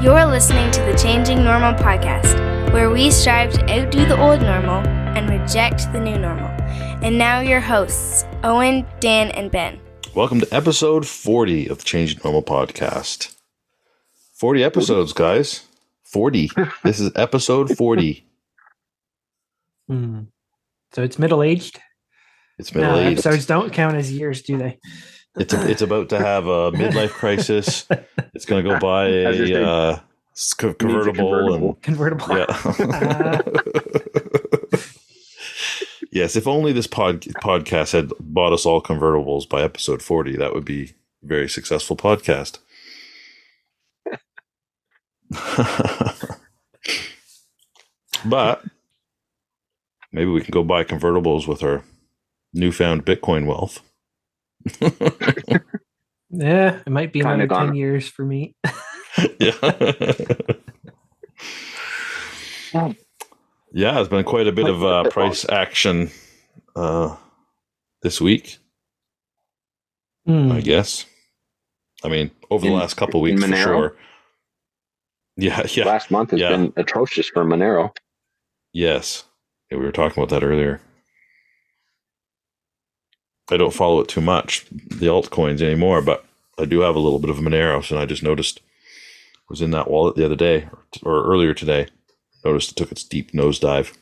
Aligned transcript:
You're 0.00 0.24
listening 0.24 0.70
to 0.70 0.80
the 0.82 0.96
Changing 0.96 1.44
Normal 1.44 1.74
podcast, 1.74 2.72
where 2.72 2.88
we 2.88 3.10
strive 3.10 3.52
to 3.52 3.60
outdo 3.70 4.06
the 4.06 4.18
old 4.18 4.40
normal 4.40 4.86
and 4.86 5.28
reject 5.28 5.92
the 5.92 6.00
new 6.00 6.18
normal. 6.18 6.48
And 7.04 7.18
now, 7.18 7.40
your 7.40 7.60
hosts, 7.60 8.24
Owen, 8.42 8.86
Dan, 9.00 9.30
and 9.32 9.50
Ben. 9.50 9.78
Welcome 10.14 10.40
to 10.40 10.54
episode 10.54 11.06
40 11.06 11.68
of 11.68 11.78
the 11.78 11.84
Changing 11.84 12.18
Normal 12.24 12.42
podcast. 12.42 13.36
40 14.38 14.64
episodes, 14.64 15.12
guys. 15.12 15.66
40. 16.04 16.50
this 16.82 16.98
is 16.98 17.12
episode 17.14 17.76
40. 17.76 18.26
Hmm. 19.86 20.20
So 20.92 21.02
it's 21.02 21.18
middle 21.18 21.42
aged. 21.42 21.78
It's 22.58 22.74
middle 22.74 22.92
No, 22.92 22.98
aged. 23.00 23.20
episodes 23.20 23.44
don't 23.44 23.70
count 23.72 23.96
as 23.96 24.10
years, 24.10 24.40
do 24.40 24.56
they? 24.56 24.78
It's, 25.36 25.54
it's 25.54 25.82
about 25.82 26.08
to 26.10 26.18
have 26.18 26.46
a 26.46 26.72
midlife 26.72 27.10
crisis. 27.10 27.86
It's 28.32 28.46
going 28.46 28.64
to 28.64 28.70
go 28.70 28.78
buy 28.78 29.06
I 29.06 29.28
was 29.28 29.38
just 29.38 29.52
a 29.52 29.68
uh, 29.68 30.00
co- 30.56 30.72
convertible, 30.72 31.74
convertible. 31.82 32.26
Convertible. 32.30 32.32
and 32.32 33.42
yeah. 33.44 33.50
yes, 36.12 36.36
if 36.36 36.46
only 36.46 36.72
this 36.72 36.86
pod, 36.86 37.22
podcast 37.22 37.92
had 37.92 38.12
bought 38.20 38.52
us 38.52 38.64
all 38.64 38.80
convertibles 38.80 39.48
by 39.48 39.62
episode 39.62 40.00
40, 40.00 40.36
that 40.36 40.54
would 40.54 40.64
be 40.64 40.94
a 41.22 41.26
very 41.26 41.48
successful 41.48 41.96
podcast. 41.96 42.60
but 48.24 48.64
maybe 50.12 50.30
we 50.30 50.40
can 50.40 50.52
go 50.52 50.64
buy 50.64 50.84
convertibles 50.84 51.46
with 51.46 51.62
our 51.62 51.84
newfound 52.52 53.04
Bitcoin 53.04 53.46
wealth. 53.46 53.80
yeah, 56.30 56.80
it 56.86 56.90
might 56.90 57.12
be 57.12 57.20
Kinda 57.20 57.34
another 57.34 57.46
gone. 57.46 57.66
10 57.68 57.74
years 57.76 58.08
for 58.08 58.24
me. 58.24 58.54
yeah. 59.40 59.52
yeah, 63.72 63.92
there's 63.94 64.08
been 64.08 64.24
quite 64.24 64.46
a 64.46 64.52
bit 64.52 64.68
of 64.68 64.84
uh, 64.84 65.04
price 65.10 65.46
action 65.48 66.10
uh, 66.76 67.16
this 68.02 68.20
week, 68.20 68.58
Hmm. 70.26 70.52
I 70.52 70.60
guess. 70.60 71.06
I 72.04 72.08
mean, 72.08 72.30
over 72.50 72.64
the 72.66 72.72
In- 72.72 72.78
last 72.78 72.94
couple 72.96 73.24
in 73.26 73.36
weeks 73.36 73.44
for 73.46 73.56
sure. 73.56 73.96
Yeah, 75.36 75.62
yeah, 75.70 75.84
Last 75.84 76.10
month 76.10 76.32
has 76.32 76.40
Yeah. 76.40 76.50
been 76.50 76.72
atrocious 76.76 77.28
for 77.28 77.44
Monero. 77.44 77.94
yes. 78.72 79.24
Yeah, 79.70 79.78
we 79.78 79.84
were 79.84 79.92
talking 79.92 80.20
about 80.22 80.30
that 80.30 80.44
earlier. 80.44 80.80
I 83.52 83.56
don't 83.56 83.74
follow 83.74 84.00
it 84.00 84.08
too 84.08 84.20
much, 84.20 84.66
the 84.70 85.06
altcoins 85.06 85.62
anymore, 85.62 86.02
but 86.02 86.24
I 86.58 86.64
do 86.64 86.80
have 86.80 86.96
a 86.96 87.00
little 87.00 87.18
bit 87.18 87.30
of 87.30 87.36
Monero, 87.38 87.88
and 87.90 87.98
I 87.98 88.06
just 88.06 88.22
noticed 88.22 88.60
was 89.48 89.60
in 89.62 89.72
that 89.72 89.90
wallet 89.90 90.16
the 90.16 90.24
other 90.24 90.36
day 90.36 90.68
or, 91.02 91.10
or 91.14 91.24
earlier 91.32 91.54
today. 91.54 91.88
Noticed 92.44 92.72
it 92.72 92.76
took 92.76 92.92
its 92.92 93.04
deep 93.04 93.32
nosedive. 93.32 93.96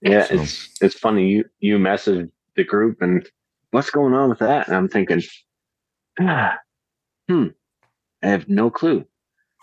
Yeah, 0.00 0.24
So- 0.24 0.34
it's 0.40 0.70
it's 0.80 0.98
funny. 0.98 1.28
You 1.28 1.44
you 1.60 1.78
messaged 1.78 2.30
the 2.56 2.64
group 2.64 3.02
and 3.02 3.28
what's 3.70 3.90
going 3.90 4.14
on 4.14 4.30
with 4.30 4.38
that? 4.40 4.68
And 4.68 4.76
I'm 4.76 4.88
thinking, 4.88 5.22
ah, 6.20 6.58
hmm, 7.28 7.48
I 8.22 8.28
have 8.28 8.48
no 8.48 8.70
clue. 8.70 9.06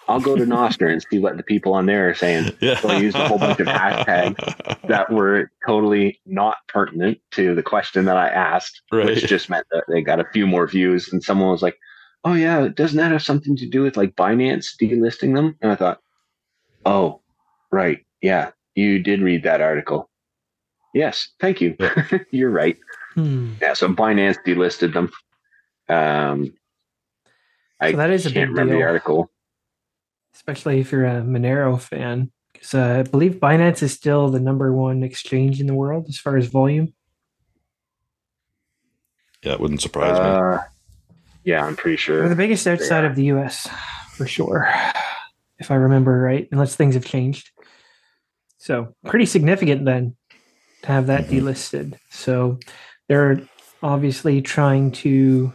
I'll 0.08 0.20
go 0.22 0.36
to 0.36 0.46
Nostr 0.46 0.92
and 0.92 1.04
see 1.10 1.20
what 1.20 1.38
the 1.38 1.44
people 1.44 1.74
on 1.74 1.86
there 1.86 2.10
are 2.10 2.14
saying 2.14 2.52
Yeah. 2.62 2.80
So 2.80 2.90
I 2.90 2.98
used 2.98 3.16
a 3.18 3.28
whole 3.28 3.38
bunch 3.40 3.60
of 3.60 3.68
hashtags 3.68 4.88
that 4.88 5.12
were 5.12 5.52
totally 5.66 6.20
not 6.26 6.58
pertinent 6.68 7.20
to 7.32 7.56
the 7.56 7.64
question 7.64 8.06
that 8.06 8.18
I 8.18 8.30
asked, 8.30 8.82
Right. 8.92 9.06
which 9.06 9.26
just 9.28 9.50
meant 9.50 9.66
that 9.72 9.84
they 9.88 10.02
got 10.02 10.20
a 10.20 10.28
few 10.34 10.46
more 10.48 10.68
views. 10.68 11.12
And 11.12 11.24
someone 11.24 11.50
was 11.50 11.62
like, 11.62 11.78
"Oh 12.24 12.34
yeah, 12.34 12.68
doesn't 12.68 12.98
that 12.98 13.12
have 13.12 13.24
something 13.24 13.56
to 13.58 13.68
do 13.68 13.82
with 13.82 13.98
like 13.98 14.16
Binance 14.16 14.68
delisting 14.82 15.36
them?" 15.36 15.56
And 15.62 15.72
I 15.72 15.76
thought, 15.76 16.02
"Oh, 16.86 17.22
right, 17.72 18.06
yeah, 18.22 18.52
you 18.76 19.00
did 19.00 19.22
read 19.22 19.44
that 19.44 19.62
article." 19.62 20.10
Yes, 20.94 21.28
thank 21.42 21.60
you. 21.62 21.76
You're 22.32 22.50
right. 22.52 22.78
Hmm. 23.16 23.54
Yeah, 23.62 23.74
so 23.74 23.90
Binance 23.90 24.38
delisted 24.46 24.94
them. 24.94 25.12
Um, 25.90 26.54
I 27.82 27.92
that 27.92 28.10
is 28.12 28.26
a 28.26 28.32
can't 28.32 28.52
big 28.52 28.58
remember 28.58 28.76
the 28.78 28.84
article. 28.84 29.30
Especially 30.36 30.80
if 30.80 30.92
you're 30.92 31.06
a 31.06 31.22
Monero 31.22 31.80
fan. 31.82 32.32
Because 32.54 32.74
uh, 32.76 33.00
I 33.00 33.04
believe 33.04 33.36
Binance 33.36 33.82
is 33.82 33.94
still 33.94 34.30
the 34.30 34.40
number 34.40 34.72
one 34.74 35.02
exchange 35.02 35.60
in 35.60 35.66
the 35.68 35.74
world 35.74 36.06
as 36.10 36.18
far 36.20 36.38
as 36.38 36.48
volume. 36.48 36.94
yeah, 39.44 39.54
it 39.54 39.60
wouldn't 39.60 39.82
surprise 39.82 40.12
me. 40.18 40.18
Uh, 40.58 40.60
yeah, 41.44 41.66
I'm 41.66 41.76
pretty 41.76 41.98
sure. 41.98 42.20
They're 42.20 42.30
the 42.30 42.36
biggest 42.36 42.66
outside 42.68 43.04
are. 43.04 43.08
of 43.08 43.16
the 43.16 43.26
US, 43.26 43.68
for 44.14 44.26
sure. 44.28 44.68
If 45.60 45.72
I 45.72 45.76
remember 45.76 46.20
right, 46.20 46.48
unless 46.52 46.76
things 46.76 46.96
have 46.96 47.06
changed. 47.06 47.52
So 48.58 48.96
pretty 49.06 49.26
significant 49.26 49.86
then 49.86 50.16
to 50.82 50.88
have 50.88 51.08
that 51.08 51.26
Mhm. 51.28 51.42
delisted. 51.42 51.98
So 52.10 52.60
they're 53.08 53.42
obviously 53.84 54.42
trying 54.42 54.92
to, 54.92 55.54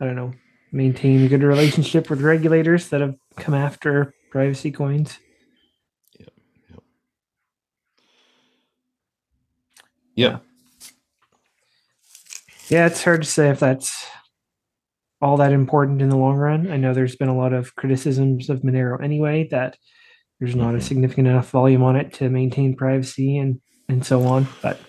I 0.00 0.04
don't 0.06 0.16
know, 0.16 0.32
maintain 0.72 1.24
a 1.24 1.28
good 1.28 1.42
relationship 1.42 2.08
with 2.08 2.20
regulators 2.20 2.88
that 2.90 3.00
have 3.00 3.16
come 3.36 3.54
after 3.54 4.14
privacy 4.30 4.70
coins. 4.72 5.18
Yep. 6.18 6.30
Yeah, 10.14 10.38
Yeah, 12.68 12.86
it's 12.86 13.04
hard 13.04 13.22
to 13.22 13.28
say 13.28 13.50
if 13.50 13.60
that's 13.60 14.06
all 15.22 15.36
that 15.38 15.52
important 15.52 16.02
in 16.02 16.08
the 16.08 16.16
long 16.16 16.36
run. 16.36 16.70
I 16.70 16.76
know 16.76 16.92
there's 16.92 17.16
been 17.16 17.28
a 17.28 17.36
lot 17.36 17.52
of 17.52 17.74
criticisms 17.76 18.50
of 18.50 18.60
Monero 18.62 19.02
anyway 19.02 19.46
that 19.50 19.76
there's 20.40 20.54
not 20.56 20.74
a 20.74 20.78
Mhm. 20.78 20.82
significant 20.82 21.28
enough 21.28 21.48
volume 21.50 21.82
on 21.82 21.96
it 21.96 22.12
to 22.14 22.28
maintain 22.28 22.76
privacy 22.76 23.38
and 23.38 23.60
and 23.88 24.04
so 24.04 24.24
on. 24.24 24.48
But 24.62 24.80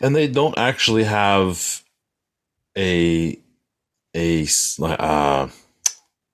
and 0.00 0.14
they 0.14 0.26
don't 0.26 0.58
actually 0.58 1.04
have 1.04 1.82
a 2.76 3.38
a 4.14 4.46
uh, 4.82 5.48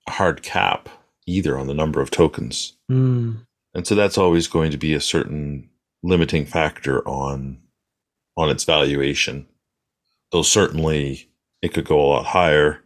hard 0.09 0.43
cap 0.43 0.89
either 1.27 1.59
on 1.59 1.67
the 1.67 1.75
number 1.75 2.01
of 2.01 2.11
tokens, 2.11 2.75
mm, 2.91 3.37
and 3.75 3.87
so 3.87 3.95
that's 3.95 4.19
always 4.19 4.47
going 4.49 4.71
to 4.71 4.79
be 4.79 4.95
a 4.95 5.01
certain 5.01 5.69
limiting 6.03 6.47
factor 6.47 7.07
on 7.09 7.59
on 8.37 8.51
its 8.51 8.65
valuation. 8.65 9.47
Though 10.33 10.43
certainly 10.43 11.29
it 11.63 11.73
could 11.73 11.85
go 11.87 12.01
a 12.01 12.07
lot 12.07 12.27
higher 12.27 12.83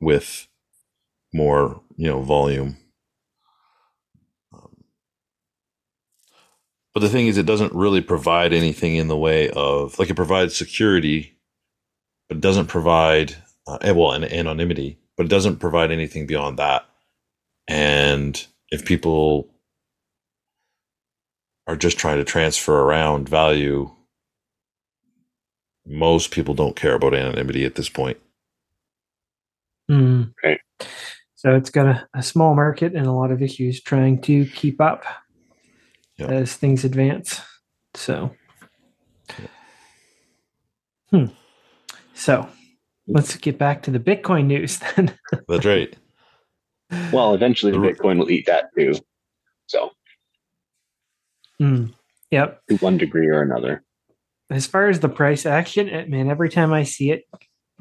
with 0.00 0.48
more, 1.32 1.80
you 1.96 2.08
know, 2.08 2.20
volume. 2.20 2.76
Um, 4.52 4.84
but 6.92 7.00
the 7.00 7.08
thing 7.08 7.26
is, 7.26 7.38
it 7.38 7.46
doesn't 7.46 7.72
really 7.72 8.00
provide 8.00 8.52
anything 8.52 8.96
in 8.96 9.08
the 9.08 9.16
way 9.16 9.50
of 9.50 9.98
like 9.98 10.10
it 10.10 10.14
provides 10.14 10.56
security, 10.56 11.38
but 12.28 12.38
it 12.38 12.40
doesn't 12.40 12.66
provide 12.66 13.36
uh, 13.66 13.78
well 13.94 14.12
an 14.12 14.24
anonymity, 14.24 14.98
but 15.16 15.26
it 15.26 15.30
doesn't 15.30 15.56
provide 15.56 15.90
anything 15.90 16.26
beyond 16.26 16.58
that. 16.58 16.86
And 17.68 18.44
if 18.70 18.84
people 18.84 19.48
are 21.66 21.76
just 21.76 21.98
trying 21.98 22.18
to 22.18 22.24
transfer 22.24 22.80
around 22.80 23.28
value, 23.28 23.90
most 25.86 26.30
people 26.30 26.54
don't 26.54 26.76
care 26.76 26.94
about 26.94 27.14
anonymity 27.14 27.64
at 27.64 27.74
this 27.76 27.88
point. 27.88 28.18
mm. 29.90 30.32
Right. 30.44 30.60
So 31.34 31.54
it's 31.56 31.70
got 31.70 31.86
a, 31.86 32.08
a 32.14 32.22
small 32.22 32.54
market 32.54 32.94
and 32.94 33.06
a 33.06 33.12
lot 33.12 33.32
of 33.32 33.42
issues 33.42 33.80
trying 33.80 34.20
to 34.22 34.46
keep 34.46 34.80
up 34.80 35.04
Yeah. 36.16 36.26
as 36.26 36.54
things 36.54 36.84
advance. 36.84 37.40
So, 37.94 38.32
hmm. 41.10 41.26
So 42.14 42.48
let's 43.08 43.36
get 43.36 43.58
back 43.58 43.82
to 43.82 43.90
the 43.90 43.98
Bitcoin 43.98 44.46
news 44.46 44.78
then. 44.96 45.18
That's 45.48 45.66
right. 45.66 45.96
Well, 47.12 47.34
eventually 47.34 47.72
the 47.72 47.80
The- 47.80 47.88
Bitcoin 47.88 48.18
will 48.18 48.30
eat 48.30 48.46
that 48.46 48.66
too. 48.76 48.94
So 49.66 49.90
Hmm. 51.58 51.86
Yep. 52.30 52.60
to 52.70 52.76
one 52.76 52.98
degree 52.98 53.28
or 53.28 53.42
another. 53.42 53.82
As 54.50 54.66
far 54.66 54.88
as 54.88 55.00
the 55.00 55.08
price 55.08 55.46
action, 55.46 55.86
man, 56.10 56.30
every 56.30 56.48
time 56.50 56.72
I 56.72 56.82
see 56.82 57.10
it 57.10 57.24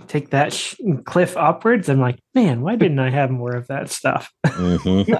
take 0.08 0.30
that 0.32 0.54
sh- 0.54 0.76
cliff 1.06 1.36
upwards, 1.38 1.90
I'm 1.90 2.00
like, 2.00 2.20
man, 2.34 2.62
why 2.62 2.76
didn't 2.76 3.00
I 3.00 3.10
have 3.10 3.30
more 3.32 3.56
of 3.56 3.68
that 3.68 3.90
stuff? 3.90 4.32
hmm 4.48 5.02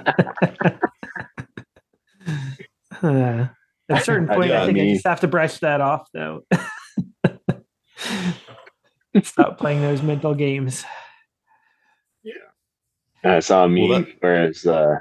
Uh, 3.02 3.48
at 3.88 4.00
a 4.00 4.04
certain 4.04 4.28
point, 4.28 4.50
Yeah, 4.50 4.60
I 4.60 4.62
I 4.62 4.66
think 4.66 4.78
I 4.78 4.92
just 4.92 5.06
have 5.06 5.20
to 5.20 5.28
brush 5.28 5.58
that 5.58 5.80
off, 5.80 6.06
though. 6.14 6.42
Stop 9.24 9.58
playing 9.58 9.80
those 9.82 10.02
mental 10.02 10.34
games. 10.34 10.84
I 13.24 13.40
saw 13.40 13.64
a 13.64 13.68
meme 13.68 13.88
Well, 13.88 14.00
that- 14.00 14.08
where 14.20 14.44
it's, 14.44 14.66
uh, 14.66 14.96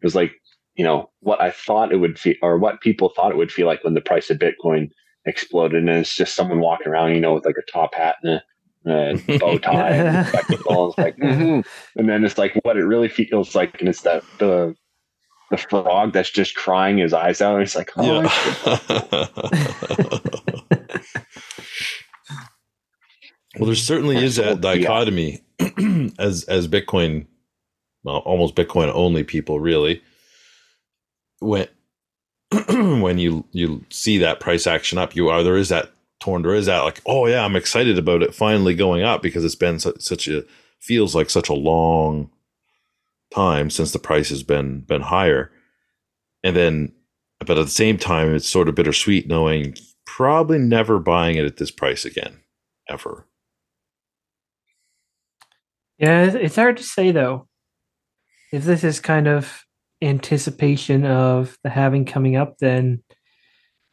it 0.00 0.04
was 0.04 0.14
like, 0.14 0.32
you 0.76 0.84
know, 0.84 1.10
what 1.20 1.40
I 1.40 1.50
thought 1.50 1.92
it 1.92 1.96
would 1.98 2.18
feel, 2.18 2.34
or 2.42 2.58
what 2.58 2.80
people 2.80 3.08
thought 3.10 3.32
it 3.32 3.36
would 3.38 3.52
feel 3.52 3.66
like 3.66 3.82
when 3.84 3.94
the 3.94 4.00
price 4.00 4.30
of 4.30 4.38
Bitcoin 4.38 4.90
exploded. 5.24 5.80
And 5.80 5.88
it's 5.90 6.14
just 6.14 6.34
someone 6.34 6.60
walking 6.60 6.88
around, 6.88 7.14
you 7.14 7.20
know, 7.20 7.34
with 7.34 7.44
like 7.46 7.56
a 7.58 7.70
top 7.70 7.94
hat 7.94 8.16
and 8.22 8.40
a 8.86 8.88
uh, 8.88 9.16
bow 9.38 9.58
tie, 9.58 9.90
and 9.90 10.26
spectacles, 10.28 10.94
like, 10.98 11.16
mhm. 11.16 11.64
and 11.96 12.08
then 12.08 12.24
it's 12.24 12.38
like 12.38 12.54
what 12.62 12.76
it 12.76 12.84
really 12.84 13.08
feels 13.08 13.54
like, 13.54 13.78
and 13.80 13.88
it's 13.88 14.02
that 14.02 14.22
the 14.38 14.74
the 15.50 15.56
frog 15.56 16.12
that's 16.12 16.30
just 16.30 16.54
crying 16.56 16.98
his 16.98 17.12
eyes 17.12 17.40
out. 17.40 17.54
And 17.54 17.62
it's 17.62 17.76
like, 17.76 17.90
oh, 17.96 18.22
Yeah. 18.22 19.26
well, 23.58 23.66
there 23.66 23.74
certainly 23.74 24.22
is 24.22 24.36
that 24.36 24.56
Yeah. 24.56 24.74
dichotomy 24.74 25.40
as 26.18 26.44
as 26.44 26.68
Bitcoin, 26.68 27.26
well, 28.06 28.18
almost 28.18 28.54
Bitcoin 28.54 28.90
only 28.94 29.24
people 29.24 29.58
really. 29.60 30.00
When 31.40 31.66
when 33.02 33.18
you 33.18 33.44
you 33.50 33.84
see 33.90 34.18
that 34.18 34.38
price 34.40 34.66
action 34.66 34.96
up, 34.96 35.16
you 35.16 35.28
are 35.28 35.42
there 35.42 35.56
is 35.56 35.70
that 35.70 35.90
torn. 36.20 36.42
There 36.42 36.54
is 36.54 36.66
that 36.66 36.82
like, 36.82 37.02
oh 37.04 37.26
yeah, 37.26 37.44
I'm 37.44 37.56
excited 37.56 37.98
about 37.98 38.22
it 38.22 38.34
finally 38.34 38.74
going 38.76 39.02
up 39.02 39.22
because 39.22 39.44
it's 39.44 39.56
been 39.56 39.80
such, 39.80 40.00
such 40.00 40.28
a 40.28 40.44
feels 40.80 41.16
like 41.16 41.30
such 41.30 41.48
a 41.48 41.54
long 41.54 42.30
time 43.34 43.70
since 43.70 43.90
the 43.92 43.98
price 43.98 44.28
has 44.28 44.44
been 44.44 44.82
been 44.82 45.02
higher, 45.02 45.50
and 46.44 46.54
then 46.56 46.92
but 47.40 47.58
at 47.58 47.66
the 47.66 47.70
same 47.72 47.98
time, 47.98 48.34
it's 48.34 48.48
sort 48.48 48.68
of 48.68 48.76
bittersweet 48.76 49.26
knowing 49.26 49.74
probably 50.06 50.58
never 50.58 51.00
buying 51.00 51.36
it 51.36 51.44
at 51.44 51.56
this 51.56 51.72
price 51.72 52.04
again, 52.04 52.38
ever. 52.88 53.26
Yeah, 55.98 56.22
it's- 56.26 56.36
it's 56.40 56.56
hard 56.56 56.76
to 56.78 56.84
say 56.84 57.10
though. 57.10 57.48
If 58.52 58.64
this 58.64 58.84
is 58.84 59.00
kind 59.00 59.26
of 59.26 59.64
anticipation 60.02 61.04
of 61.04 61.56
the 61.62 61.70
halving 61.70 62.04
coming 62.04 62.36
up, 62.36 62.58
then 62.58 63.02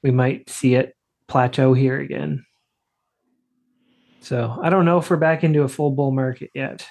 we 0.01 0.11
might 0.11 0.49
see 0.49 0.75
it 0.75 0.95
plateau 1.27 1.73
here 1.73 1.99
again. 1.99 2.45
So 4.21 4.57
I 4.61 4.69
don't 4.69 4.85
know 4.85 4.99
if 4.99 5.09
we're 5.09 5.17
back 5.17 5.43
into 5.43 5.63
a 5.63 5.67
full 5.67 5.91
bull 5.91 6.11
market 6.11 6.51
yet. 6.53 6.87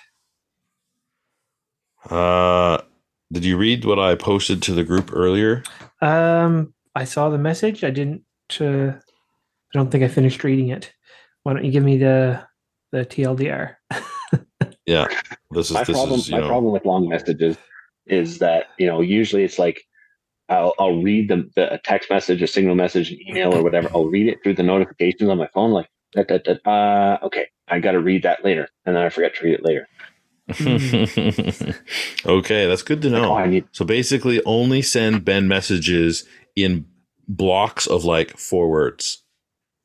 Uh, 2.11 2.79
did 3.31 3.45
you 3.45 3.57
read 3.57 3.85
what 3.85 3.99
I 3.99 4.15
posted 4.15 4.61
to 4.63 4.75
the 4.75 4.85
group 4.85 5.11
earlier? 5.13 5.63
Um, 6.01 6.75
I 6.95 7.05
saw 7.05 7.31
the 7.31 7.39
message. 7.39 7.85
I 7.85 7.91
didn't. 7.91 8.25
Uh, 8.61 8.89
I 8.89 9.79
don't 9.79 9.91
think 9.91 10.05
I 10.05 10.09
finished 10.09 10.45
reading 10.45 10.69
it. 10.69 10.93
Why 11.43 11.55
don't 11.55 11.65
you 11.65 11.73
give 11.73 11.85
me 11.85 11.97
the 11.97 12.45
the 12.91 13.07
TLDR? 13.07 13.77
Yeah, 14.87 15.07
this 15.51 15.71
is 15.71 15.75
my 15.75 15.85
this 15.85 15.97
problem 15.97 16.19
is 16.19 16.29
you 16.29 16.35
my 16.37 16.41
know 16.41 16.49
problem 16.49 16.73
with 16.73 16.85
long 16.85 17.09
messages 17.09 17.57
is 18.07 18.39
that 18.39 18.67
you 18.79 18.87
know 18.87 19.01
usually 19.01 19.45
it's 19.45 19.59
like 19.59 19.83
I'll 20.49 20.75
I'll 20.79 21.03
read 21.03 21.29
the, 21.29 21.49
the 21.55 21.75
a 21.75 21.79
text 21.79 22.11
message, 22.11 22.43
a 22.43 22.47
signal 22.47 22.75
message, 22.75 23.11
an 23.11 23.19
email, 23.29 23.55
or 23.55 23.63
whatever. 23.63 23.89
I'll 23.95 24.09
read 24.09 24.29
it 24.29 24.43
through 24.43 24.55
the 24.55 24.63
notifications 24.63 25.31
on 25.31 25.39
my 25.39 25.49
phone. 25.55 25.71
Like, 25.71 25.89
da, 26.13 26.25
da, 26.25 26.39
da, 26.39 26.71
uh, 26.71 27.19
okay, 27.27 27.47
I 27.69 27.79
got 27.79 27.93
to 27.93 28.01
read 28.01 28.25
that 28.25 28.45
later, 28.45 28.69
and 28.85 28.97
then 28.97 29.03
I 29.03 29.09
forget 29.09 29.37
to 29.37 29.45
read 29.45 29.61
it 29.61 29.65
later. 29.65 29.89
okay, 32.27 32.67
that's 32.67 32.83
good 32.83 33.01
to 33.03 33.09
Like, 33.09 33.23
oh, 33.23 33.25
know. 33.25 33.35
I 33.37 33.47
need 33.47 33.67
So 33.73 33.85
basically, 33.85 34.43
only 34.45 34.83
send 34.83 35.25
Ben 35.25 35.47
messages 35.47 36.25
in 36.57 36.87
blocks 37.29 37.87
of 37.87 38.05
like 38.05 38.37
four 38.37 38.69
words. 38.69 39.23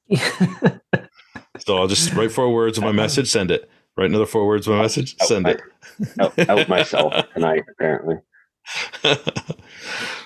So 1.59 1.77
I'll 1.77 1.87
just 1.87 2.13
write 2.13 2.31
four 2.31 2.53
words 2.53 2.77
of 2.77 2.83
my 2.83 2.91
message, 2.91 3.27
send 3.27 3.51
it. 3.51 3.69
Write 3.97 4.09
another 4.09 4.27
four 4.27 4.45
words 4.45 4.67
of 4.67 4.75
my 4.75 4.83
message, 4.83 5.15
out, 5.21 5.27
send 5.27 5.47
it. 5.47 5.61
out, 6.19 6.37
out 6.49 6.69
myself 6.69 7.13
tonight. 7.33 7.63
Apparently, 7.71 8.15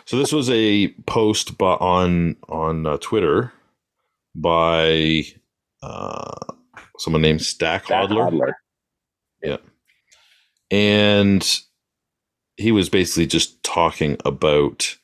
so 0.05 0.17
this 0.17 0.33
was 0.33 0.49
a 0.49 0.89
post 1.05 1.57
by, 1.57 1.73
on 1.75 2.35
on 2.49 2.85
uh, 2.85 2.97
Twitter 2.97 3.53
by 4.35 5.23
uh, 5.81 6.35
someone 6.97 7.21
named 7.21 7.41
Stack 7.41 7.87
that 7.87 8.09
Hodler, 8.09 8.53
hodler. 9.43 9.59
and 10.69 11.59
he 12.57 12.71
was 12.71 12.89
basically 12.89 13.25
just 13.25 13.61
talking 13.63 14.17
about 14.25 14.97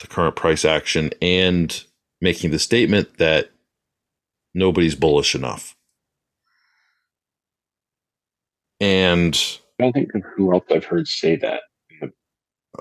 the 0.00 0.06
current 0.06 0.36
price 0.36 0.64
action 0.64 1.10
and 1.20 1.84
making 2.20 2.50
the 2.50 2.58
statement 2.58 3.18
that 3.18 3.50
nobody's 4.54 4.94
bullish 4.94 5.34
enough. 5.34 5.76
And 8.82 9.40
I 9.78 9.84
don't 9.84 9.92
think 9.92 10.12
of 10.12 10.22
who 10.36 10.52
else 10.52 10.64
I've 10.68 10.84
heard 10.84 11.06
say 11.06 11.36
that. 11.36 11.62
I 12.02 12.06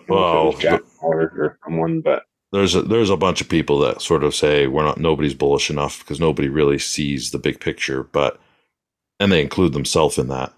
don't 0.08 0.10
know 0.10 0.50
if 0.50 0.56
it 0.56 0.64
well, 0.64 0.80
Jack 0.80 0.82
or 1.04 1.60
someone, 1.64 2.02
but 2.02 2.24
there's 2.52 2.74
a, 2.74 2.82
there's 2.82 3.12
a 3.12 3.18
bunch 3.18 3.40
of 3.40 3.48
people 3.48 3.78
that 3.80 4.02
sort 4.02 4.24
of 4.24 4.34
say 4.34 4.66
we're 4.66 4.84
not 4.84 5.00
nobody's 5.00 5.36
bullish 5.36 5.70
enough 5.70 6.00
because 6.00 6.20
nobody 6.20 6.50
really 6.50 6.80
sees 6.80 7.30
the 7.30 7.38
big 7.38 7.60
picture, 7.60 8.02
but 8.02 8.42
and 9.20 9.32
they 9.32 9.42
include 9.44 9.74
themselves 9.74 10.18
in 10.18 10.28
that. 10.30 10.52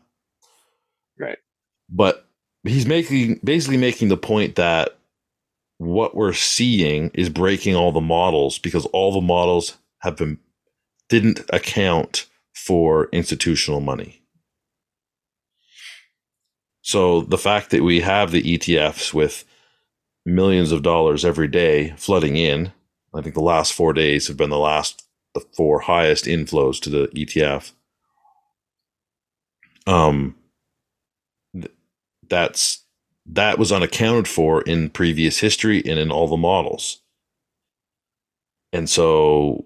Right. 1.19 1.39
But 1.89 2.25
he's 2.63 2.85
making 2.85 3.41
basically 3.43 3.77
making 3.77 4.07
the 4.07 4.15
point 4.15 4.55
that 4.55 4.97
what 5.77 6.15
we're 6.15 6.31
seeing 6.31 7.11
is 7.13 7.27
breaking 7.27 7.75
all 7.75 7.91
the 7.91 7.99
models 7.99 8.59
because 8.59 8.85
all 8.87 9.11
the 9.11 9.19
models 9.19 9.77
have 9.99 10.15
been 10.15 10.39
didn't 11.09 11.41
account 11.49 12.27
for 12.55 13.09
institutional 13.11 13.81
money. 13.81 14.22
So 16.83 17.21
the 17.21 17.37
fact 17.37 17.71
that 17.71 17.83
we 17.83 18.01
have 18.01 18.31
the 18.31 18.57
ETFs 18.57 19.13
with 19.13 19.45
millions 20.25 20.71
of 20.71 20.83
dollars 20.83 21.25
every 21.25 21.47
day 21.47 21.93
flooding 21.97 22.37
in. 22.37 22.71
I 23.13 23.21
think 23.21 23.35
the 23.35 23.41
last 23.41 23.73
four 23.73 23.93
days 23.93 24.27
have 24.27 24.37
been 24.37 24.49
the 24.49 24.57
last 24.57 25.05
the 25.33 25.41
four 25.55 25.79
highest 25.79 26.25
inflows 26.25 26.79
to 26.81 26.89
the 26.89 27.07
ETF. 27.07 27.71
Um, 29.85 30.35
th- 31.53 31.71
that's 32.29 32.83
that 33.25 33.57
was 33.57 33.71
unaccounted 33.71 34.27
for 34.27 34.61
in 34.61 34.89
previous 34.89 35.39
history 35.39 35.79
and 35.85 35.99
in 35.99 36.11
all 36.11 36.27
the 36.27 36.37
models, 36.37 37.01
and 38.71 38.89
so 38.89 39.63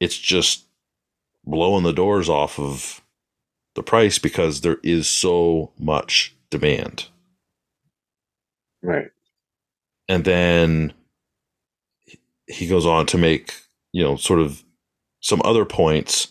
it's 0.00 0.18
just 0.18 0.64
blowing 1.44 1.84
the 1.84 1.92
doors 1.92 2.28
off 2.28 2.58
of 2.58 3.02
the 3.74 3.82
price 3.82 4.18
because 4.18 4.60
there 4.60 4.78
is 4.82 5.08
so 5.08 5.72
much 5.78 6.34
demand 6.50 7.08
right. 8.82 9.10
and 10.08 10.24
then 10.24 10.92
he 12.46 12.66
goes 12.66 12.86
on 12.86 13.06
to 13.06 13.18
make 13.18 13.54
you 13.92 14.02
know 14.02 14.16
sort 14.16 14.40
of 14.40 14.62
some 15.20 15.40
other 15.44 15.64
points 15.64 16.28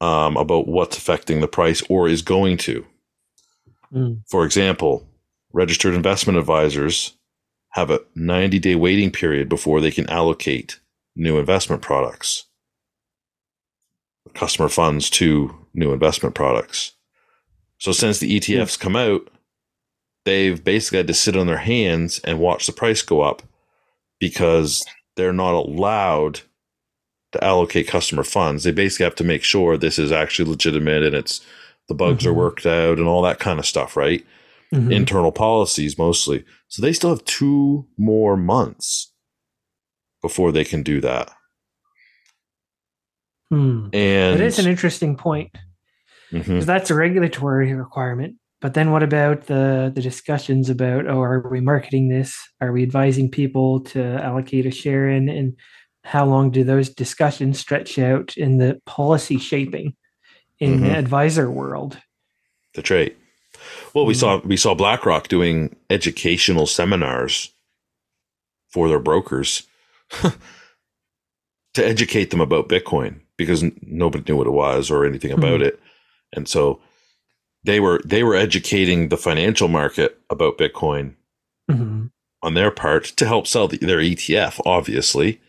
um, 0.00 0.36
about 0.36 0.66
what's 0.68 0.96
affecting 0.96 1.40
the 1.40 1.48
price 1.48 1.82
or 1.88 2.08
is 2.08 2.22
going 2.22 2.56
to 2.58 2.86
Mm. 3.92 4.22
for 4.26 4.46
example 4.46 5.06
registered 5.52 5.92
investment 5.92 6.38
advisors 6.38 7.12
have 7.72 7.90
a 7.90 8.00
90 8.14 8.58
day 8.58 8.74
waiting 8.74 9.10
period 9.10 9.50
before 9.50 9.82
they 9.82 9.90
can 9.90 10.08
allocate 10.08 10.80
new 11.14 11.36
investment 11.38 11.82
products 11.82 12.44
customer 14.32 14.70
funds 14.70 15.10
to 15.10 15.54
new 15.74 15.92
investment 15.92 16.34
products 16.34 16.92
so 17.78 17.92
since 17.92 18.18
the 18.18 18.38
etfs 18.38 18.78
come 18.78 18.96
out 18.96 19.28
they've 20.24 20.62
basically 20.62 20.98
had 20.98 21.06
to 21.08 21.14
sit 21.14 21.36
on 21.36 21.46
their 21.46 21.58
hands 21.58 22.20
and 22.24 22.38
watch 22.38 22.66
the 22.66 22.72
price 22.72 23.02
go 23.02 23.20
up 23.22 23.42
because 24.20 24.84
they're 25.16 25.32
not 25.32 25.52
allowed 25.54 26.40
to 27.32 27.42
allocate 27.42 27.88
customer 27.88 28.22
funds. 28.22 28.62
They 28.62 28.70
basically 28.72 29.04
have 29.04 29.14
to 29.16 29.24
make 29.24 29.42
sure 29.42 29.76
this 29.76 29.98
is 29.98 30.12
actually 30.12 30.48
legitimate 30.50 31.02
and 31.02 31.14
it's 31.14 31.40
the 31.88 31.94
bugs 31.94 32.24
are 32.24 32.32
Mhm. 32.32 32.36
worked 32.36 32.66
out 32.66 32.98
and 32.98 33.08
all 33.08 33.22
that 33.22 33.40
kind 33.40 33.58
of 33.58 33.66
stuff, 33.66 33.96
right? 33.96 34.24
Mhm. 34.72 34.92
Internal 34.92 35.32
policies 35.32 35.98
mostly. 35.98 36.44
So 36.68 36.82
they 36.82 36.92
still 36.92 37.10
have 37.10 37.24
two 37.24 37.86
more 37.98 38.36
months 38.36 39.12
before 40.22 40.52
they 40.52 40.64
can 40.64 40.82
do 40.82 41.00
that. 41.00 41.32
Hmm. 43.52 43.88
And 43.92 44.40
It 44.40 44.40
is 44.40 44.58
an 44.58 44.66
interesting 44.66 45.14
point. 45.14 45.50
Because 46.30 46.64
that's 46.64 46.90
a 46.90 46.94
regulatory 46.94 47.74
requirement. 47.74 48.36
But 48.62 48.72
then 48.72 48.92
what 48.92 49.02
about 49.02 49.42
the 49.46 49.92
the 49.94 50.00
discussions 50.00 50.70
about 50.70 51.06
oh 51.06 51.20
are 51.20 51.46
we 51.50 51.60
marketing 51.60 52.08
this? 52.08 52.34
Are 52.62 52.72
we 52.72 52.82
advising 52.82 53.30
people 53.30 53.80
to 53.92 54.02
allocate 54.02 54.64
a 54.64 54.70
share 54.70 55.06
in? 55.10 55.28
And 55.28 55.54
how 56.04 56.24
long 56.24 56.50
do 56.50 56.64
those 56.64 56.88
discussions 56.88 57.58
stretch 57.58 57.98
out 57.98 58.38
in 58.38 58.56
the 58.56 58.80
policy 58.86 59.36
shaping 59.36 59.94
in 60.58 60.80
the 60.80 60.88
Mhm. 60.88 60.98
advisor 60.98 61.50
world? 61.50 61.98
the 62.74 62.80
trait. 62.80 63.18
Well, 63.92 64.06
we 64.06 64.14
Mhm. 64.14 64.16
saw 64.16 64.40
we 64.46 64.56
saw 64.56 64.74
BlackRock 64.74 65.28
doing 65.28 65.76
educational 65.90 66.66
seminars 66.66 67.52
for 68.70 68.88
their 68.88 68.98
brokers 69.00 69.64
to 70.22 70.32
educate 71.86 72.30
them 72.30 72.40
about 72.40 72.70
Bitcoin 72.70 73.20
because 73.38 73.64
nobody 73.82 74.24
knew 74.28 74.36
what 74.36 74.46
it 74.46 74.50
was 74.50 74.90
or 74.90 75.04
anything 75.04 75.32
about 75.32 75.62
it, 75.62 75.80
and 76.34 76.48
so 76.48 76.80
they 77.64 77.80
were 77.80 78.00
they 78.04 78.22
were 78.22 78.34
educating 78.36 79.08
the 79.08 79.16
financial 79.16 79.68
market 79.68 80.18
about 80.30 80.58
Bitcoin 80.58 81.14
Mhm. 81.70 82.10
on 82.42 82.54
their 82.54 82.70
part 82.70 83.04
to 83.04 83.26
help 83.26 83.46
sell 83.46 83.68
the, 83.68 83.78
their 83.78 84.00
ETF, 84.00 84.60
obviously. 84.66 85.40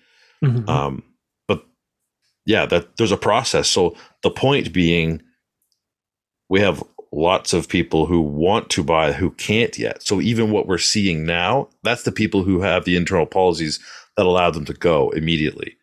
Mhm. 0.43 0.67
Um, 0.69 1.03
but 1.47 1.65
yeah, 2.45 2.65
that 2.67 2.97
there's 2.97 3.11
a 3.11 3.17
process. 3.17 3.67
So 3.69 3.95
the 4.21 4.29
point 4.29 4.71
being, 4.73 5.21
we 6.49 6.59
have 6.59 6.83
lots 7.11 7.53
of 7.53 7.67
people 7.69 8.05
who 8.05 8.21
want 8.21 8.69
to 8.71 8.83
buy 8.83 9.11
who 9.13 9.31
can't 9.31 9.77
yet. 9.77 10.03
So 10.03 10.19
even 10.21 10.51
what 10.51 10.67
we're 10.67 10.77
seeing 10.77 11.25
now, 11.25 11.69
that's 11.83 12.03
the 12.03 12.11
people 12.11 12.43
who 12.43 12.61
have 12.61 12.85
the 12.85 12.95
internal 12.95 13.25
policies 13.25 13.79
that 14.17 14.25
allow 14.25 14.49
them 14.51 14.65
to 14.65 14.73
go 14.73 15.09
immediately. 15.11 15.77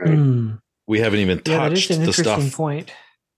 Right. 0.00 0.10
Mm. 0.10 0.60
We 0.86 1.00
haven't 1.00 1.20
even 1.20 1.40
Yeah, 1.46 1.58
that 1.68 1.72
is 1.72 1.80
touched 1.86 1.90
an 1.90 1.96
the 2.02 2.06
interesting 2.08 2.24
stuff 2.48 2.52
point. 2.56 2.92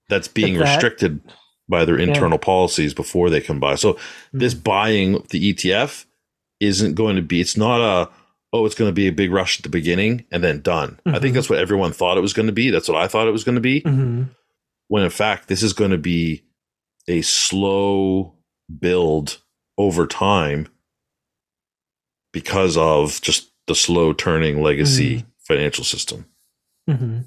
that's 0.09 0.27
being 0.27 0.55
that- 0.57 0.65
restricted 0.73 1.21
by 1.67 1.85
their 1.85 1.97
internal 1.97 2.37
policies 2.39 2.93
before 2.95 3.29
they 3.29 3.41
can 3.41 3.59
buy. 3.59 3.75
So 3.75 3.97
this 4.33 4.53
Mm. 4.55 4.63
buying 4.63 5.11
the 5.29 5.53
ETF 5.53 6.05
isn't 6.59 6.95
going 6.95 7.15
to 7.15 7.21
be 7.21 7.39
it's 7.41 7.55
not 7.57 7.79
a 7.81 8.09
oh 8.51 8.65
it's 8.65 8.73
going 8.75 8.89
to 8.89 8.93
be 8.95 9.07
a 9.07 9.11
big 9.11 9.31
rush 9.31 9.59
at 9.59 9.63
the 9.63 9.69
beginning 9.69 10.25
and 10.31 10.43
then 10.43 10.61
done. 10.61 10.99
I 11.05 11.19
think 11.19 11.31
Mhm. 11.31 11.35
that's 11.35 11.49
what 11.49 11.59
everyone 11.59 11.91
thought 11.93 12.17
it 12.17 12.21
was 12.21 12.33
going 12.33 12.47
to 12.47 12.51
be. 12.51 12.71
That's 12.71 12.89
what 12.89 12.97
I 12.97 13.07
thought 13.07 13.27
it 13.27 13.31
was 13.31 13.43
going 13.43 13.55
to 13.55 13.61
be. 13.61 13.81
Mhm. 13.81 14.29
When 14.87 15.03
in 15.03 15.11
fact 15.11 15.47
this 15.47 15.61
is 15.61 15.73
going 15.73 15.91
to 15.91 15.97
be 15.99 16.41
a 17.07 17.21
slow 17.21 18.33
build 18.79 19.37
over 19.77 20.07
time 20.07 20.67
because 22.33 22.75
of 22.77 23.21
just 23.21 23.49
the 23.67 23.75
slow 23.75 24.13
turning 24.13 24.61
legacy 24.61 25.25
financial 25.47 25.83
system. 25.83 26.25
Hmm 26.89 27.19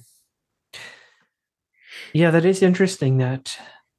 Yeah, 2.12 2.30
that 2.30 2.44
is 2.44 2.62
interesting 2.62 3.18
that 3.18 3.56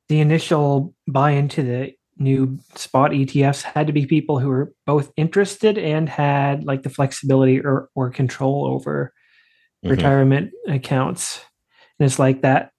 the 0.09 0.19
initial 0.19 0.93
buy 1.07 1.31
into 1.31 1.63
the 1.63 1.93
new 2.17 2.59
spot 2.75 3.11
ETFs 3.11 3.63
had 3.63 3.87
to 3.87 3.93
be 3.93 4.05
people 4.05 4.39
who 4.39 4.49
were 4.49 4.73
both 4.85 5.11
interested 5.17 5.77
and 5.77 6.07
had 6.07 6.63
like 6.63 6.83
the 6.83 6.89
flexibility 6.89 7.59
or, 7.59 7.89
or 7.95 8.09
control 8.09 8.67
over 8.67 9.13
Mhm. 9.83 9.89
retirement 9.89 10.51
accounts. 10.67 11.41
And 11.99 12.05
it's 12.05 12.19
like 12.19 12.41
that 12.41 12.71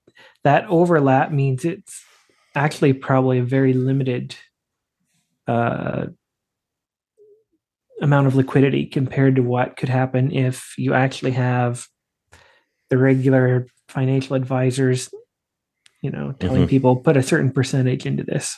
that 0.45 0.67
overlap 0.69 1.33
means 1.33 1.64
it's 1.64 2.03
actually 2.55 2.93
probably 2.93 3.38
a 3.38 3.45
very 3.45 3.73
limited 3.73 4.37
uh, 5.47 6.07
amount 8.00 8.26
of 8.26 8.35
liquidity 8.35 8.87
compared 8.87 9.37
to 9.37 9.43
what 9.43 9.76
could 9.76 9.88
happen 9.88 10.33
if 10.33 10.75
you 10.79 10.95
actually 10.95 11.33
have 11.33 11.87
the 12.95 13.03
regular 13.03 13.67
financial 13.89 14.37
advisors, 14.37 15.11
you 16.01 16.11
know, 16.11 16.33
telling 16.39 16.63
Mhm. 16.63 16.69
people 16.69 16.97
put 16.97 17.17
a 17.17 17.23
certain 17.23 17.51
percentage 17.51 18.07
into 18.07 18.23
this. 18.23 18.57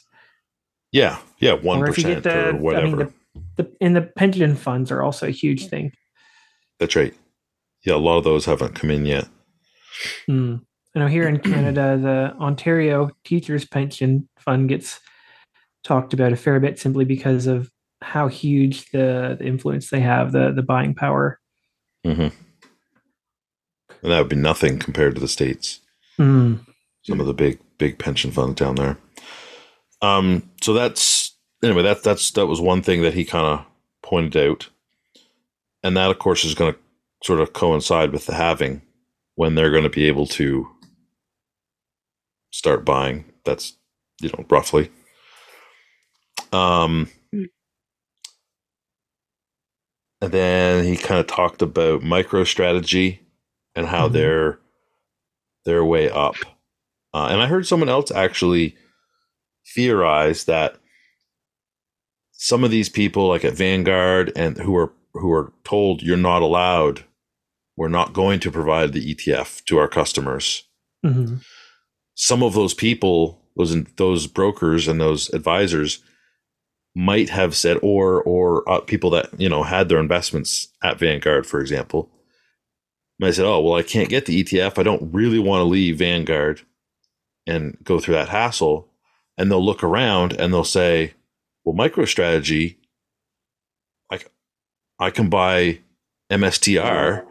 Yeah, 0.92 1.18
yeah, 1.38 1.54
one 1.54 1.78
or 1.82 1.88
if 1.88 1.96
you 1.96 2.04
get 2.04 2.22
the, 2.22 2.50
or 2.50 2.56
whatever. 2.56 2.86
I 2.86 2.90
mean, 2.90 3.12
the, 3.56 3.62
the 3.62 3.76
and 3.80 3.96
the 3.96 4.02
pension 4.02 4.54
funds 4.54 4.90
are 4.90 5.02
also 5.02 5.26
a 5.26 5.30
huge 5.30 5.68
thing. 5.68 5.92
That's 6.78 6.94
right. 6.94 7.14
Yeah, 7.82 7.94
a 7.94 7.96
lot 7.96 8.18
of 8.18 8.24
those 8.24 8.44
haven't 8.44 8.74
come 8.74 8.90
in 8.90 9.06
yet. 9.06 9.26
Mm. 10.28 10.60
I 10.94 10.98
know 10.98 11.06
here 11.06 11.28
in 11.28 11.38
Canada, 11.38 11.98
the 12.02 12.36
Ontario 12.38 13.10
Teachers 13.24 13.64
Pension 13.64 14.28
Fund 14.38 14.68
gets 14.68 15.00
talked 15.82 16.12
about 16.12 16.32
a 16.32 16.36
fair 16.36 16.60
bit 16.60 16.78
simply 16.78 17.06
because 17.06 17.46
of 17.46 17.70
how 18.02 18.28
huge 18.28 18.90
the, 18.90 19.36
the 19.38 19.46
influence 19.46 19.88
they 19.88 20.00
have, 20.00 20.32
the 20.32 20.52
the 20.52 20.62
buying 20.62 20.94
power. 20.94 21.40
hmm 22.04 22.28
And 24.02 24.12
that 24.12 24.18
would 24.18 24.28
be 24.28 24.36
nothing 24.36 24.78
compared 24.78 25.14
to 25.14 25.20
the 25.20 25.28
states. 25.28 25.80
Mm. 26.18 26.60
Some 27.02 27.20
of 27.20 27.26
the 27.26 27.34
big 27.34 27.58
big 27.78 27.98
pension 27.98 28.30
funds 28.30 28.56
down 28.56 28.76
there. 28.76 28.98
Um. 30.02 30.50
So 30.62 30.72
that's 30.72 31.34
anyway. 31.62 31.82
That 31.82 32.02
that's 32.02 32.30
that 32.32 32.46
was 32.46 32.60
one 32.60 32.82
thing 32.82 33.02
that 33.02 33.14
he 33.14 33.24
kind 33.24 33.46
of 33.46 33.66
pointed 34.02 34.36
out, 34.36 34.68
and 35.82 35.96
that 35.96 36.10
of 36.10 36.18
course 36.18 36.44
is 36.44 36.54
going 36.54 36.72
to 36.72 36.78
sort 37.22 37.40
of 37.40 37.52
coincide 37.52 38.12
with 38.12 38.26
the 38.26 38.34
halving 38.34 38.82
when 39.34 39.54
they're 39.54 39.70
going 39.70 39.84
to 39.84 39.90
be 39.90 40.06
able 40.06 40.26
to 40.26 40.68
start 42.50 42.84
buying. 42.84 43.24
That's 43.44 43.74
you 44.20 44.30
know 44.30 44.44
roughly. 44.50 44.90
Um. 46.52 47.08
And 50.22 50.32
then 50.32 50.84
he 50.84 50.96
kind 50.96 51.20
of 51.20 51.26
talked 51.26 51.60
about 51.60 52.00
MicroStrategy 52.00 53.18
and 53.76 53.86
how 53.86 54.08
Mhm. 54.08 54.12
they're 54.12 54.58
they're 55.64 55.84
way 55.84 56.08
up. 56.08 56.36
Uh, 57.12 57.26
and 57.30 57.40
I 57.42 57.46
heard 57.46 57.66
someone 57.66 57.88
else 57.88 58.10
actually 58.12 58.76
theorize 59.74 60.44
that 60.44 60.76
some 62.32 62.62
of 62.64 62.70
these 62.70 62.88
people, 62.88 63.28
like 63.28 63.44
at 63.44 63.54
Vanguard, 63.54 64.32
and 64.36 64.56
who 64.58 64.76
are 64.76 64.92
who 65.14 65.32
are 65.32 65.52
told 65.64 66.02
you're 66.02 66.16
not 66.16 66.42
allowed, 66.42 67.04
we're 67.76 67.88
not 67.88 68.12
going 68.12 68.38
to 68.40 68.50
provide 68.50 68.92
the 68.92 69.14
ETF 69.14 69.64
to 69.64 69.78
our 69.78 69.88
customers. 69.88 70.62
hmm 71.02 71.36
Some 72.14 72.42
of 72.42 72.54
those 72.54 72.74
people, 72.74 73.42
those 73.56 73.74
those 73.96 74.26
brokers 74.26 74.86
and 74.88 75.00
those 75.00 75.28
advisors, 75.34 75.98
might 76.94 77.28
have 77.30 77.56
said, 77.56 77.78
or 77.82 78.22
or 78.22 78.68
uh, 78.70 78.80
people 78.80 79.10
that 79.10 79.28
you 79.40 79.48
know 79.48 79.62
had 79.64 79.88
their 79.88 79.98
investments 80.00 80.68
at 80.82 80.98
Vanguard, 80.98 81.46
for 81.46 81.60
example, 81.60 82.10
might 83.18 83.28
have 83.28 83.36
said, 83.36 83.46
"Oh, 83.46 83.60
well, 83.60 83.74
I 83.78 83.82
can't 83.82 84.08
get 84.08 84.26
the 84.26 84.42
ETF. 84.42 84.78
I 84.78 84.82
don't 84.82 85.12
really 85.12 85.38
want 85.38 85.60
to 85.60 85.64
leave 85.64 85.98
Vanguard 85.98 86.62
and 87.46 87.76
go 87.82 87.98
through 87.98 88.14
that 88.14 88.28
hassle." 88.28 88.88
And 89.38 89.50
they'll 89.50 89.64
look 89.64 89.82
around 89.82 90.32
and 90.32 90.52
they'll 90.52 90.64
say, 90.64 91.14
"Well, 91.64 91.76
MicroStrategy, 91.76 92.76
like, 94.10 94.30
I 94.98 95.10
can 95.10 95.28
buy 95.28 95.80
MSTR 96.30 97.26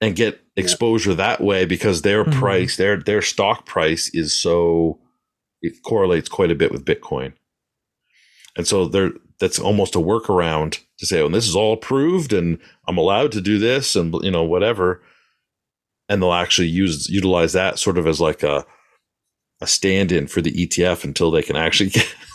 and 0.00 0.16
get 0.16 0.40
exposure 0.56 1.14
that 1.14 1.40
way 1.40 1.64
because 1.64 2.02
their 2.02 2.24
Mhm. 2.24 2.32
price, 2.32 2.76
their 2.76 2.96
their 2.96 3.22
stock 3.22 3.66
price 3.66 4.08
is 4.14 4.32
so 4.38 5.00
it 5.62 5.82
correlates 5.82 6.28
quite 6.28 6.50
a 6.50 6.54
bit 6.54 6.72
with 6.72 6.84
Bitcoin." 6.84 7.34
And 8.56 8.66
so 8.66 8.86
there 8.86 9.12
that's 9.40 9.58
almost 9.58 9.94
a 9.96 9.98
workaround 9.98 10.78
to 10.98 11.06
say, 11.06 11.20
oh, 11.20 11.28
this 11.28 11.48
is 11.48 11.56
all 11.56 11.72
approved 11.72 12.32
and 12.32 12.58
I'm 12.86 12.98
allowed 12.98 13.32
to 13.32 13.40
do 13.40 13.58
this 13.58 13.96
and 13.96 14.14
you 14.22 14.30
know, 14.30 14.44
whatever. 14.44 15.02
And 16.08 16.20
they'll 16.22 16.32
actually 16.32 16.68
use 16.68 17.08
utilize 17.08 17.52
that 17.54 17.78
sort 17.78 17.98
of 17.98 18.06
as 18.06 18.20
like 18.20 18.42
a 18.42 18.64
a 19.62 19.66
stand-in 19.66 20.26
for 20.26 20.40
the 20.40 20.52
ETF 20.52 21.04
until 21.04 21.30
they 21.30 21.42
can 21.42 21.54
actually 21.56 21.90
get, 21.90 22.14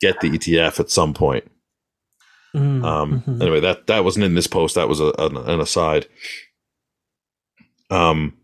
get 0.00 0.20
the 0.20 0.30
ETF 0.30 0.80
at 0.80 0.90
some 0.90 1.14
point. 1.14 1.48
Mm, 2.56 2.84
Um, 2.84 3.20
mhm. 3.22 3.40
Anyway, 3.40 3.60
that 3.60 3.86
that 3.86 4.04
wasn't 4.04 4.24
in 4.24 4.34
this 4.34 4.46
post. 4.48 4.74
That 4.74 4.88
was 4.88 5.00
a, 5.00 5.12
an, 5.18 5.36
an 5.36 5.60
aside. 5.60 6.06
Um, 7.90 8.36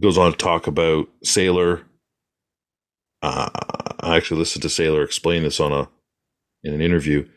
goes 0.00 0.16
on 0.16 0.30
to 0.32 0.36
talk 0.38 0.66
about 0.66 1.08
Saylor. 1.24 1.82
Uh, 3.22 3.48
I 4.00 4.16
actually 4.16 4.38
listened 4.38 4.62
to 4.62 4.68
Saylor 4.68 5.04
explain 5.04 5.42
this 5.42 5.60
on 5.60 5.72
a 5.72 5.88
in 6.64 6.74
an 6.74 6.80
interview. 6.80 7.28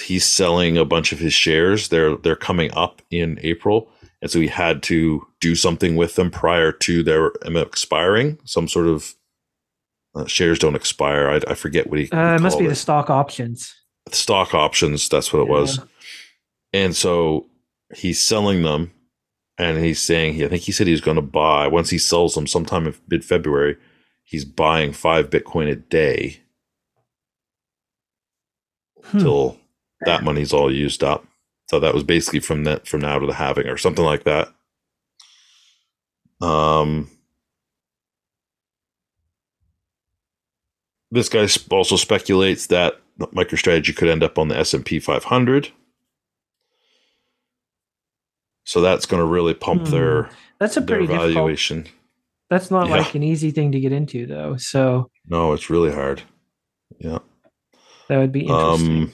He's 0.00 0.24
selling 0.24 0.78
a 0.78 0.84
bunch 0.86 1.12
of 1.12 1.18
his 1.18 1.34
shares. 1.34 1.88
They're 1.88 2.16
they're 2.16 2.36
coming 2.36 2.70
up 2.72 3.02
in 3.10 3.38
April, 3.42 3.90
and 4.22 4.30
so 4.30 4.40
he 4.40 4.46
had 4.48 4.82
to 4.84 5.26
do 5.40 5.54
something 5.54 5.96
with 5.96 6.14
them 6.14 6.30
prior 6.30 6.72
to 6.72 7.02
their 7.02 7.32
expiring. 7.44 8.38
Some 8.44 8.68
sort 8.68 8.86
of 8.86 9.14
uh, 10.14 10.26
shares 10.26 10.58
don't 10.58 10.76
expire. 10.76 11.28
I, 11.28 11.52
I 11.52 11.54
forget 11.54 11.90
what 11.90 11.98
he. 11.98 12.10
uh, 12.10 12.36
it 12.36 12.40
must 12.40 12.58
be 12.58 12.64
called 12.64 12.72
the 12.72 12.76
stock 12.76 13.10
options. 13.10 13.74
stock 14.10 14.54
options. 14.54 15.08
That's 15.08 15.32
what 15.32 15.40
it 15.40 15.48
was. 15.48 15.78
And 16.72 16.96
so 16.96 17.50
he's 17.94 18.22
selling 18.22 18.62
them, 18.62 18.92
and 19.58 19.76
he's 19.78 20.00
saying 20.00 20.34
he. 20.34 20.44
I 20.44 20.48
think 20.48 20.62
he 20.62 20.72
said 20.72 20.86
he's 20.86 21.02
going 21.02 21.16
to 21.16 21.22
buy 21.22 21.66
once 21.66 21.90
he 21.90 21.98
sells 21.98 22.34
them 22.34 22.46
sometime 22.46 22.86
in 22.86 22.94
mid 23.08 23.26
February. 23.26 23.76
He's 24.22 24.44
buying 24.44 24.92
five 24.92 25.30
Bitcoin 25.30 25.70
a 25.70 25.76
day 25.76 26.38
Hmm. 29.04 29.18
till 29.18 29.58
that 30.06 30.22
money's 30.22 30.52
all 30.52 30.72
used 30.72 31.02
up. 31.02 31.26
So 31.68 31.80
that 31.80 31.92
was 31.94 32.04
basically 32.04 32.40
from 32.40 32.64
that 32.64 32.86
from 32.86 33.00
now 33.00 33.18
to 33.18 33.26
the 33.26 33.34
halving 33.34 33.66
or 33.66 33.76
something 33.76 34.04
like 34.04 34.24
that. 34.24 34.48
Um, 36.40 37.10
this 41.10 41.28
guy 41.28 41.46
also 41.70 41.96
speculates 41.96 42.66
that 42.68 43.00
MicroStrategy 43.18 43.94
could 43.96 44.08
end 44.08 44.22
up 44.22 44.38
on 44.38 44.48
the 44.48 44.56
S 44.58 44.74
and 44.74 44.84
P 44.84 44.98
500. 44.98 45.70
So 48.64 48.80
that's 48.80 49.06
going 49.06 49.20
to 49.20 49.26
really 49.26 49.54
pump 49.54 49.86
Hmm. 49.86 49.90
their 49.92 50.30
That's 50.58 50.76
a 50.76 50.80
their 50.80 50.98
pretty 50.98 51.12
difficult. 51.12 51.92
Valuation. 52.52 52.58
That's 52.58 52.70
not 52.70 52.88
Yeah. 52.88 52.96
like 53.04 53.14
an 53.14 53.22
easy 53.22 53.50
thing 53.50 53.72
to 53.72 53.80
get 53.80 53.92
into, 53.92 54.26
though. 54.26 54.56
So 54.56 55.10
No, 55.26 55.52
it's 55.52 55.70
really 55.70 55.92
hard. 55.92 56.22
Yeah. 56.98 57.18
that 58.08 58.18
would 58.18 58.32
be 58.32 58.40
interesting. 58.42 59.02
Um, 59.04 59.12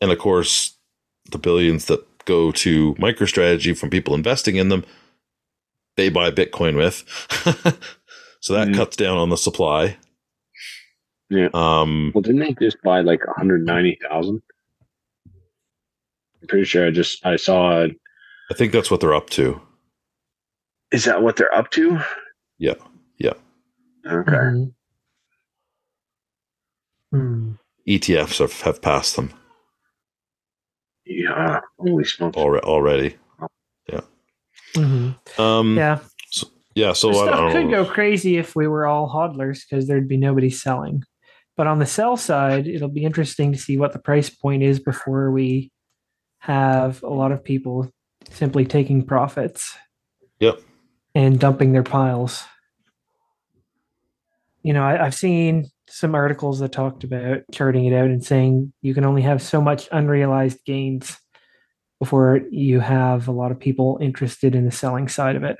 and 0.00 0.12
of 0.12 0.18
course, 0.18 0.76
the 1.30 1.38
billions 1.38 1.86
that 1.86 2.04
go 2.24 2.52
to 2.52 2.94
MicroStrategy 2.94 3.76
from 3.76 3.90
people 3.90 4.14
investing 4.14 4.56
in 4.56 4.68
them, 4.68 4.84
they 5.96 6.08
buy 6.08 6.30
Bitcoin 6.30 6.76
with. 6.76 7.04
so 8.40 8.52
that 8.54 8.68
Mhm. 8.68 8.76
cuts 8.76 8.96
down 8.96 9.16
on 9.18 9.30
the 9.30 9.36
supply. 9.36 9.96
Yeah. 11.30 11.48
Um, 11.52 12.12
Well, 12.14 12.22
didn't 12.22 12.40
they 12.40 12.54
just 12.54 12.80
buy 12.82 13.00
like 13.00 13.26
190,000? 13.26 14.40
I'm 16.40 16.46
pretty 16.48 16.64
sure 16.64 16.86
I 16.86 16.90
just 16.90 17.24
I 17.26 17.36
saw. 17.36 17.84
I 17.84 18.54
think 18.54 18.72
that's 18.72 18.90
what 18.90 19.00
they're 19.00 19.14
up 19.14 19.28
to. 19.30 19.60
Is 20.92 21.04
that 21.04 21.20
what 21.22 21.36
they're 21.36 21.54
up 21.54 21.70
to? 21.72 22.00
Yeah. 22.58 22.74
Yeah. 23.18 23.34
Okay. 24.06 24.32
Mhm. 24.32 24.72
Hmm. 27.12 27.52
ETFs 27.86 28.38
have, 28.38 28.60
have 28.62 28.82
passed 28.82 29.16
them 29.16 29.32
Yeah. 31.06 31.60
Holy 31.78 32.04
smokes. 32.04 32.36
alre- 32.36 32.60
already. 32.60 33.16
Mhm. 34.74 35.16
Um, 35.40 35.76
yeah. 35.78 35.98
Yeah. 36.74 36.92
So 36.92 37.10
The 37.10 37.16
I, 37.16 37.20
I 37.22 37.24
stuff 37.26 37.38
don't 37.40 37.52
could 37.52 37.70
know. 37.70 37.84
go 37.84 37.90
crazy 37.90 38.36
if 38.36 38.54
we 38.54 38.66
were 38.68 38.86
all 38.86 39.08
hodlers 39.08 39.60
because 39.68 39.86
there'd 39.88 40.06
be 40.08 40.18
nobody 40.18 40.50
selling. 40.50 41.02
But 41.56 41.66
on 41.66 41.78
the 41.78 41.86
sell 41.86 42.16
side, 42.18 42.66
it'll 42.68 42.88
be 42.90 43.04
interesting 43.04 43.52
to 43.52 43.58
see 43.58 43.78
what 43.78 43.94
the 43.94 43.98
price 43.98 44.28
point 44.28 44.62
is 44.62 44.78
before 44.78 45.30
we 45.32 45.72
have 46.40 47.02
a 47.02 47.08
lot 47.08 47.32
of 47.32 47.42
people 47.42 47.90
simply 48.30 48.66
taking 48.66 49.04
profits 49.06 49.74
Yep. 50.40 50.60
And 51.14 51.38
dumping 51.38 51.72
their 51.72 51.82
piles. 51.82 52.44
You 54.62 54.72
know, 54.72 54.82
I, 54.82 55.06
I've 55.06 55.14
seen 55.14 55.70
some 55.88 56.14
articles 56.14 56.58
that 56.60 56.72
talked 56.72 57.04
about 57.04 57.40
charting 57.52 57.86
it 57.86 57.94
out 57.94 58.06
and 58.06 58.24
saying 58.24 58.72
you 58.82 58.94
can 58.94 59.04
only 59.04 59.22
have 59.22 59.40
so 59.40 59.60
much 59.60 59.88
unrealized 59.90 60.64
gains 60.64 61.18
before 61.98 62.40
you 62.50 62.80
have 62.80 63.26
a 63.26 63.32
lot 63.32 63.50
of 63.50 63.58
people 63.58 63.98
interested 64.00 64.54
in 64.54 64.64
the 64.64 64.70
selling 64.70 65.08
side 65.08 65.36
of 65.36 65.42
it. 65.42 65.56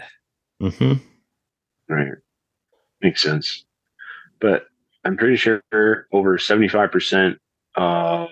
Mm-hmm. 0.63 0.95
Right. 1.93 2.13
Makes 3.03 3.23
sense. 3.23 3.65
But 4.41 4.67
I'm 5.05 5.17
pretty 5.17 5.37
sure 5.37 5.63
over 6.13 6.39
75% 6.39 7.37
of 7.77 8.29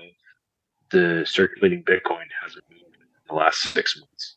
the 0.91 1.25
circulating 1.27 1.83
Bitcoin 1.83 2.27
hasn't 2.43 2.65
moved 2.71 2.97
in 2.97 3.07
the 3.29 3.35
last 3.35 3.63
six 3.63 3.99
months. 3.99 4.37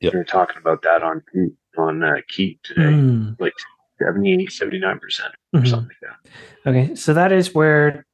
Yep. 0.00 0.12
We 0.12 0.18
were 0.18 0.24
talking 0.24 0.56
about 0.58 0.82
that 0.82 1.02
on 1.02 1.22
on 1.76 2.02
uh, 2.02 2.16
Keep 2.28 2.62
today, 2.62 2.80
Mm. 2.92 3.36
like 3.40 3.52
70, 3.98 4.46
79% 4.48 5.34
or 5.52 5.60
Mhm. 5.60 5.68
something 5.68 5.88
like 6.02 6.10
that. 6.64 6.68
Okay, 6.70 6.94
so 6.94 7.14
that 7.14 7.32
is 7.32 7.54
where 7.54 8.04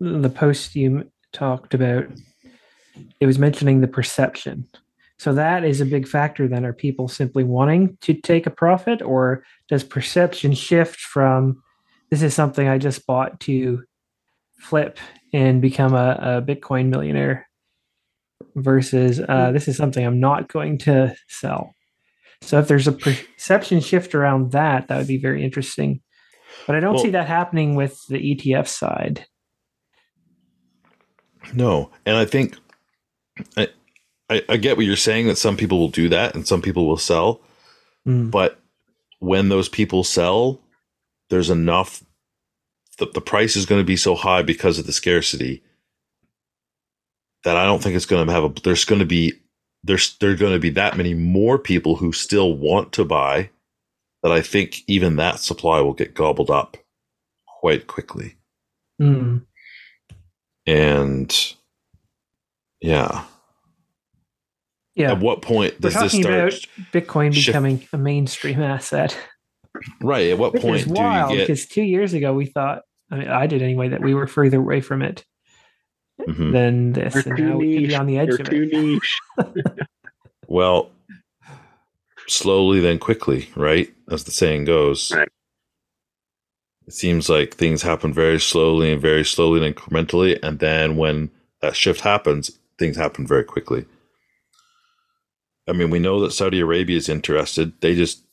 the 0.00 0.30
post 0.30 0.74
you 0.74 1.10
talked 1.32 1.74
about. 1.74 2.06
It 3.20 3.26
was 3.26 3.38
mentioning 3.38 3.80
the 3.80 3.88
perception. 3.88 4.66
So 5.18 5.34
that 5.34 5.64
is 5.64 5.80
a 5.82 5.86
big 5.86 6.08
factor. 6.08 6.48
Then 6.48 6.64
are 6.64 6.72
people 6.72 7.06
simply 7.06 7.44
wanting 7.44 7.98
to 8.00 8.14
take 8.14 8.46
a 8.46 8.50
profit, 8.50 9.02
or 9.02 9.44
does 9.68 9.84
perception 9.84 10.54
shift 10.54 10.98
from 11.00 11.62
this 12.10 12.22
is 12.22 12.34
something 12.34 12.66
I 12.66 12.78
just 12.78 13.06
bought 13.06 13.38
to 13.40 13.84
flip 14.58 14.98
and 15.32 15.60
become 15.62 15.94
a, 15.94 16.18
a 16.38 16.42
Bitcoin 16.42 16.88
millionaire 16.88 17.46
versus 18.56 19.20
uh, 19.20 19.52
this 19.52 19.68
is 19.68 19.76
something 19.76 20.04
I'm 20.04 20.18
not 20.20 20.48
going 20.48 20.78
to 20.78 21.14
sell. 21.28 21.74
So 22.42 22.58
if 22.58 22.68
there's 22.68 22.88
a 22.88 22.92
perception 22.92 23.80
shift 23.80 24.14
around 24.14 24.52
that, 24.52 24.88
that 24.88 24.96
would 24.98 25.06
be 25.06 25.18
very 25.18 25.44
interesting. 25.44 26.00
But 26.66 26.76
I 26.76 26.80
don't 26.80 26.94
Well- 26.94 27.02
see 27.04 27.10
that 27.10 27.26
happening 27.28 27.74
with 27.74 28.00
the 28.08 28.18
ETF 28.18 28.68
side. 28.68 29.26
No, 31.54 31.90
and 32.04 32.16
I 32.16 32.24
think 32.26 32.56
I, 33.56 33.68
I 34.28 34.42
I 34.48 34.56
get 34.58 34.76
what 34.76 34.84
you're 34.86 34.96
saying 34.96 35.26
that 35.28 35.38
some 35.38 35.56
people 35.56 35.78
will 35.78 35.88
do 35.88 36.08
that 36.10 36.34
and 36.34 36.46
some 36.46 36.60
people 36.62 36.86
will 36.86 36.98
sell, 36.98 37.40
Mm. 38.06 38.30
but 38.30 38.60
when 39.18 39.48
those 39.48 39.68
people 39.68 40.04
sell, 40.04 40.60
there's 41.30 41.50
enough. 41.50 42.02
The, 42.98 43.06
the 43.06 43.20
price 43.20 43.56
is 43.56 43.64
going 43.66 43.80
to 43.80 43.86
be 43.86 43.96
so 43.96 44.14
high 44.14 44.42
because 44.42 44.78
of 44.78 44.86
the 44.86 44.92
scarcity 44.92 45.62
that 47.44 47.56
I 47.56 47.64
don't 47.64 47.82
think 47.82 47.96
it's 47.96 48.06
going 48.06 48.26
to 48.26 48.32
have 48.32 48.44
a. 48.44 48.48
There's 48.62 48.84
going 48.84 48.98
to 49.00 49.06
be 49.06 49.32
there's 49.84 50.16
there's 50.18 50.38
going 50.38 50.52
to 50.52 50.58
be 50.58 50.70
that 50.70 50.96
many 50.96 51.14
more 51.14 51.58
people 51.58 51.96
who 51.96 52.12
still 52.12 52.54
want 52.54 52.92
to 52.92 53.04
buy 53.04 53.50
that 54.22 54.32
I 54.32 54.42
think 54.42 54.82
even 54.86 55.16
that 55.16 55.40
supply 55.40 55.80
will 55.80 55.94
get 55.94 56.14
gobbled 56.14 56.50
up 56.50 56.76
quite 57.46 57.86
quickly. 57.86 58.36
Mm. 59.00 59.42
And 60.66 61.54
yeah, 62.80 63.24
Yeah, 64.94 65.12
at 65.12 65.20
what 65.20 65.42
point 65.42 65.74
we're 65.74 65.90
does 65.90 65.94
this 65.94 66.12
talking 66.12 66.22
start? 66.22 66.54
about 66.54 66.92
Bitcoin 66.92 67.32
shift- 67.34 67.46
becoming 67.46 67.86
a 67.92 67.98
mainstream 67.98 68.60
asset, 68.62 69.16
right. 70.02 70.30
At 70.30 70.38
what 70.38 70.52
which 70.52 70.62
point 70.62 70.76
is 70.80 70.84
do 70.86 70.92
wild 70.92 71.30
you 71.32 71.36
get? 71.38 71.46
because 71.46 71.66
two 71.66 71.82
years 71.82 72.12
ago 72.12 72.34
we 72.34 72.46
thought, 72.46 72.82
I 73.10 73.16
mean, 73.16 73.28
I 73.28 73.46
did 73.46 73.62
anyway, 73.62 73.88
that 73.88 74.02
we 74.02 74.14
were 74.14 74.26
further 74.26 74.58
away 74.58 74.80
from 74.82 75.00
it 75.02 75.24
Mhm. 76.26 76.52
than 76.52 76.92
this, 76.92 77.14
You're 77.14 77.22
and 77.28 77.36
too 77.36 77.44
now 77.44 77.56
we 77.56 77.78
could 77.80 77.88
be 77.88 77.94
on 77.94 78.06
the 78.06 78.18
edge 78.18 78.28
You're 78.28 78.40
of 78.40 78.48
too 78.50 78.68
it. 78.70 78.72
niche. 78.72 79.20
Well, 80.48 80.90
slowly 82.26 82.80
then 82.80 82.98
quickly, 82.98 83.48
right? 83.54 83.88
As 84.10 84.24
the 84.24 84.32
saying 84.32 84.64
goes. 84.64 85.12
Right. 85.14 85.28
It 86.88 86.92
seems 86.92 87.28
like 87.28 87.54
things 87.54 87.82
happen 87.82 88.12
very 88.12 88.40
slowly 88.40 88.90
and 88.92 89.00
very 89.00 89.24
slowly 89.24 89.64
and 89.64 89.76
incrementally, 89.76 90.40
and 90.42 90.58
then 90.58 90.96
when 90.96 91.30
that 91.62 91.76
shift 91.76 92.00
happens, 92.00 92.50
things 92.80 92.96
happen 92.96 93.28
very 93.28 93.44
quickly. 93.44 93.84
I 95.68 95.72
mean, 95.72 95.88
we 95.90 96.00
know 96.00 96.18
that 96.22 96.32
Saudi 96.32 96.58
Arabia 96.58 96.96
is 96.96 97.08
interested. 97.08 97.80
They 97.80 97.94
just 97.94 98.24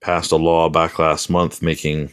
passed 0.00 0.30
a 0.30 0.36
law 0.36 0.68
back 0.68 1.00
last 1.00 1.28
month 1.28 1.60
making 1.60 2.10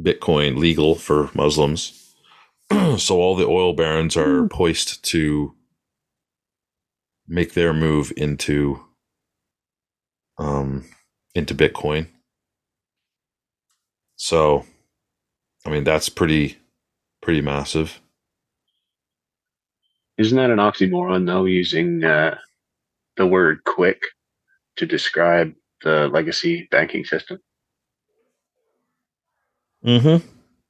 Bitcoin 0.00 0.56
legal 0.56 0.94
for 0.94 1.28
Muslims. 1.34 2.05
so 2.98 3.16
all 3.20 3.36
the 3.36 3.46
oil 3.46 3.74
barons 3.74 4.16
are 4.16 4.42
Hmm. 4.42 4.48
poised 4.50 5.04
to 5.06 5.54
make 7.28 7.54
their 7.54 7.72
move 7.74 8.12
into 8.16 8.80
um 10.38 10.86
into 11.34 11.54
Bitcoin. 11.54 12.08
So 14.16 14.66
I 15.66 15.70
mean 15.70 15.84
that's 15.84 16.08
pretty 16.08 16.58
pretty 17.22 17.42
massive. 17.42 18.00
Isn't 20.18 20.36
that 20.38 20.50
an 20.50 20.58
oxymoron 20.58 21.26
though, 21.26 21.46
using 21.46 22.04
uh, 22.04 22.36
the 23.16 23.26
word 23.26 23.64
quick 23.64 24.00
to 24.76 24.86
describe 24.86 25.54
the 25.82 26.08
legacy 26.08 26.68
banking 26.70 27.04
system? 27.04 27.40
Mm-hmm. 29.84 30.26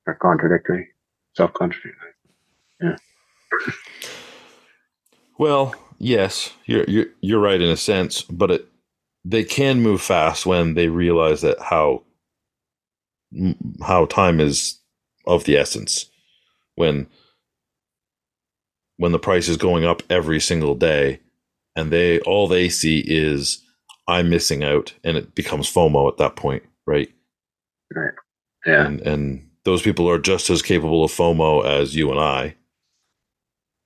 Or 0.06 0.14
contradictory? 0.16 0.88
Self 1.36 1.52
contradictory. 1.54 2.12
Well, 5.38 5.74
yes, 5.98 6.52
you're 6.64 6.84
you're 6.84 7.06
you're 7.20 7.40
right 7.40 7.60
in 7.60 7.68
a 7.70 7.76
sense, 7.76 8.22
but 8.22 8.50
it 8.50 8.66
they 9.24 9.44
can 9.44 9.82
move 9.82 10.00
fast 10.00 10.46
when 10.46 10.74
they 10.74 10.88
realize 10.88 11.42
that 11.42 11.60
how 11.60 12.04
how 13.82 14.06
time 14.06 14.40
is 14.40 14.80
of 15.26 15.44
the 15.44 15.56
essence. 15.56 16.06
When 16.76 17.06
when 18.96 19.12
the 19.12 19.18
price 19.18 19.48
is 19.48 19.58
going 19.58 19.84
up 19.84 20.02
every 20.08 20.40
single 20.40 20.74
day, 20.74 21.20
and 21.74 21.90
they 21.90 22.20
all 22.20 22.48
they 22.48 22.68
see 22.68 23.04
is 23.06 23.62
I'm 24.08 24.30
missing 24.30 24.64
out, 24.64 24.94
and 25.04 25.16
it 25.16 25.34
becomes 25.34 25.72
FOMO 25.72 26.08
at 26.10 26.16
that 26.18 26.36
point, 26.36 26.62
right? 26.86 27.12
Right. 27.94 28.14
Yeah. 28.64 28.86
And 28.86 29.00
and 29.02 29.45
those 29.66 29.82
people 29.82 30.08
are 30.08 30.18
just 30.18 30.48
as 30.48 30.62
capable 30.62 31.04
of 31.04 31.10
FOMO 31.10 31.66
as 31.66 31.94
you 31.94 32.10
and 32.12 32.20
I. 32.20 32.54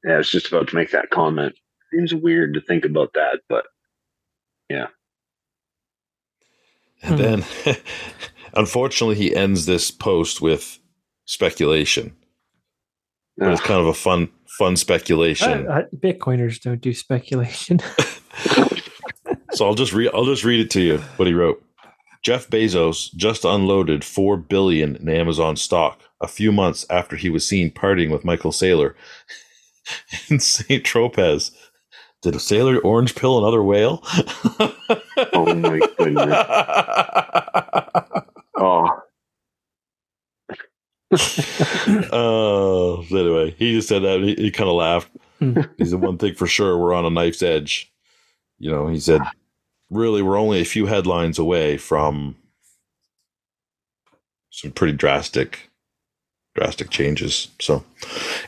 Yeah, 0.05 0.14
I 0.14 0.19
was 0.19 0.31
just 0.31 0.49
about 0.49 0.69
to 0.69 0.77
make 0.77 0.90
that 0.93 1.11
comment. 1.11 1.55
Seems 1.93 2.14
weird 2.14 2.55
to 2.55 2.61
think 2.61 2.85
about 2.85 3.14
that, 3.14 3.40
but 3.49 3.64
yeah. 4.69 4.88
And 7.03 7.19
Hmm. 7.19 7.23
then, 7.23 7.45
unfortunately, 8.55 9.16
he 9.16 9.35
ends 9.35 9.64
this 9.66 9.90
post 9.90 10.40
with 10.43 10.79
speculation. 11.25 12.14
But 13.38 13.53
it's 13.53 13.62
uh, 13.62 13.64
kind 13.64 13.81
of 13.81 13.87
a 13.87 13.95
fun, 13.95 14.29
fun 14.59 14.77
speculation. 14.77 15.66
Uh, 15.66 15.71
uh, 15.71 15.83
Bitcoiners 15.97 16.61
don't 16.61 16.81
do 16.83 16.93
speculation. 16.93 17.81
so 19.51 19.66
I'll 19.66 19.75
just 19.75 19.95
read. 19.95 20.11
I'll 20.12 20.27
just 20.27 20.45
read 20.45 20.61
it 20.61 20.71
to 20.73 20.83
you. 20.83 20.99
What 21.16 21.27
he 21.27 21.33
wrote: 21.33 21.64
Jeff 22.23 22.49
Bezos 22.49 23.15
just 23.15 23.45
unloaded 23.45 24.05
four 24.05 24.37
billion 24.37 24.97
in 24.97 25.09
Amazon 25.09 25.57
stock 25.57 26.01
a 26.21 26.29
few 26.29 26.53
months 26.53 26.85
after 26.91 27.17
he 27.17 27.31
was 27.31 27.47
seen 27.49 27.71
partying 27.71 28.11
with 28.11 28.25
Michael 28.25 28.53
Saylor 28.53 28.95
in 30.29 30.39
Saint 30.41 30.85
Tropez. 30.85 31.53
Did 32.23 32.35
a 32.35 32.39
Saylor 32.39 32.85
orange 32.85 33.15
pill 33.15 33.39
another 33.39 33.63
whale? 33.63 34.03
Oh 35.33 35.55
my 35.55 35.79
goodness. 35.99 36.27
oh, 38.57 38.89
Oh, 42.13 43.05
so 43.09 43.17
anyway, 43.17 43.55
he 43.59 43.75
just 43.75 43.89
said 43.89 44.03
that. 44.03 44.21
He, 44.21 44.35
he 44.37 44.51
kind 44.51 44.69
of 44.69 44.77
laughed. 44.77 45.11
Hmm. 45.39 45.61
he 45.79 45.85
said, 45.85 46.01
"One 46.01 46.19
thing 46.19 46.35
for 46.35 46.47
sure, 46.47 46.79
we're 46.79 46.95
on 46.95 47.05
a 47.05 47.11
knife's 47.11 47.43
edge." 47.43 47.93
You 48.59 48.71
know, 48.71 48.89
he 48.89 49.01
said, 49.01 49.23
"Really, 49.90 50.22
we're 50.22 50.38
only 50.38 50.61
a 50.61 50.64
few 50.64 50.87
headlines 50.87 51.38
away 51.38 51.76
from 51.76 52.37
some 54.50 54.70
pretty 54.70 54.96
drastic, 54.96 55.70
drastic 56.55 56.90
changes." 56.90 57.48
So, 57.61 57.85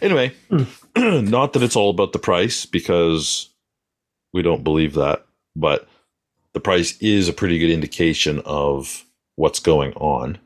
anyway, 0.00 0.32
hmm. 0.48 0.64
not 0.96 1.52
that 1.52 1.62
it's 1.62 1.76
all 1.76 1.90
about 1.90 2.12
the 2.12 2.18
price 2.18 2.66
because 2.66 3.48
we 4.32 4.42
don't 4.42 4.64
believe 4.64 4.94
that, 4.94 5.24
but 5.56 5.88
the 6.54 6.60
price 6.60 6.96
is 7.00 7.28
a 7.28 7.32
pretty 7.32 7.58
good 7.58 7.70
indication 7.70 8.40
of 8.44 9.04
what's 9.36 9.60
going 9.60 9.92
on. 9.94 10.38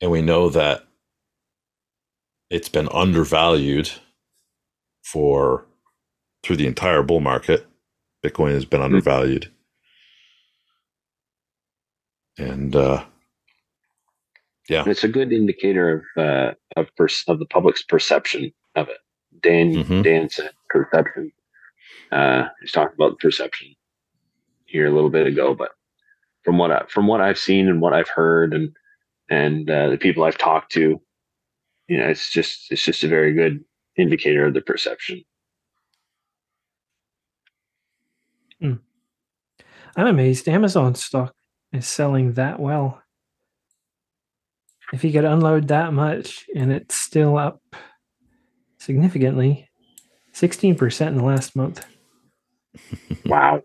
And 0.00 0.10
we 0.10 0.22
know 0.22 0.50
that 0.50 0.84
it's 2.50 2.68
been 2.68 2.88
undervalued 2.92 3.90
for 5.02 5.64
through 6.42 6.56
the 6.56 6.66
entire 6.66 7.02
bull 7.02 7.20
market. 7.20 7.66
Bitcoin 8.24 8.52
has 8.52 8.64
been 8.64 8.80
hmm. 8.80 8.86
undervalued. 8.86 9.50
And 12.38 12.74
uh 12.74 13.04
yeah. 14.68 14.84
It's 14.86 15.04
a 15.04 15.08
good 15.08 15.30
indicator 15.32 16.06
of 16.16 16.22
uh, 16.24 16.54
of 16.76 16.88
pers- 16.96 17.24
of 17.28 17.38
the 17.38 17.46
public's 17.46 17.82
perception 17.82 18.50
of 18.74 18.88
it. 18.88 18.96
Dan 19.42 19.72
Mhm. 19.74 20.02
Dan 20.02 20.28
said 20.30 20.50
perception. 20.70 21.32
Uh, 22.10 22.48
he's 22.60 22.72
talking 22.72 22.94
about 22.94 23.10
the 23.10 23.16
perception 23.16 23.74
here 24.64 24.86
a 24.86 24.90
little 24.90 25.10
bit 25.10 25.26
ago, 25.26 25.54
but 25.54 25.72
from 26.44 26.56
what 26.58 26.70
I, 26.70 26.82
from 26.88 27.06
what 27.06 27.20
I've 27.20 27.38
seen 27.38 27.68
and 27.68 27.80
what 27.80 27.92
I've 27.92 28.08
heard 28.08 28.54
and 28.54 28.74
and 29.28 29.68
uh, 29.68 29.90
the 29.90 29.98
people 29.98 30.24
I've 30.24 30.38
talked 30.38 30.72
to, 30.72 31.00
you 31.88 31.98
know, 31.98 32.06
it's 32.08 32.30
just 32.32 32.70
it's 32.72 32.84
just 32.84 33.04
a 33.04 33.08
very 33.08 33.32
good 33.34 33.62
indicator 33.96 34.46
of 34.46 34.54
the 34.54 34.60
perception. 34.62 35.22
I'm 39.96 40.06
amazed 40.06 40.48
Amazon 40.48 40.94
stock 40.94 41.34
is 41.74 41.86
selling 41.86 42.34
that 42.34 42.60
well. 42.60 43.02
If 44.92 45.02
you 45.02 45.12
could 45.12 45.24
unload 45.24 45.68
that 45.68 45.92
much 45.92 46.46
and 46.54 46.70
it's 46.70 46.94
still 46.94 47.36
up 47.36 47.60
significantly, 48.78 49.68
16% 50.34 51.06
in 51.08 51.16
the 51.16 51.24
last 51.24 51.56
month. 51.56 51.84
Wow. 53.26 53.62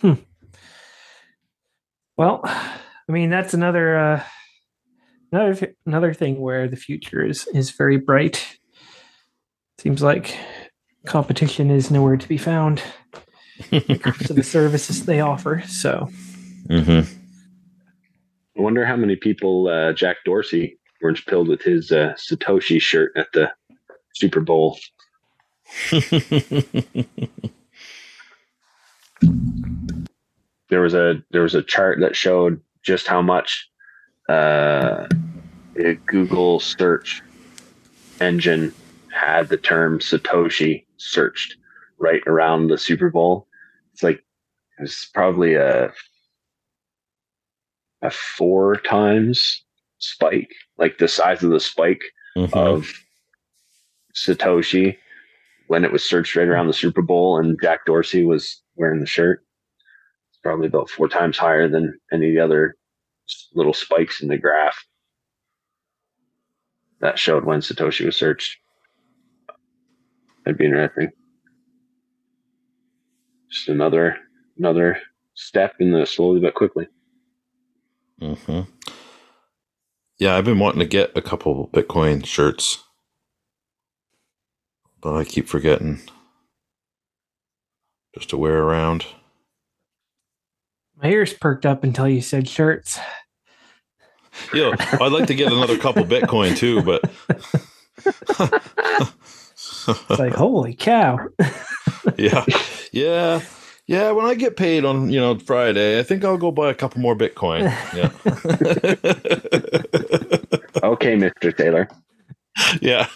Hmm. 0.00 0.14
Well, 2.16 2.40
I 2.44 3.12
mean 3.12 3.30
that's 3.30 3.54
another 3.54 3.96
uh, 3.96 4.24
another 5.30 5.74
another 5.86 6.14
thing 6.14 6.40
where 6.40 6.66
the 6.66 6.76
future 6.76 7.24
is 7.24 7.46
is 7.54 7.70
very 7.70 7.96
bright. 7.98 8.58
Seems 9.78 10.02
like 10.02 10.36
competition 11.06 11.70
is 11.70 11.90
nowhere 11.90 12.16
to 12.16 12.28
be 12.28 12.38
found 12.38 12.82
to 13.70 14.32
the 14.32 14.42
services 14.42 15.04
they 15.04 15.20
offer. 15.20 15.62
So 15.66 16.08
Mm-hmm. 16.68 17.22
I 18.58 18.62
wonder 18.62 18.84
how 18.84 18.96
many 18.96 19.16
people 19.16 19.68
uh, 19.68 19.92
Jack 19.92 20.16
Dorsey 20.24 20.78
orange 21.02 21.26
pilled 21.26 21.48
with 21.48 21.62
his 21.62 21.92
uh, 21.92 22.14
Satoshi 22.16 22.80
shirt 22.80 23.12
at 23.16 23.28
the 23.32 23.52
Super 24.14 24.40
Bowl. 24.40 24.78
there 30.70 30.80
was 30.80 30.94
a 30.94 31.22
there 31.30 31.42
was 31.42 31.54
a 31.54 31.62
chart 31.62 32.00
that 32.00 32.16
showed 32.16 32.60
just 32.82 33.06
how 33.06 33.20
much 33.20 33.68
uh, 34.28 35.06
a 35.78 35.94
Google 36.06 36.60
search 36.60 37.22
engine 38.20 38.72
had 39.12 39.48
the 39.48 39.56
term 39.56 39.98
Satoshi 39.98 40.84
searched 40.96 41.56
right 41.98 42.22
around 42.26 42.68
the 42.68 42.78
Super 42.78 43.10
Bowl. 43.10 43.46
It's 43.92 44.02
like 44.02 44.22
it 44.78 44.82
was 44.82 45.08
probably 45.14 45.54
a 45.54 45.92
a 48.02 48.10
four 48.10 48.76
times 48.76 49.62
spike, 49.98 50.50
like 50.78 50.98
the 50.98 51.08
size 51.08 51.42
of 51.42 51.50
the 51.50 51.60
spike 51.60 52.02
Mhm. 52.36 52.54
of 52.56 52.92
Satoshi 54.14 54.98
when 55.68 55.84
it 55.84 55.92
was 55.92 56.04
searched 56.04 56.36
right 56.36 56.46
around 56.48 56.66
the 56.66 56.72
Super 56.72 57.02
Bowl 57.02 57.38
and 57.38 57.58
Jack 57.60 57.86
Dorsey 57.86 58.24
was 58.24 58.62
wearing 58.76 59.00
the 59.00 59.06
shirt. 59.06 59.44
It's 60.30 60.38
probably 60.42 60.66
about 60.66 60.90
four 60.90 61.08
times 61.08 61.38
higher 61.38 61.68
than 61.68 61.98
any 62.12 62.28
of 62.28 62.34
the 62.34 62.40
other 62.40 62.76
little 63.54 63.72
spikes 63.72 64.20
in 64.22 64.28
the 64.28 64.38
graph 64.38 64.86
that 67.00 67.18
showed 67.18 67.44
when 67.44 67.60
Satoshi 67.60 68.04
was 68.06 68.16
searched. 68.16 68.58
That'd 70.44 70.58
be 70.58 70.66
interesting. 70.66 71.10
Just 73.50 73.68
another 73.68 74.18
another 74.58 75.00
step 75.34 75.74
in 75.80 75.90
the 75.92 76.06
slowly 76.06 76.40
but 76.40 76.54
quickly. 76.54 76.86
Hmm 78.20 78.60
Yeah, 80.18 80.36
I've 80.36 80.44
been 80.44 80.58
wanting 80.58 80.80
to 80.80 80.86
get 80.86 81.16
a 81.16 81.22
couple 81.22 81.68
Bitcoin 81.72 82.24
shirts, 82.24 82.82
but 85.00 85.14
I 85.14 85.24
keep 85.24 85.48
forgetting 85.48 86.00
just 88.14 88.30
to 88.30 88.36
wear 88.36 88.62
around. 88.62 89.06
my 91.00 91.08
ears 91.10 91.34
perked 91.34 91.66
up 91.66 91.84
until 91.84 92.08
you 92.08 92.22
said 92.22 92.48
shirts. 92.48 92.98
Yeah, 94.52 94.74
I'd 95.00 95.12
like 95.12 95.26
to 95.26 95.34
get 95.34 95.52
another 95.52 95.76
couple 95.78 96.04
Bitcoin 96.04 96.56
too, 96.56 96.82
but 96.82 97.04
It's 100.08 100.18
like 100.18 100.34
holy 100.34 100.74
cow! 100.74 101.18
yeah, 102.18 102.44
yeah, 102.92 103.40
yeah. 103.86 104.10
When 104.12 104.26
I 104.26 104.34
get 104.34 104.56
paid 104.56 104.84
on 104.84 105.10
you 105.10 105.20
know 105.20 105.38
Friday, 105.38 105.98
I 105.98 106.02
think 106.02 106.24
I'll 106.24 106.38
go 106.38 106.50
buy 106.50 106.70
a 106.70 106.74
couple 106.74 107.00
more 107.00 107.16
Bitcoin. 107.16 107.62
Yeah, 107.94 108.10
Okay, 110.82 111.16
Mr. 111.16 111.52
Saylor. 111.56 111.88
yeah, 112.80 113.06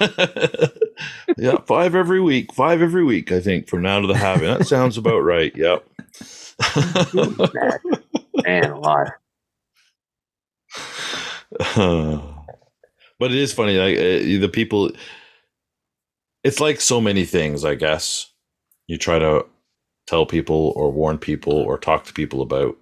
yeah. 1.38 1.56
Five 1.66 1.94
every 1.94 2.20
week. 2.20 2.52
Five 2.52 2.82
every 2.82 3.04
week. 3.04 3.32
I 3.32 3.40
think 3.40 3.68
from 3.68 3.82
now 3.82 4.00
to 4.00 4.06
the 4.06 4.16
halving. 4.16 4.48
That 4.48 4.66
sounds 4.66 4.98
about 4.98 5.20
right. 5.20 5.54
Yep. 5.56 5.84
Man 8.44 8.70
alive. 8.70 9.08
but 13.18 13.30
it 13.30 13.38
is 13.38 13.52
funny, 13.52 13.76
like 13.78 13.96
uh, 13.96 14.40
the 14.40 14.50
people. 14.52 14.90
It's 16.42 16.60
like 16.60 16.80
so 16.80 17.00
many 17.00 17.24
things, 17.24 17.64
I 17.64 17.74
guess. 17.74 18.26
You 18.86 18.98
try 18.98 19.18
to 19.18 19.46
tell 20.10 20.26
people 20.26 20.72
or 20.76 20.90
warn 20.90 21.18
people 21.18 21.52
or 21.54 21.78
talk 21.78 22.04
to 22.04 22.12
people 22.12 22.42
about. 22.42 22.76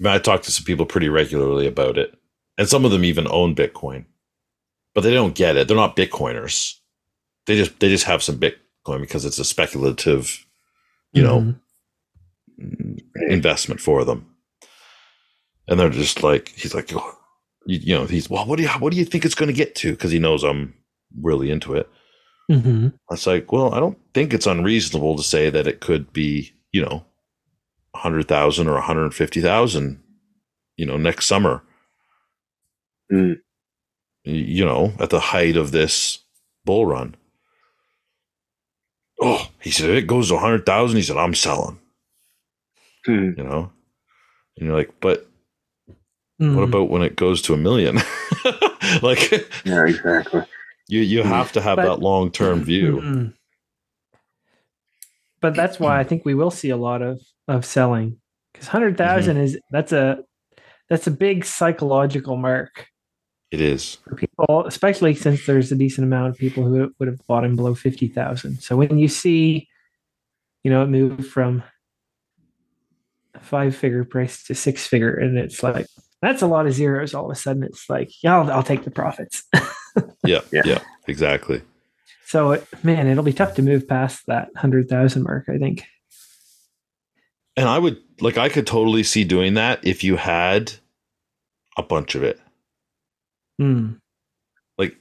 I, 0.00 0.04
mean, 0.04 0.12
I 0.14 0.18
talk 0.18 0.42
to 0.42 0.50
some 0.52 0.64
people 0.64 0.86
pretty 0.86 1.08
regularly 1.08 1.66
about 1.66 1.98
it, 1.98 2.14
and 2.56 2.68
some 2.68 2.84
of 2.84 2.92
them 2.92 3.04
even 3.04 3.26
own 3.28 3.54
Bitcoin, 3.56 4.04
but 4.94 5.02
they 5.02 5.12
don't 5.12 5.34
get 5.34 5.56
it. 5.56 5.66
They're 5.68 5.76
not 5.76 5.96
Bitcoiners. 5.96 6.74
They 7.46 7.56
just 7.56 7.80
they 7.80 7.88
just 7.88 8.04
have 8.04 8.22
some 8.22 8.38
Bitcoin 8.38 9.00
because 9.00 9.24
it's 9.24 9.38
a 9.40 9.44
speculative, 9.44 10.46
you 11.12 11.22
know, 11.22 11.56
Mhm. 12.60 12.98
investment 13.28 13.80
for 13.80 14.04
them. 14.04 14.26
And 15.68 15.78
they're 15.78 15.90
just 15.90 16.22
like, 16.22 16.48
he's 16.50 16.74
like, 16.74 16.92
oh, 16.94 17.18
you, 17.66 17.78
you 17.78 17.94
know, 17.94 18.04
he's 18.06 18.30
well, 18.30 18.46
what 18.46 18.56
do 18.56 18.62
you 18.62 18.68
what 18.70 18.92
do 18.92 18.98
you 18.98 19.04
think 19.04 19.24
it's 19.24 19.34
going 19.34 19.48
to 19.48 19.52
get 19.52 19.74
to? 19.76 19.90
Because 19.92 20.12
he 20.12 20.18
knows 20.20 20.44
I'm 20.44 20.74
really 21.20 21.50
into 21.50 21.74
it. 21.74 21.88
Mhm. 22.52 22.92
It's 23.10 23.26
like, 23.26 23.50
well, 23.52 23.74
I 23.74 23.80
don't 23.80 23.98
think 24.14 24.34
it's 24.34 24.46
unreasonable 24.46 25.16
to 25.16 25.22
say 25.22 25.48
that 25.50 25.66
it 25.66 25.80
could 25.80 26.12
be, 26.12 26.52
you 26.72 26.82
know, 26.82 27.04
a 27.94 27.98
hundred 27.98 28.28
thousand 28.28 28.68
or 28.68 28.76
a 28.76 28.82
hundred 28.82 29.04
and 29.04 29.14
fifty 29.14 29.40
thousand, 29.40 30.02
you 30.76 30.84
know, 30.86 30.96
next 30.96 31.26
summer. 31.26 31.62
Mm. 33.12 33.36
You 34.24 34.64
know, 34.64 34.92
at 35.00 35.10
the 35.10 35.20
height 35.20 35.56
of 35.56 35.72
this 35.72 36.18
bull 36.64 36.86
run. 36.86 37.14
Oh, 39.20 39.48
he 39.60 39.70
said, 39.70 39.90
if 39.90 39.96
it 39.96 40.06
goes 40.06 40.28
to 40.28 40.34
a 40.36 40.38
hundred 40.38 40.66
thousand, 40.66 40.96
he 40.96 41.02
said, 41.02 41.16
I'm 41.16 41.34
selling. 41.34 41.78
Hmm. 43.06 43.30
You 43.36 43.44
know, 43.44 43.72
and 44.56 44.66
you're 44.66 44.76
like, 44.76 44.92
but 45.00 45.26
Mhm. 46.40 46.54
what 46.56 46.64
about 46.64 46.88
when 46.90 47.02
it 47.02 47.16
goes 47.16 47.40
to 47.42 47.54
a 47.54 47.56
million? 47.56 47.96
like 49.02 49.30
Yeah, 49.64 49.86
exactly. 49.86 50.42
You 50.88 51.00
you 51.00 51.22
have 51.22 51.52
to 51.52 51.60
have 51.60 51.76
But- 51.76 51.84
that 51.84 52.00
long 52.00 52.30
term 52.30 52.62
view. 52.72 53.00
Mhm. 53.02 53.34
But 55.40 55.54
that's 55.56 55.80
why 55.80 55.98
I 55.98 56.04
think 56.04 56.24
we 56.24 56.34
will 56.34 56.50
see 56.52 56.70
a 56.70 56.76
lot 56.76 57.02
of 57.02 57.20
of 57.48 57.64
selling 57.64 58.20
because 58.52 58.68
hundred 58.68 59.00
is 59.00 59.58
that's 59.70 59.92
a 59.92 60.18
that's 60.88 61.06
a 61.06 61.10
big 61.10 61.44
psychological 61.44 62.36
mark 62.36 62.86
It 63.50 63.60
is. 63.60 63.96
for 64.04 64.14
people, 64.14 64.64
especially 64.66 65.14
since 65.14 65.44
there's 65.46 65.72
a 65.72 65.76
decent 65.76 66.04
amount 66.04 66.28
of 66.30 66.38
people 66.38 66.64
who 66.64 66.94
would 66.98 67.08
have 67.08 67.26
bought 67.26 67.44
in 67.44 67.56
below 67.56 67.74
fifty 67.74 68.06
thousand. 68.06 68.60
So 68.62 68.76
when 68.76 68.98
you 68.98 69.08
see, 69.08 69.68
you 70.62 70.70
know, 70.70 70.82
it 70.84 70.88
move 70.88 71.26
from 71.26 71.64
five 73.40 73.74
figure 73.74 74.04
price 74.04 74.44
to 74.44 74.54
six 74.54 74.86
figure, 74.86 75.14
and 75.14 75.36
it's 75.38 75.62
like 75.62 75.86
that's 76.22 76.40
a 76.42 76.46
lot 76.46 76.66
of 76.66 76.72
zeros. 76.72 77.12
All 77.14 77.26
of 77.26 77.30
a 77.30 77.34
sudden, 77.38 77.62
it's 77.64 77.90
like, 77.90 78.10
yeah, 78.22 78.38
I'll, 78.38 78.50
I'll 78.50 78.62
take 78.62 78.84
the 78.84 78.90
profits. 78.90 79.42
Yeah, 80.24 80.40
Yeah. 80.52 80.62
yeah, 80.64 80.78
exactly. 81.06 81.60
so 82.24 82.52
it, 82.52 82.66
man, 82.82 83.06
it'll 83.08 83.22
be 83.24 83.32
tough 83.34 83.54
to 83.56 83.62
move 83.62 83.86
past 83.86 84.24
that 84.26 84.48
hundred 84.56 84.88
thousand 84.88 85.24
mark. 85.24 85.48
I 85.50 85.58
think. 85.58 85.84
And 87.58 87.68
I 87.68 87.78
would 87.78 87.98
like 88.20 88.38
I 88.38 88.48
could 88.48 88.66
totally 88.66 89.02
see 89.02 89.24
doing 89.24 89.52
that 89.54 89.80
if 89.86 90.02
you 90.02 90.16
had 90.16 90.72
a 91.76 91.82
bunch 91.82 92.14
of 92.14 92.22
it. 92.22 92.40
Hmm. 93.58 93.94
Like 94.78 94.96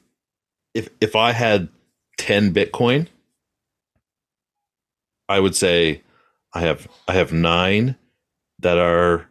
if 0.74 0.90
if 1.00 1.16
I 1.16 1.32
had 1.32 1.70
10 2.18 2.54
Bitcoin, 2.54 3.08
I 5.30 5.40
would 5.40 5.56
say 5.56 6.02
I 6.54 6.62
have 6.62 6.88
I 7.08 7.14
have 7.14 7.32
nine 7.32 7.96
that 8.60 8.78
are, 8.78 9.26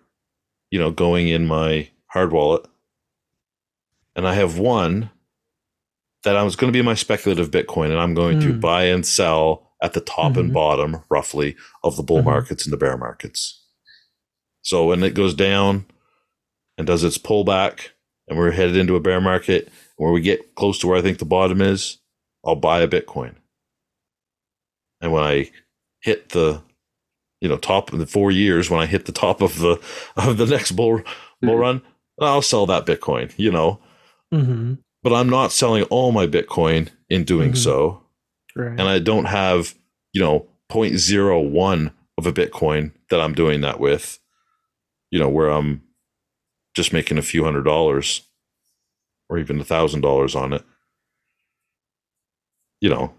you 0.71 0.79
know, 0.79 0.91
going 0.91 1.29
in 1.29 1.47
my 1.47 1.89
hard 2.09 2.33
wallet, 2.33 2.67
and 4.17 4.27
I 4.27 4.35
have 4.35 4.59
one 4.59 5.11
that 6.25 6.37
I 6.37 6.43
was 6.43 6.57
going 6.57 6.73
to 6.73 6.77
be 6.77 6.83
my 6.83 6.95
speculative 6.95 7.51
Bitcoin, 7.51 7.87
and 7.91 7.99
I'm 7.99 8.15
going 8.15 8.39
to 8.41 8.53
Hmm. 8.53 8.61
buy 8.61 8.85
and 8.85 9.07
sell 9.07 9.73
at 9.83 9.95
the 9.95 10.01
top 10.01 10.37
and 10.37 10.51
Mhm. 10.51 10.55
bottom, 10.55 11.03
roughly, 11.09 11.57
of 11.83 11.97
the 11.97 12.03
bull 12.03 12.21
Mhm. 12.21 12.27
markets 12.27 12.65
and 12.65 12.73
the 12.73 12.77
bear 12.77 12.99
markets. 12.99 13.65
So 14.63 14.87
when 14.87 15.03
it 15.03 15.15
goes 15.15 15.33
down 15.35 15.87
and 16.77 16.87
does 16.87 17.03
its 17.05 17.17
pullback, 17.17 17.91
and 18.29 18.39
we're 18.39 18.51
headed 18.51 18.77
into 18.77 18.95
a 18.97 19.01
bear 19.01 19.21
market 19.21 19.73
where 19.97 20.13
we 20.13 20.21
get 20.21 20.55
close 20.55 20.79
to 20.81 20.87
where 20.87 20.99
I 20.99 21.03
think 21.03 21.19
the 21.19 21.25
bottom 21.25 21.61
is, 21.63 21.99
I'll 22.45 22.55
buy 22.57 22.83
a 22.83 22.89
Bitcoin. 22.89 23.37
And 25.01 25.13
when 25.13 25.23
I 25.25 25.51
hit 26.03 26.29
the, 26.31 26.63
you 27.41 27.49
know, 27.49 27.57
top 27.57 27.93
of 27.93 27.99
the 27.99 28.07
four 28.07 28.31
years, 28.31 28.69
when 28.71 28.81
I 28.81 28.87
hit 28.87 29.07
the 29.07 29.13
top 29.13 29.41
of 29.41 29.59
the 29.59 29.81
of 30.17 30.37
the 30.37 30.47
next 30.47 30.73
bull 30.73 31.03
bull 31.43 31.57
Mhm. 31.57 31.61
run, 31.61 31.83
I'll 32.21 32.43
sell 32.43 32.67
that 32.67 32.87
Bitcoin. 32.87 33.33
You 33.37 33.51
know, 33.53 33.81
Mm-hmm. 34.33 34.75
but 35.03 35.13
I'm 35.13 35.29
not 35.31 35.53
selling 35.53 35.85
all 35.85 36.13
my 36.13 36.27
Bitcoin 36.27 36.91
in 37.09 37.25
doing 37.25 37.53
Mhm. 37.53 37.57
so, 37.57 38.03
Right. 38.55 38.79
and 38.79 38.83
I 38.83 38.99
don't 38.99 39.25
have 39.27 39.75
you 40.13 40.21
know 40.21 40.47
0.01 40.71 41.93
of 42.19 42.27
a 42.27 42.33
Bitcoin 42.33 42.93
that 43.09 43.21
I'm 43.21 43.35
doing 43.35 43.61
that 43.63 43.81
with. 43.81 44.19
You 45.11 45.19
know, 45.19 45.29
where 45.29 45.49
I'm 45.49 45.83
just 46.75 46.93
making 46.93 47.19
a 47.19 47.23
few 47.23 47.43
hundred 47.45 47.65
dollars 47.65 48.23
or 49.29 49.39
even 49.39 49.59
a 49.61 49.65
thousand 49.65 50.03
dollars 50.03 50.37
on 50.37 50.53
it. 50.53 50.63
You 52.81 52.91
know, 52.91 53.15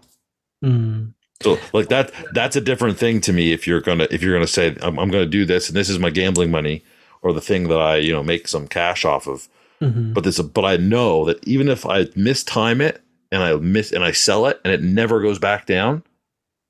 Mm. 0.64 1.14
So 1.42 1.58
like 1.72 1.88
that 1.88 2.12
that's 2.32 2.56
a 2.56 2.60
different 2.60 2.98
thing 2.98 3.20
to 3.22 3.32
me 3.32 3.52
if 3.52 3.66
you're 3.66 3.80
gonna 3.80 4.06
if 4.10 4.22
you're 4.22 4.34
gonna 4.34 4.46
say 4.46 4.76
I'm, 4.82 4.98
I'm 4.98 5.10
gonna 5.10 5.26
do 5.26 5.44
this 5.44 5.68
and 5.68 5.76
this 5.76 5.88
is 5.88 5.98
my 5.98 6.10
gambling 6.10 6.50
money 6.50 6.82
or 7.22 7.32
the 7.32 7.40
thing 7.40 7.68
that 7.68 7.80
I 7.80 7.96
you 7.96 8.12
know 8.12 8.22
make 8.22 8.48
some 8.48 8.66
cash 8.68 9.04
off 9.04 9.26
of. 9.26 9.48
Mhm. 9.80 10.14
But 10.14 10.24
this 10.24 10.40
but 10.40 10.64
I 10.64 10.76
know 10.76 11.24
that 11.24 11.46
even 11.46 11.68
if 11.68 11.84
I 11.86 12.04
mistime 12.16 12.80
it 12.80 13.02
and 13.30 13.42
I 13.42 13.54
miss 13.56 13.92
and 13.92 14.04
I 14.04 14.12
sell 14.12 14.46
it 14.46 14.60
and 14.64 14.72
it 14.72 14.82
never 14.82 15.20
goes 15.20 15.38
back 15.38 15.66
down, 15.66 16.02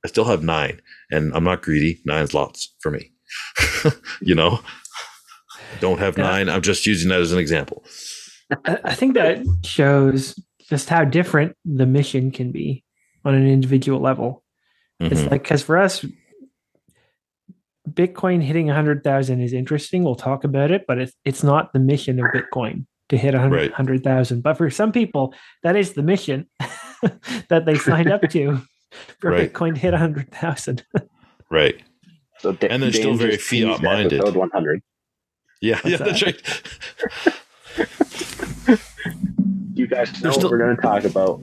I 0.05 0.09
still 0.09 0.25
have 0.25 0.43
nine. 0.43 0.81
And 1.11 1.35
I'm 1.35 1.45
not 1.45 1.61
greedy. 1.63 2.01
Nine's 2.07 2.33
lots 2.33 2.75
for 2.81 2.91
me. 2.91 3.13
you 4.23 4.35
know? 4.35 4.61
Don't 5.81 5.99
have 5.99 6.17
Yeah. 6.17 6.25
nine. 6.25 6.49
I'm 6.49 6.63
just 6.63 6.87
using 6.87 7.11
that 7.11 7.21
as 7.21 7.33
an 7.33 7.39
example. 7.39 7.85
I 8.65 8.95
think 8.95 9.15
that 9.15 9.43
shows 9.65 10.35
just 10.69 10.89
how 10.89 11.05
different 11.05 11.57
the 11.65 11.87
mission 11.87 12.31
can 12.31 12.51
be 12.53 12.85
on 13.25 13.35
an 13.35 13.47
individual 13.47 14.01
level. 14.01 14.42
It's 15.11 15.21
Mhm. 15.23 15.31
like 15.31 15.43
because 15.43 15.63
for 15.63 15.79
us, 15.79 16.05
Bitcoin 17.91 18.43
hitting 18.43 18.71
a 18.71 18.75
hundred 18.75 19.03
thousand 19.03 19.41
is 19.41 19.53
interesting. 19.53 20.05
We'll 20.05 20.15
talk 20.15 20.45
about 20.45 20.71
it, 20.71 20.85
but 20.87 20.99
it's 20.99 21.13
it's 21.25 21.43
not 21.43 21.73
the 21.73 21.79
mission 21.81 22.21
of 22.21 22.27
Bitcoin 22.33 22.87
to 23.09 23.17
hit 23.19 23.35
a 23.35 23.41
hundred 23.41 23.57
Right. 23.57 23.73
hundred 23.73 24.05
thousand. 24.05 24.43
But 24.43 24.57
for 24.57 24.71
some 24.71 24.93
people, 24.93 25.35
that 25.63 25.75
is 25.77 25.93
the 25.95 26.03
mission 26.03 26.47
that 27.49 27.65
they 27.67 27.75
signed 27.75 28.11
up 28.11 28.23
to 28.31 28.61
for 29.19 29.31
Right. 29.33 29.53
Bitcoin 29.53 29.75
to 29.75 29.81
hit 29.81 29.95
a 29.95 29.99
hundred 29.99 30.31
thousand. 30.31 30.85
Right. 31.51 31.83
So 32.39 32.53
Da- 32.53 32.69
And 32.69 32.83
they're 32.83 32.93
still 32.93 33.13
very 33.15 33.37
fiat-minded. 33.37 34.23
100. 34.23 34.81
Yeah, 35.61 35.75
What's 35.75 35.87
yeah, 35.87 35.97
that? 35.99 36.05
that's 36.07 36.23
right. 36.23 36.41
You 39.75 39.87
guys 39.87 40.11
know 40.23 40.31
They're 40.31 40.41
what 40.43 40.51
we're 40.51 40.59
going 40.59 40.77
to 40.77 40.83
talk 40.83 41.05
about. 41.05 41.41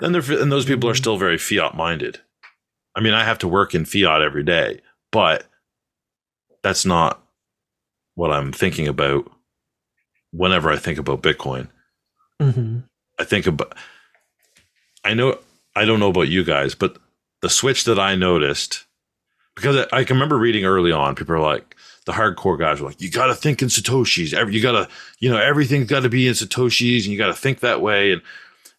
And 0.00 0.14
they're 0.14 0.40
and 0.40 0.50
those 0.52 0.64
people 0.64 0.88
are 0.88 0.94
still 0.94 1.16
very 1.16 1.38
fiat 1.38 1.74
minded. 1.74 2.20
I 2.94 3.00
mean, 3.00 3.14
I 3.14 3.24
have 3.24 3.38
to 3.38 3.48
work 3.48 3.74
in 3.74 3.84
fiat 3.84 4.22
every 4.22 4.42
day, 4.42 4.80
but 5.12 5.44
that's 6.62 6.84
not 6.84 7.22
what 8.14 8.32
I'm 8.32 8.52
thinking 8.52 8.88
about 8.88 9.30
whenever 10.32 10.70
I 10.70 10.76
think 10.76 10.98
about 10.98 11.22
Bitcoin. 11.22 11.68
Mhm. 12.40 12.84
I 13.18 13.24
think 13.24 13.46
about 13.46 13.74
I 15.04 15.14
know 15.14 15.38
I 15.76 15.84
don't 15.84 16.00
know 16.00 16.10
about 16.10 16.28
you 16.28 16.44
guys, 16.44 16.74
but 16.74 16.98
the 17.40 17.48
switch 17.50 17.84
that 17.84 17.98
I 17.98 18.14
noticed 18.16 18.84
because 19.54 19.86
I, 19.92 19.98
I 19.98 20.04
can 20.04 20.16
remember 20.16 20.38
reading 20.38 20.64
early 20.64 20.92
on, 20.92 21.14
people 21.14 21.34
are 21.34 21.40
like 21.40 21.74
the 22.06 22.12
hardcore 22.12 22.58
guys 22.58 22.80
were 22.80 22.88
like, 22.88 23.00
you 23.00 23.10
got 23.10 23.26
to 23.26 23.34
think 23.34 23.60
in 23.60 23.68
satoshis. 23.68 24.32
Every, 24.32 24.54
you 24.54 24.62
got 24.62 24.72
to, 24.72 24.88
you 25.18 25.28
know, 25.28 25.36
everything's 25.38 25.88
got 25.90 26.00
to 26.04 26.08
be 26.08 26.26
in 26.26 26.32
satoshis, 26.32 27.04
and 27.04 27.06
you 27.12 27.18
got 27.18 27.26
to 27.26 27.34
think 27.34 27.60
that 27.60 27.82
way. 27.82 28.12
And 28.12 28.22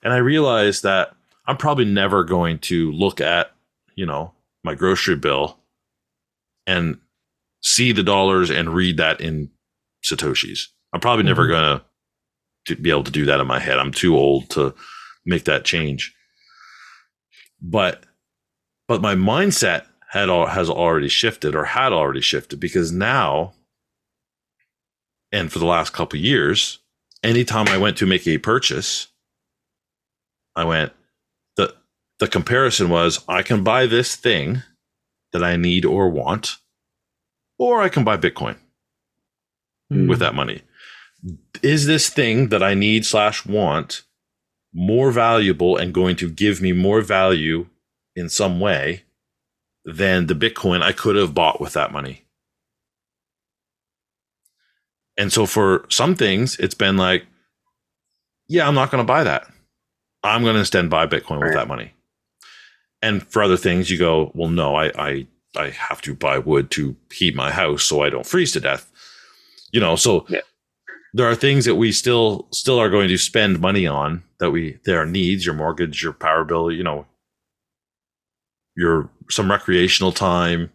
and 0.04 0.14
I 0.14 0.18
realized 0.18 0.84
that 0.84 1.16
I'm 1.46 1.58
probably 1.58 1.86
never 1.86 2.24
going 2.24 2.60
to 2.60 2.92
look 2.92 3.20
at, 3.22 3.52
you 3.96 4.06
know, 4.06 4.34
my 4.64 4.76
grocery 4.76 5.16
bill 5.16 5.58
and 6.68 7.00
see 7.62 7.92
the 7.92 8.04
dollars 8.04 8.50
and 8.50 8.74
read 8.74 8.98
that 8.98 9.20
in 9.22 9.50
satoshis. 10.04 10.68
I'm 10.94 11.00
probably 11.02 11.24
never 11.24 11.46
Mhm. 11.48 11.50
gonna 11.50 11.86
be 12.82 12.90
able 12.90 13.04
to 13.04 13.12
do 13.12 13.26
that 13.26 13.40
in 13.40 13.48
my 13.48 13.60
head. 13.60 13.80
I'm 13.80 13.92
too 13.92 14.16
old 14.16 14.50
to 14.52 14.76
make 15.26 15.46
that 15.46 15.66
change. 15.66 16.14
But 17.62 18.04
but 18.88 19.02
my 19.02 19.16
mindset 19.16 19.86
had 20.10 20.30
al- 20.30 20.48
has 20.48 20.70
already 20.70 21.10
shifted 21.10 21.56
or 21.56 21.66
had 21.66 21.94
already 21.94 22.22
shifted 22.22 22.60
because 22.60 22.92
now 22.92 23.54
and 25.32 25.52
for 25.52 25.60
the 25.60 25.66
last 25.66 25.94
couple 25.94 26.18
of 26.18 26.26
years, 26.26 26.80
anytime 27.24 27.68
I 27.68 27.78
went 27.78 27.98
to 27.98 28.08
make 28.08 28.26
a 28.28 28.40
purchase, 28.40 29.08
I 30.60 30.66
went 30.66 30.92
the 31.56 31.74
the 32.20 32.28
comparison 32.28 32.90
was 32.90 33.24
I 33.28 33.42
can 33.44 33.64
buy 33.64 33.86
this 33.88 34.16
thing 34.16 34.62
that 35.32 35.44
I 35.44 35.56
need 35.56 35.86
or 35.86 36.10
want, 36.10 36.58
or 37.58 37.82
I 37.82 37.90
can 37.90 38.04
buy 38.04 38.18
Bitcoin 38.18 38.58
Mm. 39.92 40.08
with 40.08 40.20
that 40.20 40.36
money. 40.36 40.62
Is 41.64 41.88
this 41.88 42.10
thing 42.10 42.50
that 42.50 42.62
I 42.62 42.76
need 42.76 43.06
slash 43.08 43.44
want 43.46 44.04
more 44.72 45.12
valuable 45.12 45.78
and 45.78 45.94
going 45.94 46.16
to 46.18 46.30
give 46.30 46.62
me 46.62 46.72
more 46.74 47.02
value 47.02 47.66
in 48.16 48.30
some 48.30 48.60
way 48.60 49.04
than 49.84 50.28
the 50.28 50.36
Bitcoin 50.36 50.84
I 50.84 50.92
could 50.92 51.16
have 51.16 51.34
bought 51.34 51.60
with 51.60 51.74
that 51.74 51.92
money? 51.92 52.26
And 55.18 55.34
so 55.34 55.46
for 55.48 55.86
some 55.90 56.14
things, 56.16 56.58
it's 56.60 56.76
been 56.76 56.96
like, 56.98 57.26
yeah, 58.48 58.68
I'm 58.68 58.76
not 58.76 58.92
going 58.92 59.04
to 59.04 59.08
buy 59.08 59.24
that. 59.24 59.48
I'm 60.24 60.42
going 60.44 60.56
to 60.56 60.60
instead 60.60 60.90
buy 60.90 61.08
Bitcoin 61.08 61.42
with 61.42 61.54
that 61.54 61.68
money. 61.68 61.94
And 63.02 63.24
for 63.24 63.42
other 63.42 63.58
things, 63.58 63.90
you 63.90 63.98
go, 63.98 64.32
well, 64.36 64.50
no, 64.50 64.76
I, 64.76 64.92
I, 64.98 65.28
I 65.56 65.70
have 65.70 66.02
to 66.02 66.14
buy 66.14 66.38
wood 66.38 66.70
to 66.72 66.96
heat 67.14 67.36
my 67.36 67.50
house 67.52 67.84
so 67.84 68.02
I 68.04 68.10
don't 68.10 68.26
freeze 68.26 68.52
to 68.54 68.60
death. 68.60 68.92
You 69.72 69.80
know, 69.80 69.96
so 69.96 70.26
Yeah. 70.28 70.42
there 71.14 71.30
are 71.30 71.36
things 71.36 71.64
that 71.66 71.76
we 71.76 71.92
still 71.94 72.48
still 72.52 72.80
are 72.80 72.90
going 72.90 73.08
to 73.08 73.18
spend 73.18 73.62
money 73.62 73.88
on 73.88 74.24
that 74.40 74.52
we 74.52 74.80
there 74.86 75.02
are 75.02 75.06
needs, 75.06 75.46
your 75.46 75.56
mortgage, 75.56 76.04
your 76.04 76.12
power 76.14 76.44
bill, 76.44 76.72
you 76.72 76.84
know, 76.84 77.06
your 78.76 79.10
some 79.30 79.50
recreational 79.50 80.12
time, 80.12 80.70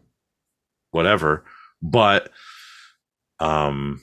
whatever. 0.93 1.45
But 1.83 2.31
um 3.41 4.01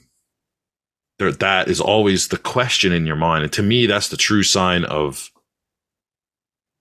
there 1.18 1.32
that 1.32 1.68
is 1.68 1.80
always 1.80 2.28
the 2.28 2.38
question 2.38 2.92
in 2.92 3.04
your 3.06 3.16
mind. 3.16 3.44
And 3.44 3.52
to 3.54 3.62
me, 3.62 3.86
that's 3.86 4.08
the 4.10 4.16
true 4.16 4.42
sign 4.44 4.84
of 4.84 5.30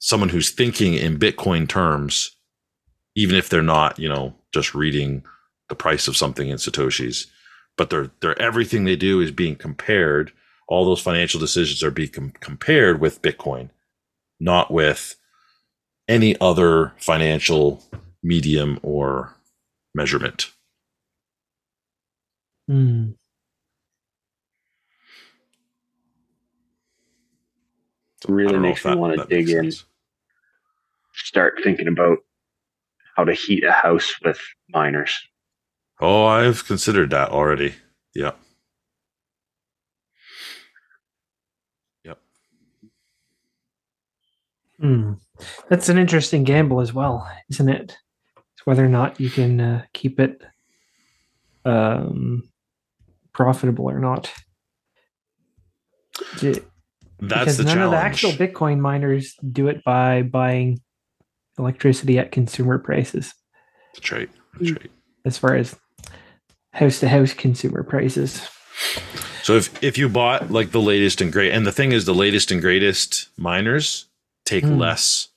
someone 0.01 0.29
who's 0.29 0.49
thinking 0.49 0.95
in 0.95 1.17
Bitcoin 1.17 1.69
terms, 1.69 2.35
even 3.15 3.35
if 3.35 3.47
they're 3.47 3.61
not, 3.61 3.97
you 3.97 4.09
know, 4.09 4.33
just 4.53 4.75
reading 4.75 5.23
the 5.69 5.75
price 5.75 6.07
of 6.07 6.17
something 6.17 6.49
in 6.49 6.57
Satoshis. 6.57 7.27
But 7.77 7.89
they're 7.89 8.11
they're 8.19 8.39
everything 8.41 8.83
they 8.83 8.97
do 8.97 9.21
is 9.21 9.31
being 9.31 9.55
compared. 9.55 10.33
All 10.67 10.83
those 10.83 11.01
financial 11.01 11.39
decisions 11.39 11.83
are 11.83 11.91
being 11.91 12.09
com- 12.09 12.33
compared 12.41 12.99
with 12.99 13.21
Bitcoin, 13.21 13.69
not 14.39 14.71
with 14.71 15.15
any 16.07 16.35
other 16.41 16.93
financial 16.97 17.81
medium 18.23 18.79
or 18.83 19.33
measurement. 19.95 20.51
Mm. 22.69 23.15
Really 28.27 28.59
makes 28.59 28.85
me 28.85 28.95
want 28.95 29.19
to 29.19 29.25
dig 29.25 29.49
in, 29.49 29.71
sense. 29.71 29.85
Start 31.13 31.59
thinking 31.63 31.87
about 31.87 32.19
how 33.15 33.23
to 33.23 33.33
heat 33.33 33.63
a 33.63 33.71
house 33.71 34.13
with 34.23 34.39
miners. 34.69 35.19
Oh, 35.99 36.25
I've 36.25 36.65
considered 36.65 37.09
that 37.11 37.29
already. 37.29 37.75
Yeah. 38.15 38.31
Yep. 42.05 42.19
Mm. 44.81 45.19
That's 45.69 45.89
an 45.89 45.97
interesting 45.97 46.43
gamble 46.43 46.81
as 46.81 46.93
well, 46.93 47.29
isn't 47.49 47.69
it? 47.69 47.97
It's 48.55 48.65
whether 48.65 48.83
or 48.83 48.89
not 48.89 49.19
you 49.19 49.29
can 49.29 49.59
uh, 49.61 49.83
keep 49.93 50.19
it 50.19 50.41
um, 51.65 52.49
profitable 53.33 53.89
or 53.89 53.99
not. 53.99 54.31
Do- 56.39 56.53
That's 57.19 57.39
because 57.39 57.57
the 57.57 57.63
none 57.65 57.75
challenge. 57.77 57.85
of 57.85 57.91
the 57.91 57.97
actual 57.97 58.31
Bitcoin 58.31 58.79
miners 58.79 59.35
do 59.51 59.67
it 59.67 59.83
by 59.83 60.23
buying 60.23 60.81
electricity 61.61 62.17
at 62.19 62.31
consumer 62.31 62.77
prices, 62.77 63.33
That's 63.93 64.11
right. 64.11 64.29
That's 64.59 64.71
right. 64.71 64.91
as 65.25 65.37
far 65.37 65.55
as 65.55 65.75
house 66.73 66.99
to 66.99 67.07
house 67.07 67.33
consumer 67.33 67.83
prices. 67.83 68.41
So 69.43 69.55
if 69.55 69.83
if 69.83 69.97
you 69.97 70.09
bought 70.09 70.51
like 70.51 70.71
the 70.71 70.81
latest 70.81 71.21
and 71.21 71.31
great, 71.31 71.51
and 71.53 71.65
the 71.65 71.71
thing 71.71 71.91
is, 71.91 72.05
the 72.05 72.13
latest 72.15 72.51
and 72.51 72.61
greatest 72.61 73.27
miners 73.37 74.05
take 74.45 74.63
Hmm. 74.65 74.77
less, 74.77 75.27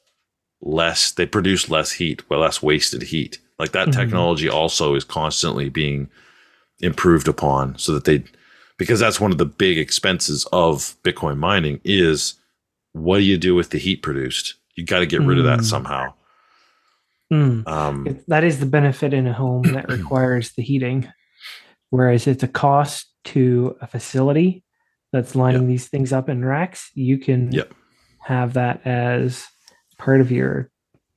less. 0.60 1.10
They 1.12 1.26
produce 1.26 1.68
less 1.70 1.92
heat, 1.92 2.28
well, 2.28 2.40
less 2.40 2.62
wasted 2.62 3.02
heat. 3.04 3.38
Like 3.58 3.72
that 3.72 3.88
Mhm. 3.88 3.92
technology 3.94 4.48
also 4.48 4.94
is 4.94 5.04
constantly 5.04 5.68
being 5.68 6.08
improved 6.80 7.28
upon, 7.28 7.78
so 7.78 7.92
that 7.92 8.04
they, 8.04 8.24
because 8.78 8.98
that's 9.00 9.20
one 9.20 9.30
of 9.32 9.38
the 9.38 9.46
big 9.46 9.78
expenses 9.78 10.46
of 10.52 10.96
Bitcoin 11.04 11.36
mining 11.38 11.80
is 11.84 12.34
what 12.92 13.18
do 13.18 13.24
you 13.24 13.36
do 13.38 13.54
with 13.54 13.70
the 13.70 13.78
heat 13.78 14.02
produced? 14.02 14.54
You 14.76 14.84
got 14.84 15.00
to 15.00 15.06
get 15.06 15.20
rid 15.22 15.38
of 15.38 15.44
that 15.44 15.60
Hmm. 15.60 15.64
somehow. 15.64 16.14
Mm. 17.32 17.66
Um, 17.66 18.06
It- 18.06 18.24
That 18.28 18.44
is 18.44 18.60
the 18.60 18.66
benefit 18.66 19.12
in 19.14 19.26
a 19.26 19.32
home 19.32 19.62
that 19.72 19.88
requires 19.98 20.52
the 20.52 20.62
heating, 20.62 21.08
whereas 21.90 22.26
it's 22.26 22.42
a 22.42 22.48
cost 22.48 23.06
to 23.26 23.76
a 23.80 23.86
facility 23.86 24.62
that's 25.12 25.34
lining 25.34 25.66
these 25.68 25.88
things 25.88 26.12
up 26.12 26.28
in 26.28 26.44
racks. 26.44 26.90
You 26.94 27.18
can 27.18 27.52
Yep. 27.52 27.72
have 28.20 28.54
that 28.54 28.86
as 28.86 29.46
part 29.98 30.20
of 30.20 30.30
your 30.30 30.70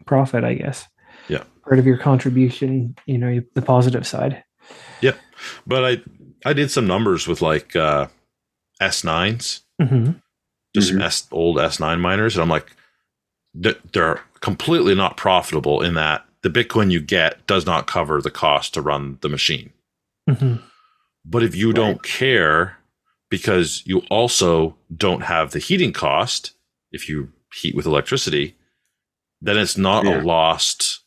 profit, 0.06 0.44
I 0.44 0.54
guess. 0.54 0.86
Yeah. 1.28 1.44
part 1.64 1.80
of 1.80 1.86
your 1.86 1.98
contribution. 1.98 2.96
You 3.06 3.18
know, 3.18 3.42
the 3.54 3.62
positive 3.62 4.08
side. 4.08 4.44
Yeah. 5.02 5.16
But 5.66 5.84
I 5.84 6.02
I 6.46 6.54
did 6.54 6.72
some 6.72 6.88
numbers 6.88 7.28
with 7.28 7.42
like 7.42 7.76
uh, 7.76 8.08
S9s. 8.82 9.62
hmm 9.82 10.12
just 10.76 10.90
some 10.90 11.02
S, 11.02 11.28
old 11.32 11.58
S9 11.58 12.00
miners, 12.00 12.36
and 12.36 12.44
I'm 12.44 12.50
like, 12.50 12.68
th- 12.68 12.77
they're 13.92 14.22
completely 14.42 14.94
not 14.96 15.18
profitable 15.18 15.82
in 15.82 15.96
that 15.96 16.24
the 16.44 16.50
Bitcoin 16.50 16.92
you 16.92 17.02
get 17.02 17.46
does 17.48 17.66
not 17.66 17.88
cover 17.88 18.22
the 18.22 18.32
cost 18.32 18.74
to 18.76 18.82
run 18.82 19.18
the 19.22 19.30
machine. 19.30 19.72
hmm 20.30 20.56
But 21.26 21.44
if 21.44 21.56
you 21.56 21.74
don't 21.74 22.04
care 22.04 22.78
because 23.30 23.82
you 23.86 24.00
also 24.10 24.76
don't 24.96 25.24
have 25.24 25.52
the 25.52 25.60
heating 25.60 25.92
cost, 25.92 26.52
if 26.92 27.10
you 27.10 27.32
heat 27.54 27.76
with 27.76 27.86
electricity, 27.86 28.56
then 29.42 29.58
it's 29.58 29.78
not 29.78 30.06
Yeah. 30.06 30.22
a 30.22 30.24
lost 30.24 31.00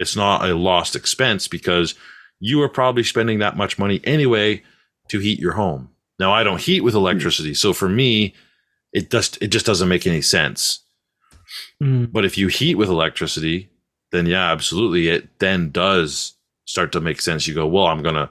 it's 0.00 0.16
not 0.16 0.44
a 0.48 0.54
lost 0.56 0.96
expense 0.96 1.46
because 1.46 1.94
you 2.40 2.60
are 2.60 2.68
probably 2.68 3.04
spending 3.04 3.38
that 3.38 3.56
much 3.56 3.78
money 3.78 4.00
anyway 4.02 4.60
to 5.08 5.20
heat 5.20 5.38
your 5.38 5.52
home. 5.52 5.88
Now 6.18 6.32
I 6.32 6.42
don't 6.42 6.60
heat 6.60 6.80
with 6.80 6.94
electricity, 6.96 7.54
so 7.54 7.72
for 7.72 7.88
me 7.88 8.34
it 8.92 9.08
just 9.10 9.40
it 9.40 9.48
just 9.48 9.64
doesn't 9.66 9.88
make 9.88 10.04
any 10.06 10.20
sense. 10.20 10.80
Mm 11.82 12.10
But 12.12 12.24
if 12.24 12.36
you 12.38 12.48
heat 12.48 12.74
with 12.76 12.88
electricity, 12.88 13.70
then 14.12 14.26
yeah, 14.26 14.50
absolutely. 14.50 15.08
It 15.08 15.38
then 15.38 15.70
does 15.70 16.34
start 16.66 16.92
to 16.92 17.00
make 17.00 17.20
sense. 17.20 17.46
You 17.46 17.54
go, 17.54 17.66
well, 17.66 17.86
I'm 17.86 18.02
going 18.02 18.14
to 18.14 18.30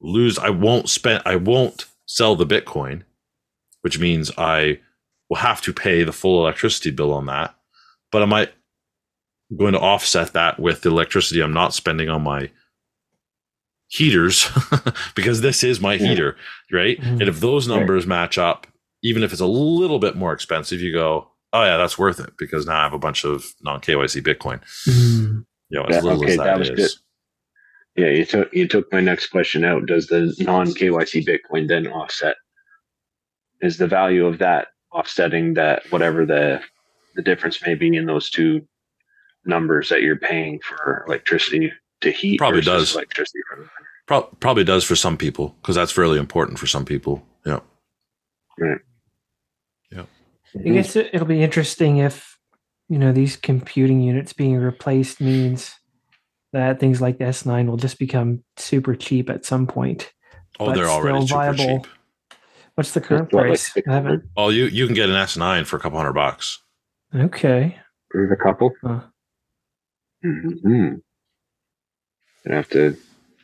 lose. 0.00 0.38
I 0.38 0.50
won't 0.50 0.88
spend, 0.88 1.22
I 1.26 1.36
won't 1.36 1.86
sell 2.06 2.34
the 2.36 2.46
Bitcoin, 2.46 3.02
which 3.82 3.98
means 3.98 4.30
I 4.38 4.80
will 5.28 5.36
have 5.36 5.60
to 5.62 5.72
pay 5.72 6.02
the 6.04 6.12
full 6.12 6.40
electricity 6.40 6.90
bill 6.90 7.12
on 7.12 7.26
that. 7.26 7.54
But 8.10 8.22
am 8.22 8.32
I 8.32 8.48
going 9.56 9.74
to 9.74 9.80
offset 9.80 10.32
that 10.32 10.58
with 10.58 10.82
the 10.82 10.88
electricity 10.90 11.40
I'm 11.40 11.52
not 11.52 11.74
spending 11.74 12.08
on 12.08 12.22
my 12.22 12.50
heaters? 13.88 14.48
because 15.14 15.40
this 15.40 15.62
is 15.62 15.80
my 15.80 15.94
Yeah. 15.94 16.08
heater, 16.08 16.36
right? 16.72 16.98
Mhm. 17.00 17.20
And 17.20 17.28
if 17.28 17.40
those 17.40 17.68
Right. 17.68 17.76
numbers 17.76 18.06
match 18.06 18.38
up, 18.38 18.66
even 19.02 19.22
if 19.22 19.32
it's 19.32 19.40
a 19.40 19.46
little 19.46 19.98
bit 19.98 20.16
more 20.16 20.32
expensive, 20.32 20.80
you 20.80 20.92
go, 20.92 21.30
oh 21.58 21.64
yeah, 21.64 21.76
that's 21.76 21.98
worth 21.98 22.20
it 22.20 22.32
because 22.38 22.66
now 22.66 22.78
I 22.80 22.82
have 22.84 22.92
a 22.92 22.98
bunch 22.98 23.24
of 23.24 23.44
non 23.62 23.80
KYC 23.80 24.22
Bitcoin. 24.22 24.60
Mm. 24.86 25.44
You 25.70 25.78
know, 25.78 25.84
as 25.84 25.96
Yeah, 25.96 26.00
little 26.02 26.22
okay, 26.22 26.32
as 26.32 26.36
that 26.38 26.44
that 26.44 26.58
was 26.58 26.70
is. 26.70 26.76
good. 26.76 28.02
Yeah, 28.04 28.10
you 28.10 28.24
took 28.24 28.52
you 28.54 28.68
took 28.68 28.92
my 28.92 29.00
next 29.00 29.28
question 29.28 29.64
out. 29.64 29.86
Does 29.86 30.06
the 30.06 30.34
non 30.40 30.68
KYC 30.68 31.26
Bitcoin 31.26 31.68
then 31.68 31.86
offset? 31.86 32.36
Is 33.60 33.76
the 33.76 33.88
value 33.88 34.26
of 34.26 34.38
that 34.38 34.68
offsetting 34.92 35.54
that 35.54 35.82
whatever 35.90 36.24
the 36.24 36.60
the 37.16 37.22
difference 37.22 37.60
may 37.66 37.74
be 37.74 37.96
in 37.96 38.06
those 38.06 38.30
two 38.30 38.66
numbers 39.44 39.88
that 39.88 40.02
you're 40.02 40.16
paying 40.18 40.60
for 40.60 41.04
electricity 41.08 41.72
to 42.02 42.10
heat? 42.10 42.38
Probably 42.38 42.60
does. 42.60 42.94
Electricity 42.94 43.40
for 43.48 43.68
Pro- 44.06 44.22
probably 44.40 44.64
does 44.64 44.84
for 44.84 44.96
some 44.96 45.16
people 45.18 45.54
because 45.60 45.74
that's 45.74 45.98
really 45.98 46.18
important 46.18 46.58
for 46.58 46.66
some 46.66 46.84
people. 46.84 47.22
Yeah 47.44 47.60
right 48.58 48.80
yeah. 49.90 50.04
I 50.56 50.68
guess 50.70 50.96
it, 50.96 51.10
it'll 51.12 51.26
be 51.26 51.42
interesting 51.42 51.98
if 51.98 52.38
you 52.88 52.98
know 52.98 53.12
these 53.12 53.36
computing 53.36 54.00
units 54.00 54.32
being 54.32 54.56
replaced 54.56 55.20
means 55.20 55.74
that 56.52 56.80
things 56.80 57.00
like 57.02 57.18
the 57.18 57.24
S9 57.24 57.66
will 57.68 57.76
just 57.76 57.98
become 57.98 58.42
super 58.56 58.94
cheap 58.94 59.28
at 59.28 59.44
some 59.44 59.66
point. 59.66 60.10
Oh, 60.58 60.66
But 60.66 60.74
they're 60.76 60.88
already 60.88 61.26
still 61.26 61.28
super 61.42 61.52
viable. 61.56 61.82
cheap. 61.82 61.86
What's 62.74 62.92
the 62.92 63.00
current 63.00 63.32
What, 63.32 63.42
like 63.48 63.60
price? 63.60 63.72
I 63.88 63.92
haven't. 63.92 64.24
Oh, 64.36 64.48
you 64.48 64.66
you 64.66 64.86
can 64.86 64.94
get 64.94 65.10
an 65.10 65.16
S9 65.16 65.66
for 65.66 65.76
a 65.76 65.80
couple 65.80 65.98
hundred 65.98 66.14
bucks. 66.14 66.60
Okay. 67.14 67.76
for 68.10 68.26
the 68.28 68.36
couple? 68.36 68.72
Huh. 68.82 69.00
Mm-hmm. 70.24 70.94
I 72.50 72.54
have 72.54 72.68
to 72.70 72.96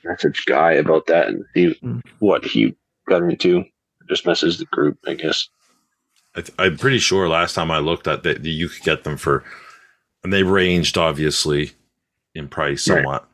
message 0.04 0.44
Guy 0.46 0.72
about 0.72 1.06
that 1.06 1.28
and 1.28 1.44
see 1.54 1.74
Hmm. 1.74 1.98
what 2.20 2.44
he 2.44 2.74
got 3.08 3.22
into. 3.22 3.64
Just 4.08 4.26
message 4.26 4.58
the 4.58 4.64
group, 4.66 4.98
I 5.06 5.14
guess. 5.14 5.48
I 6.36 6.40
th- 6.40 6.54
I'm 6.58 6.76
pretty 6.76 6.98
sure 6.98 7.28
last 7.28 7.54
time 7.54 7.70
I 7.70 7.78
looked 7.78 8.08
at 8.08 8.22
that, 8.24 8.44
you 8.44 8.68
could 8.68 8.82
get 8.82 9.04
them 9.04 9.16
for, 9.16 9.44
and 10.22 10.32
they 10.32 10.42
ranged 10.42 10.98
obviously 10.98 11.72
in 12.34 12.48
price 12.48 12.88
Right. 12.88 12.96
somewhat. 12.98 13.28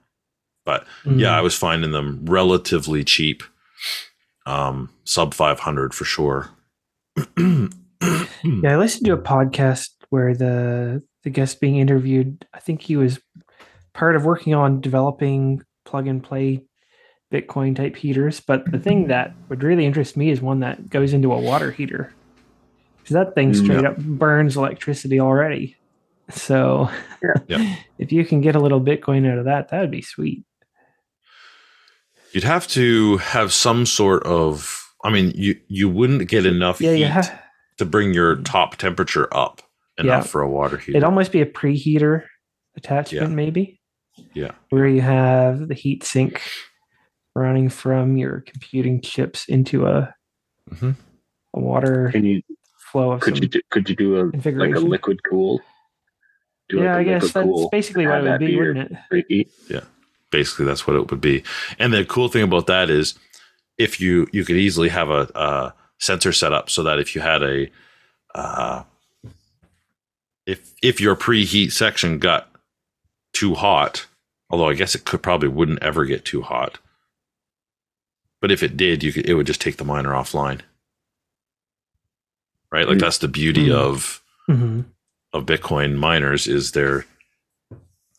But 0.67 0.87
yeah, 1.05 1.29
Mm. 1.31 1.39
I 1.39 1.41
was 1.41 1.57
finding 1.57 1.93
them 1.93 2.25
relatively 2.27 3.03
cheap, 3.05 3.43
um, 4.47 4.91
sub 5.05 5.33
500 5.35 5.95
for 5.95 6.05
sure. 6.05 6.51
Yeah, 8.43 8.73
I 8.73 8.77
listened 8.77 9.05
to 9.07 9.13
a 9.13 9.19
podcast 9.19 9.91
where 10.09 10.35
the 10.35 11.03
the 11.23 11.29
guest 11.31 11.61
being 11.61 11.77
interviewed, 11.77 12.47
I 12.55 12.59
think 12.61 12.81
he 12.81 12.97
was 12.97 13.21
part 13.93 14.17
of 14.17 14.25
working 14.25 14.55
on 14.55 14.81
developing 14.81 15.63
plug 15.85 16.07
and 16.07 16.23
play 16.25 16.63
Bitcoin 17.31 17.77
type 17.77 17.97
heaters. 17.97 18.41
But 18.41 18.71
the 18.73 18.79
thing 18.79 19.09
that 19.09 19.35
would 19.51 19.63
really 19.63 19.85
interest 19.85 20.17
me 20.17 20.31
is 20.31 20.41
one 20.41 20.61
that 20.61 20.89
goes 20.89 21.13
into 21.13 21.31
a 21.35 21.39
water 21.41 21.71
heater. 21.73 22.15
Because 23.11 23.27
that 23.27 23.35
thing 23.35 23.51
Mm, 23.51 23.65
straight 23.65 23.85
up 23.85 23.97
burns 23.99 24.57
electricity 24.57 25.19
already. 25.19 25.77
So 26.31 26.89
Yeah. 27.23 27.35
Yeah. 27.49 27.77
if 27.99 28.13
you 28.13 28.25
can 28.25 28.41
get 28.41 28.55
a 28.55 28.61
little 28.61 28.81
Bitcoin 28.81 29.29
out 29.31 29.39
of 29.39 29.47
that, 29.47 29.69
that 29.71 29.81
would 29.81 29.91
be 29.91 30.01
sweet. 30.03 30.45
You'd 32.33 32.45
have 32.45 32.69
to 32.69 33.17
have 33.19 33.53
some 33.53 33.85
sort 33.87 34.23
of. 34.25 34.77
I 35.03 35.11
mean, 35.11 35.33
you 35.35 35.59
you 35.67 35.89
wouldn't 35.89 36.29
get 36.29 36.47
enough 36.47 36.81
Yeah, 36.81 36.93
heat 36.93 37.01
you 37.01 37.07
have 37.07 37.37
to 37.79 37.85
bring 37.85 38.15
your 38.15 38.37
top 38.37 38.77
temperature 38.77 39.27
up 39.35 39.63
enough 39.99 40.25
Yeah. 40.27 40.31
for 40.31 40.43
a 40.43 40.49
water 40.49 40.77
heater. 40.77 40.93
it'd 40.93 41.05
almost 41.05 41.33
be 41.33 41.41
a 41.41 41.47
preheater 41.47 42.25
attachment, 42.77 43.31
Yeah. 43.31 43.35
maybe. 43.35 43.81
Yeah. 44.35 44.53
Where 44.69 44.87
you 44.87 45.01
have 45.01 45.67
the 45.67 45.75
heat 45.75 46.05
sink 46.05 46.41
running 47.35 47.71
from 47.71 48.17
your 48.17 48.43
computing 48.43 49.01
chips 49.01 49.47
into 49.49 49.87
a, 49.87 50.15
Mhm. 50.71 50.95
a 51.55 51.61
water 51.61 52.11
Can 52.13 52.25
you 52.25 52.43
flow 52.91 53.13
of 53.13 53.21
could 53.21 53.37
some 53.37 53.45
you 53.45 53.49
do, 53.49 53.61
could 53.71 53.89
you 53.89 53.97
do 53.97 54.21
a 54.21 54.51
like 54.51 54.75
a 54.75 54.81
liquid 54.81 55.21
cool? 55.29 55.61
Do 56.69 56.79
yeah, 56.79 56.97
like 56.97 56.99
I 56.99 57.01
a 57.01 57.05
guess 57.05 57.33
that's 57.33 57.45
cool, 57.45 57.69
basically 57.71 58.07
what 58.07 58.25
it 58.25 58.31
would 58.31 58.39
be, 58.41 58.47
be 58.47 58.57
wouldn't 58.57 58.93
it? 58.93 58.99
preheat? 59.11 59.49
basically 60.31 60.65
that's 60.65 60.87
what 60.87 60.97
it 60.97 61.11
would 61.11 61.21
be 61.21 61.43
and 61.79 61.93
the 61.93 62.05
cool 62.05 62.29
thing 62.29 62.43
about 62.43 62.67
that 62.67 62.89
is 62.91 63.15
if 63.79 64.01
you 64.01 64.29
you 64.33 64.45
could 64.45 64.57
easily 64.57 64.89
have 64.89 65.11
a, 65.11 65.29
a 65.35 65.75
sensor 65.99 66.33
set 66.33 66.53
up 66.53 66.71
so 66.71 66.83
that 66.83 66.99
if 66.99 67.15
you 67.15 67.21
had 67.21 67.43
a 67.43 67.71
uh, 68.35 68.83
if 70.47 70.73
if 70.83 71.01
your 71.01 71.17
preheat 71.17 71.73
section 71.73 72.19
got 72.19 72.49
too 73.33 73.55
hot 73.55 74.07
although 74.49 74.69
i 74.69 74.75
guess 74.75 74.95
it 74.95 75.05
could 75.05 75.23
probably 75.23 75.49
wouldn't 75.49 75.83
ever 75.83 76.05
get 76.05 76.25
too 76.25 76.43
hot 76.43 76.79
but 78.41 78.53
if 78.53 78.63
it 78.63 78.77
did 78.77 79.03
you 79.03 79.13
could 79.13 79.29
it 79.29 79.35
would 79.35 79.47
just 79.47 79.61
take 79.61 79.77
the 79.77 79.85
miner 79.85 80.11
offline 80.11 80.61
right 82.73 82.87
like 82.89 82.99
Mm. 82.99 83.01
that's 83.01 83.19
the 83.19 83.29
beauty 83.29 83.69
Mm. 83.69 83.75
of 83.77 84.23
hmm 84.47 84.81
of 85.33 85.47
bitcoin 85.47 85.95
miners 85.97 86.47
is 86.49 86.73
they're 86.73 87.05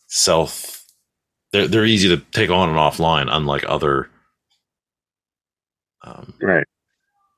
self 0.06 0.84
they're, 1.52 1.68
they're 1.68 1.84
easy 1.84 2.08
to 2.08 2.16
take 2.32 2.48
on 2.50 2.68
and 2.70 2.78
offline 2.78 3.28
unlike 3.30 3.64
other 3.68 4.08
um, 6.04 6.34
Right. 6.40 6.64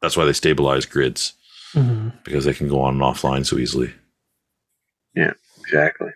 that's 0.00 0.16
why 0.16 0.24
they 0.24 0.32
stabilize 0.32 0.86
grids 0.86 1.32
hmm 1.72 2.10
because 2.24 2.44
they 2.44 2.54
can 2.54 2.68
go 2.68 2.80
on 2.82 2.94
and 2.94 3.02
offline 3.02 3.44
so 3.44 3.58
easily 3.58 3.92
Yeah. 5.14 5.32
Exactly. 5.60 6.10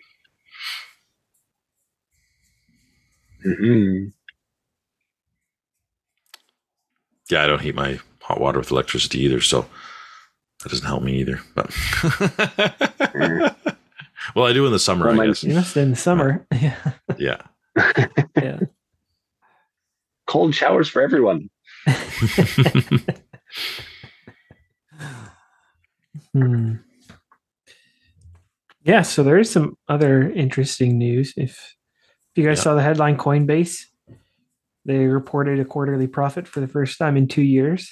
Mm-hmm. 3.47 4.09
yeah 7.31 7.45
i 7.45 7.47
don't 7.47 7.61
heat 7.61 7.75
my 7.75 7.99
hot 8.21 8.41
water 8.41 8.59
with 8.59 8.71
electricity 8.71 9.21
either 9.21 9.41
so 9.41 9.67
That 10.63 10.71
doesn't 10.71 10.87
help 10.87 11.03
me 11.03 11.21
either. 11.21 11.41
But 11.55 11.73
well, 14.35 14.47
I 14.47 14.53
do 14.53 14.67
in 14.67 14.73
the 14.73 14.79
summer, 14.79 15.07
Well, 15.07 15.15
I 15.15 15.17
my- 15.19 15.27
guess. 15.29 15.45
You 15.45 15.55
must 15.55 15.77
in 15.77 15.91
the 15.91 15.97
summer. 15.97 16.47
Yeah. 16.53 16.93
Yeah. 17.19 17.43
yeah. 18.37 18.61
Cold 20.27 20.55
showers 20.55 20.89
for 20.89 21.01
everyone. 21.03 21.49
Hmm. 26.33 26.75
Yeah, 28.83 29.03
so 29.03 29.23
there 29.23 29.39
is 29.39 29.51
some 29.51 29.77
other 29.89 30.31
interesting 30.31 30.99
news. 30.99 31.35
If, 31.37 31.53
if 31.53 32.37
you 32.37 32.45
guys 32.45 32.59
Yeah. 32.59 32.63
saw 32.65 32.75
the 32.75 32.83
headline 32.83 33.17
Coinbase, 33.17 33.81
they 34.85 35.07
reported 35.07 35.59
a 35.61 35.65
quarterly 35.65 36.07
profit 36.07 36.49
for 36.49 36.61
the 36.61 36.69
first 36.69 36.99
time 36.99 37.17
in 37.17 37.29
two 37.29 37.43
years. 37.43 37.91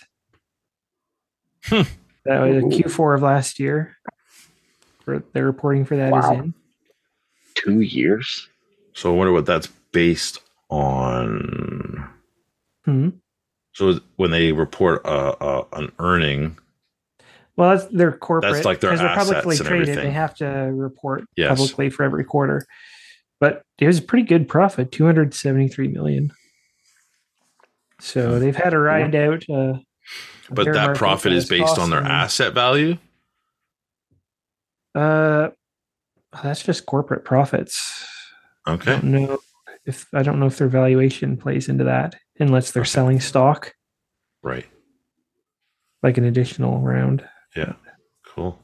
Hmm. 1.64 1.82
That 2.26 2.40
was 2.40 2.64
Q4 2.64 3.14
of 3.16 3.22
last 3.22 3.58
year. 3.60 3.96
For, 5.04 5.22
they're 5.32 5.44
reporting 5.46 5.84
for 5.84 5.96
that 5.96 6.08
is 6.08 6.12
Wow. 6.12 6.32
in. 6.32 6.54
Two 7.54 7.80
years. 7.80 8.48
so 8.92 9.12
I 9.12 9.16
wonder 9.16 9.32
what 9.32 9.46
that's 9.46 9.68
based 9.92 10.40
on. 10.68 12.08
Hmm. 12.84 13.08
So 13.72 14.00
when 14.16 14.30
they 14.30 14.52
report 14.52 15.02
a, 15.04 15.44
a, 15.44 15.66
an 15.74 15.92
earning, 15.98 16.58
Well, 17.56 17.70
that's 17.76 17.86
their 17.92 18.12
corporate. 18.12 18.52
That's 18.54 18.64
like 18.64 18.80
their 18.80 18.90
'cause 18.90 18.98
they're 19.00 19.08
assets 19.08 19.28
publicly 19.30 19.56
and 19.58 19.66
traded. 19.66 19.98
They 19.98 20.10
have 20.10 20.34
to 20.36 20.46
report 20.46 21.24
Yes. 21.36 21.48
publicly 21.56 21.90
for 21.90 22.02
every 22.04 22.24
quarter. 22.24 22.66
But 23.38 23.62
it 23.78 23.86
was 23.86 23.98
a 23.98 24.02
pretty 24.02 24.26
good 24.26 24.48
profit, 24.48 24.90
two 24.92 25.04
hundred 25.04 25.34
seventy-three 25.34 25.88
million. 25.88 26.32
So 28.00 28.38
they've 28.38 28.56
had 28.56 28.74
a 28.74 28.78
ride 28.78 29.14
out. 29.14 29.44
Uh, 29.48 29.54
a 29.54 29.82
but 30.50 30.72
that 30.72 30.96
profit 30.96 31.32
is 31.32 31.48
based 31.48 31.78
on 31.78 31.90
their 31.90 32.00
them- 32.02 32.10
asset 32.10 32.52
value. 32.54 32.96
Uh, 34.94 35.50
that's 36.42 36.62
just 36.62 36.86
corporate 36.86 37.24
profits. 37.24 38.06
Okay. 38.66 38.92
I 38.92 38.94
Okay. 38.96 39.00
don't 39.02 39.12
know 39.12 39.38
if 39.84 40.06
I 40.14 40.22
don't 40.22 40.40
know 40.40 40.46
if 40.46 40.58
their 40.58 40.68
valuation 40.68 41.36
plays 41.36 41.68
into 41.68 41.84
that, 41.84 42.16
unless 42.40 42.70
they're 42.72 42.84
selling 42.84 43.20
stock 43.20 43.72
Right. 44.42 44.66
like 46.02 46.18
an 46.18 46.24
additional 46.24 46.80
round. 46.80 47.26
Yeah. 47.54 47.74
Cool. 48.24 48.58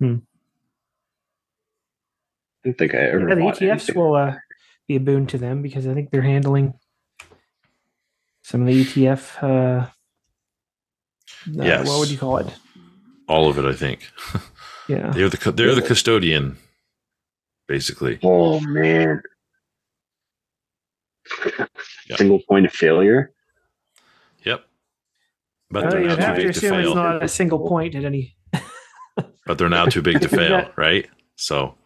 I 0.00 0.06
don't 2.64 2.78
think 2.78 2.94
I 2.94 2.98
ever. 2.98 3.28
Yeah, 3.28 3.34
the 3.34 3.40
ETFs 3.42 3.94
will 3.94 4.14
uh, 4.14 4.34
be 4.88 4.96
a 4.96 5.00
boon 5.00 5.26
to 5.28 5.38
them 5.38 5.62
because 5.62 5.86
I 5.86 5.94
think 5.94 6.10
they're 6.10 6.22
handling 6.22 6.74
some 8.44 8.60
of 8.60 8.66
the 8.68 8.84
ETF. 8.84 9.42
Uh, 9.42 9.46
uh, 9.86 9.90
Yes. 11.46 11.86
What 11.88 11.98
would 11.98 12.10
you 12.10 12.16
call 12.18 12.38
it? 12.38 12.46
All 13.28 13.48
of 13.50 13.58
it, 13.58 13.64
I 13.64 13.72
think. 13.74 14.08
Yeah. 14.86 15.12
They're 15.12 15.30
the 15.30 15.50
they're 15.52 15.74
the 15.74 15.80
custodian, 15.80 16.58
basically. 17.66 18.18
Oh 18.22 18.60
man. 18.60 19.22
Yeah. 22.06 22.16
Single 22.16 22.40
point 22.46 22.66
of 22.66 22.72
failure. 22.72 23.32
Yep. 24.44 24.62
But 25.70 25.84
Uh, 25.86 25.90
they're 25.90 26.00
you'd 26.02 26.18
now 26.18 26.26
have 26.26 26.36
too 26.36 26.42
big 26.42 26.52
to 26.52 26.58
assume 26.58 26.74
it's 26.80 26.86
fail. 26.88 26.94
not 26.94 27.22
a 27.22 27.28
single 27.28 27.66
point 27.66 27.94
at 27.94 28.04
any. 28.04 28.36
But 29.46 29.56
they're 29.58 29.70
now 29.70 29.86
too 29.86 30.02
big 30.02 30.20
to 30.20 30.28
fail, 30.40 30.70
right? 30.76 31.08
So 31.36 31.76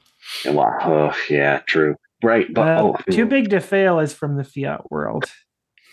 Wow. 0.44 0.78
Oh, 0.82 1.16
yeah, 1.30 1.60
true. 1.68 1.94
Right, 2.22 2.52
but 2.52 2.66
Uh, 2.66 2.82
oh, 2.82 2.96
too 3.12 3.26
big 3.26 3.50
to 3.50 3.60
fail 3.60 4.00
is 4.00 4.12
from 4.12 4.36
the 4.36 4.44
fiat 4.44 4.90
world. 4.90 5.24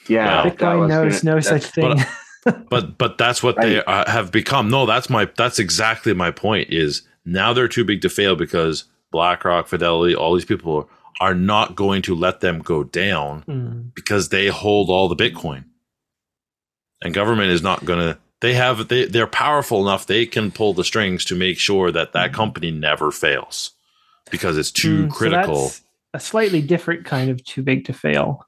Yeah, 0.08 0.26
Wow. 0.26 0.44
that 0.44 0.58
Bitcoin 0.58 0.90
knows 0.90 1.22
gonna- 1.22 1.36
no 1.36 1.40
such 1.42 1.66
thing. 1.66 1.98
But- 1.98 2.70
but 2.70 2.98
but 3.00 3.18
that's 3.18 3.42
what 3.42 3.60
they 3.60 3.84
uh, 3.84 4.10
have 4.10 4.32
become. 4.32 4.70
No, 4.70 4.86
that's 4.86 5.10
my 5.10 5.28
that's 5.36 5.58
exactly 5.58 6.14
my 6.14 6.30
point. 6.30 6.70
Is 6.72 7.02
now 7.26 7.54
they're 7.54 7.68
too 7.68 7.84
big 7.84 8.02
to 8.04 8.10
fail 8.10 8.36
because 8.36 8.84
BlackRock, 9.12 9.68
Fidelity, 9.68 10.14
all 10.14 10.36
these 10.36 10.46
people 10.46 10.88
are 11.20 11.34
not 11.34 11.76
going 11.76 12.04
to 12.04 12.14
let 12.14 12.42
them 12.42 12.60
go 12.60 12.84
down 12.84 13.42
Hmm. 13.44 13.82
because 13.96 14.30
they 14.30 14.50
hold 14.50 14.92
all 14.92 15.08
the 15.10 15.16
Bitcoin, 15.16 15.64
and 17.02 17.14
government 17.14 17.50
is 17.52 17.62
not 17.64 17.84
going 17.86 18.00
to. 18.00 18.20
They 18.42 18.54
have 18.54 18.90
they 18.90 19.06
they're 19.06 19.26
powerful 19.26 19.82
enough 19.82 20.06
they 20.06 20.26
can 20.28 20.52
pull 20.52 20.74
the 20.76 20.84
strings 20.84 21.26
to 21.26 21.36
make 21.36 21.58
sure 21.58 21.92
that 21.92 22.14
that 22.14 22.32
company 22.34 22.70
never 22.70 23.10
fails 23.10 23.72
because 24.30 24.56
it's 24.58 24.72
too 24.72 25.06
Mm, 25.06 25.10
so 25.12 25.16
critical. 25.18 25.62
that's 25.64 25.82
a 26.14 26.20
slightly 26.20 26.62
different 26.62 27.06
kind 27.06 27.32
of 27.32 27.44
too 27.44 27.64
big 27.64 27.86
to 27.86 27.94
fail. 27.94 28.46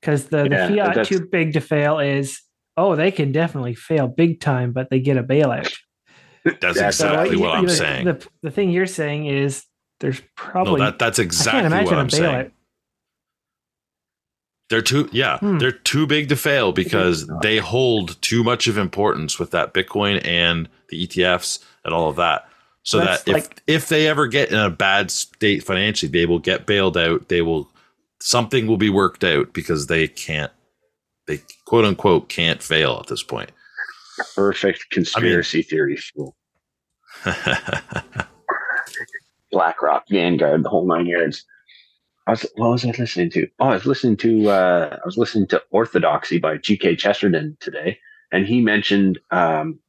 Because 0.00 0.26
the, 0.26 0.48
Yeah, 0.50 0.68
the 0.68 0.76
fiat 0.94 1.06
too 1.06 1.26
big 1.30 1.52
to 1.54 1.60
fail 1.60 1.98
is, 1.98 2.40
oh, 2.76 2.96
they 2.96 3.10
can 3.10 3.32
definitely 3.32 3.74
fail 3.74 4.08
big 4.08 4.40
time, 4.40 4.72
but 4.72 4.88
they 4.90 5.00
get 5.00 5.16
a 5.18 5.22
bailout. 5.22 5.72
That's 6.60 6.78
Yeah, 6.78 6.90
So, 6.90 7.08
exactly 7.08 7.36
you- 7.36 7.42
what 7.42 7.50
I'm 7.56 7.62
you 7.62 7.68
know, 7.68 7.74
saying. 7.74 8.04
The, 8.06 8.26
the 8.42 8.50
thing 8.50 8.70
you're 8.70 8.86
saying 8.86 9.26
is 9.26 9.64
there's 10.00 10.20
no, 10.20 10.26
probably 10.36 10.80
that 10.80 10.98
that's 10.98 11.18
I 11.18 11.22
exactly 11.24 11.60
can't 11.62 11.66
imagine 11.74 11.86
what 11.90 11.98
i'm 11.98 12.10
saying. 12.10 12.46
bailout. 12.46 12.50
They're 14.70 14.82
too 14.82 15.08
yeah, 15.12 15.38
Hmm. 15.38 15.58
they're 15.58 15.72
too 15.72 16.06
big 16.06 16.28
to 16.28 16.36
fail 16.36 16.70
because 16.72 17.28
they 17.42 17.58
hold 17.58 18.20
too 18.22 18.44
much 18.44 18.68
of 18.68 18.78
importance 18.78 19.38
with 19.38 19.50
that 19.50 19.74
Bitcoin 19.74 20.24
and 20.24 20.68
the 20.90 21.06
ETFs 21.06 21.58
and 21.84 21.92
all 21.92 22.08
of 22.08 22.16
that. 22.16 22.48
So 22.84 22.98
That's 22.98 23.24
that 23.24 23.30
if 23.30 23.34
like- 23.34 23.62
if 23.66 23.88
they 23.88 24.06
ever 24.06 24.28
get 24.28 24.50
in 24.50 24.58
a 24.58 24.70
bad 24.70 25.10
state 25.10 25.64
financially, 25.64 26.10
they 26.10 26.24
will 26.24 26.38
get 26.38 26.66
bailed 26.66 26.96
out. 26.96 27.28
They 27.28 27.42
will 27.42 27.68
something 28.20 28.66
will 28.66 28.76
be 28.76 28.90
worked 28.90 29.24
out 29.24 29.52
because 29.52 29.86
they 29.86 30.06
can't 30.08 30.52
they 31.26 31.40
quote 31.64 31.84
unquote 31.84 32.28
can't 32.28 32.62
fail 32.62 32.98
at 33.00 33.06
this 33.06 33.22
point. 33.22 33.52
perfect 34.34 34.90
conspiracy 34.90 35.62
theory. 35.62 35.96
fool. 35.96 36.36
BlackRock, 39.52 40.04
Vanguard, 40.08 40.62
the 40.62 40.68
whole 40.68 40.86
nine 40.86 41.06
yards. 41.06 41.44
I 42.26 42.32
was, 42.32 42.46
what 42.54 42.70
was 42.70 42.84
I 42.84 42.90
listening 42.90 43.30
to? 43.30 43.48
Oh, 43.58 43.68
I 43.68 43.74
was 43.74 43.86
listening 43.86 44.16
to 44.18 44.50
uh, 44.50 44.98
I 45.02 45.06
was 45.06 45.16
listening 45.18 45.48
to 45.48 45.62
Orthodoxy 45.70 46.38
by 46.38 46.58
G.K. 46.58 46.96
Chesterton 46.96 47.56
today, 47.60 47.98
and 48.30 48.46
he 48.46 48.60
mentioned 48.60 49.18
um, 49.30 49.80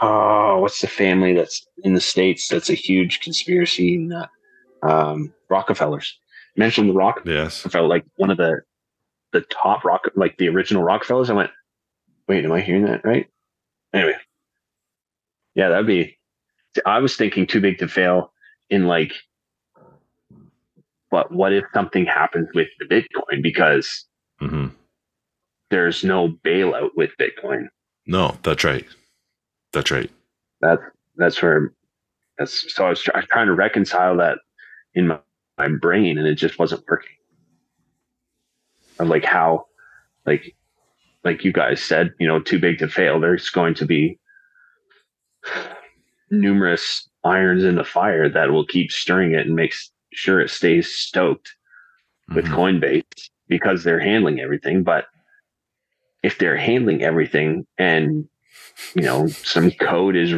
oh, 0.00 0.58
what's 0.60 0.80
the 0.80 0.86
family 0.86 1.34
that's 1.34 1.66
in 1.84 1.94
the 1.94 2.00
states 2.00 2.48
that's 2.48 2.70
a 2.70 2.74
huge 2.74 3.20
conspiracy 3.20 3.96
nut? 3.98 4.30
Um, 4.82 5.34
Rockefellers. 5.50 6.18
Mentioned 6.58 6.90
the 6.90 6.94
Rock 6.94 7.22
yes. 7.24 7.64
I 7.64 7.68
felt 7.68 7.88
like 7.88 8.04
one 8.16 8.30
of 8.30 8.36
the 8.36 8.62
the 9.32 9.42
top 9.42 9.84
rock 9.84 10.02
like 10.16 10.36
the 10.38 10.48
original 10.48 10.82
Rockefellers. 10.82 11.30
I 11.30 11.34
went, 11.34 11.50
wait, 12.26 12.44
am 12.44 12.52
I 12.52 12.60
hearing 12.60 12.84
that 12.86 13.04
right? 13.04 13.28
Anyway, 13.94 14.16
yeah, 15.54 15.68
that'd 15.68 15.86
be. 15.86 16.18
I 16.84 16.98
was 16.98 17.16
thinking 17.16 17.46
too 17.46 17.60
big 17.60 17.78
to 17.78 17.88
fail 17.88 18.32
in 18.70 18.86
like, 18.86 19.12
but 21.10 21.32
what 21.32 21.52
if 21.52 21.64
something 21.72 22.04
happens 22.06 22.48
with 22.54 22.68
the 22.78 22.86
Bitcoin 22.86 23.42
because 23.42 24.06
hmm 24.40 24.66
there's 25.70 26.02
no 26.02 26.28
bailout 26.44 26.90
with 26.96 27.10
Bitcoin? 27.20 27.68
No, 28.06 28.36
that's 28.42 28.64
right. 28.64 28.86
That's 29.72 29.90
right. 29.92 30.10
That's 30.60 30.82
that's 31.16 31.40
where 31.40 31.72
that's 32.36 32.74
so 32.74 32.86
I 32.86 32.90
was, 32.90 33.02
try, 33.02 33.14
I 33.14 33.18
was 33.18 33.28
trying 33.28 33.46
to 33.46 33.54
reconcile 33.54 34.16
that 34.16 34.38
in 34.94 35.08
my, 35.08 35.18
my 35.58 35.68
brain 35.68 36.18
and 36.18 36.26
it 36.26 36.36
just 36.36 36.58
wasn't 36.58 36.84
working. 36.88 37.10
Of 39.00 39.08
like 39.08 39.24
how, 39.24 39.66
like, 40.26 40.56
like 41.24 41.44
you 41.44 41.52
guys 41.52 41.82
said, 41.82 42.12
you 42.18 42.26
know, 42.26 42.40
too 42.40 42.58
big 42.58 42.78
to 42.78 42.88
fail. 42.88 43.20
There's 43.20 43.48
going 43.50 43.74
to 43.74 43.86
be 43.86 44.18
numerous 46.30 47.08
irons 47.24 47.64
in 47.64 47.74
the 47.76 47.84
fire 47.84 48.28
that 48.28 48.50
will 48.50 48.66
keep 48.66 48.90
stirring 48.90 49.34
it 49.34 49.46
and 49.46 49.54
makes 49.56 49.90
sure 50.12 50.40
it 50.40 50.50
stays 50.50 50.92
stoked 50.92 51.52
with 52.34 52.44
Mhm. 52.46 52.54
Coinbase 52.80 53.30
because 53.48 53.84
they're 53.84 54.00
handling 54.00 54.40
everything. 54.40 54.82
But 54.82 55.06
if 56.22 56.38
they're 56.38 56.56
handling 56.56 57.02
everything 57.02 57.66
and 57.78 58.28
you 58.94 59.02
know 59.02 59.28
some 59.28 59.70
code 59.72 60.16
is 60.16 60.34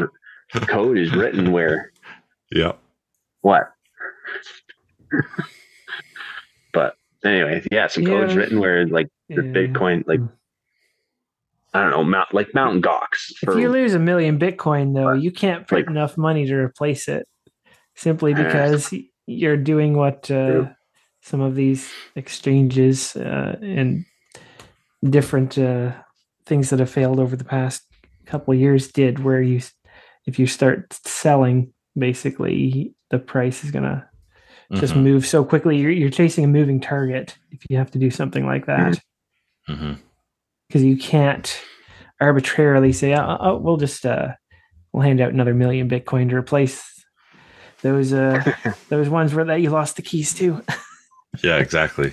code 0.69 0.99
is 0.99 1.15
written 1.15 1.53
where 1.53 1.93
Yeah. 2.53 2.73
what? 3.41 3.73
but 6.73 6.95
anyway, 7.25 7.63
yeah, 7.71 7.87
some 7.87 8.05
code's 8.05 8.35
written 8.35 8.61
where 8.61 8.87
like 8.87 9.09
the 9.29 9.37
Yeah. 9.37 9.41
Bitcoin, 9.53 10.05
like 10.07 10.21
I 11.73 11.83
don't 11.83 11.91
know, 11.91 12.05
mount 12.05 12.35
like 12.35 12.49
Mt. 12.55 12.85
Gox. 12.85 13.33
If 13.43 13.57
you 13.57 13.69
lose 13.71 13.95
a 13.95 13.99
million 14.01 14.39
Bitcoin, 14.39 14.95
though, 14.95 15.13
you 15.13 15.31
can't 15.31 15.69
print 15.69 15.87
Like- 15.87 15.91
enough 15.91 16.17
money 16.19 16.47
to 16.47 16.55
replace 16.55 17.07
it 17.09 17.27
simply 17.95 18.35
because 18.35 18.93
you're 19.27 19.57
doing 19.57 19.97
what 19.97 20.31
uh, 20.31 20.65
some 21.23 21.41
of 21.41 21.55
these 21.55 21.93
exchanges 22.17 23.15
uh, 23.15 23.57
and 23.63 24.05
different 25.09 25.57
uh, 25.59 25.93
things 26.47 26.71
that 26.71 26.81
have 26.81 26.91
failed 26.91 27.21
over 27.21 27.37
the 27.37 27.45
past 27.45 27.83
couple 28.27 28.53
of 28.53 28.59
years 28.61 28.91
did, 28.91 29.21
where 29.23 29.41
you, 29.43 29.61
if 30.27 30.39
you 30.39 30.47
start 30.47 30.93
selling, 31.07 31.73
basically 31.97 32.95
the 33.11 33.19
price 33.19 33.63
is 33.65 33.71
going 33.71 33.85
to 33.85 34.05
just 34.75 34.95
Mhm. 34.95 35.03
move 35.03 35.27
so 35.27 35.45
quickly. 35.45 35.77
You're, 35.79 35.91
you're 35.91 36.11
chasing 36.11 36.45
a 36.45 36.49
moving 36.49 36.81
target 36.81 37.37
if 37.51 37.61
you 37.69 37.77
have 37.77 37.91
to 37.93 37.99
do 37.99 38.11
something 38.11 38.47
like 38.47 38.67
that. 38.67 39.01
Mhm. 39.69 39.99
because 40.69 40.83
you 40.85 40.97
can't 40.97 41.61
arbitrarily 42.21 42.93
say, 42.93 43.15
oh, 43.15 43.37
oh, 43.41 43.57
we'll 43.59 43.77
just 43.77 44.05
uh, 44.07 44.29
we'll 44.93 45.03
hand 45.03 45.21
out 45.21 45.33
another 45.33 45.55
million 45.55 45.89
Bitcoin 45.89 46.29
to 46.31 46.37
replace 46.37 46.83
those 47.83 48.13
uh, 48.13 48.43
those 48.89 49.09
ones 49.09 49.35
where 49.35 49.45
that 49.45 49.61
you 49.61 49.71
lost 49.71 49.97
the 49.97 50.03
keys 50.03 50.33
to. 50.35 50.63
Yeah, 51.45 51.59
exactly. 51.59 52.13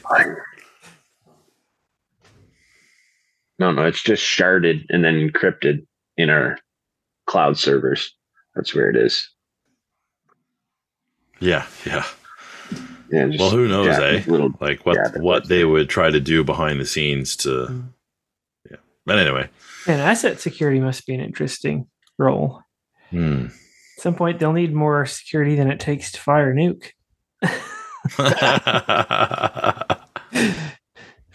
No, 3.60 3.72
no, 3.72 3.84
it's 3.86 4.04
just 4.04 4.24
sharded 4.24 4.86
and 4.90 5.04
then 5.04 5.16
encrypted 5.16 5.88
in 6.18 6.30
our 6.30 6.60
cloud 7.26 7.58
servers. 7.58 8.14
That's 8.56 8.76
where 8.76 8.90
it 8.92 8.96
is. 8.96 9.28
Yeah, 11.40 11.66
yeah. 11.86 12.06
Yeah, 13.12 13.28
just, 13.28 13.40
Well, 13.40 13.50
who 13.52 13.68
knows, 13.68 13.88
yeah, 13.88 14.02
eh? 14.02 14.24
Little, 14.28 14.52
Like 14.60 14.86
what 14.86 14.96
Yeah, 14.98 15.22
what 15.22 15.48
they 15.48 15.62
it. 15.62 15.66
would 15.66 15.90
try 15.90 16.10
to 16.12 16.20
do 16.20 16.44
behind 16.44 16.80
the 16.80 16.86
scenes 16.86 17.36
to. 17.38 17.50
Mm. 17.50 17.90
Yeah, 18.70 18.78
but 19.06 19.18
anyway. 19.20 19.50
and 19.88 20.02
asset 20.02 20.40
security 20.40 20.80
must 20.80 21.06
be 21.08 21.14
an 21.16 21.22
interesting 21.22 21.88
role. 22.18 22.62
Hmm. 23.12 23.46
At 23.98 24.02
some 24.04 24.16
point, 24.16 24.40
they'll 24.40 24.54
need 24.54 24.74
more 24.74 25.06
security 25.06 25.56
than 25.56 25.72
it 25.72 25.80
takes 25.80 26.12
to 26.12 26.20
fire 26.20 26.52
a 26.52 26.56
nuke. 26.56 26.92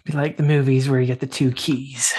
Be 0.04 0.12
like 0.12 0.36
the 0.36 0.42
movies 0.42 0.88
where 0.88 1.00
you 1.00 1.06
get 1.06 1.20
the 1.20 1.26
two 1.26 1.52
keys. 1.52 2.12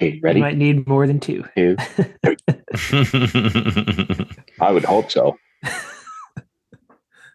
okay, 0.00 0.18
You 0.22 0.40
might 0.40 0.56
need 0.56 0.86
more 0.88 1.06
than 1.06 1.20
two. 1.20 1.44
Two. 1.56 1.76
I 4.60 4.70
would 4.72 4.84
hope 4.84 5.10
so. 5.10 5.36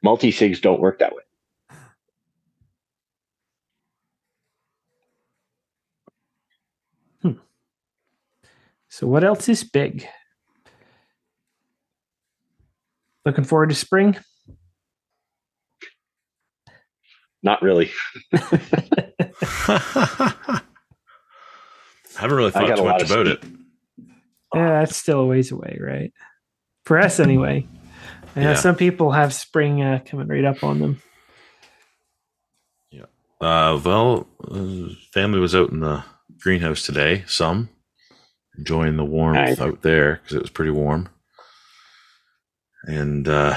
Multi 0.05 0.31
sigs 0.31 0.61
don't 0.61 0.79
work 0.79 0.99
that 0.99 1.15
way. 1.15 1.23
Hmm. 7.23 7.31
So, 8.87 9.07
what 9.07 9.23
else 9.23 9.49
is 9.49 9.63
big? 9.63 10.07
Looking 13.25 13.45
forward 13.45 13.69
to 13.69 13.75
spring. 13.75 14.15
Not 17.41 17.63
really. 17.63 17.91
I 18.33 18.59
haven't 22.15 22.37
really 22.37 22.51
thought 22.51 22.75
too 22.75 22.83
much 22.83 23.01
about 23.01 23.25
speed. 23.25 23.27
it. 23.27 23.43
Yeah, 24.53 24.81
that's 24.81 24.95
still 24.95 25.21
a 25.21 25.25
ways 25.25 25.51
away, 25.51 25.79
right? 25.81 26.13
For 26.83 26.99
us, 26.99 27.17
hmm. 27.17 27.23
anyway. 27.23 27.67
Know 28.35 28.41
Yeah. 28.41 28.53
some 28.55 28.75
people 28.75 29.11
have 29.11 29.33
spring 29.33 29.81
uh, 29.81 29.99
coming 30.05 30.27
right 30.27 30.43
up 30.43 30.63
on 30.63 30.79
them. 30.79 31.01
Yeah. 32.91 33.05
Uh, 33.39 33.79
well, 33.83 34.27
uh, 34.49 34.93
family 35.13 35.39
was 35.39 35.55
out 35.55 35.69
in 35.71 35.79
the 35.79 36.03
greenhouse 36.39 36.85
today. 36.85 37.23
Some 37.27 37.69
enjoying 38.57 38.97
the 38.97 39.05
warmth 39.05 39.35
Nice. 39.35 39.59
out 39.59 39.81
there 39.81 40.15
because 40.23 40.35
it 40.37 40.41
was 40.41 40.49
pretty 40.49 40.71
warm, 40.71 41.09
and 42.85 43.27
uh, 43.27 43.55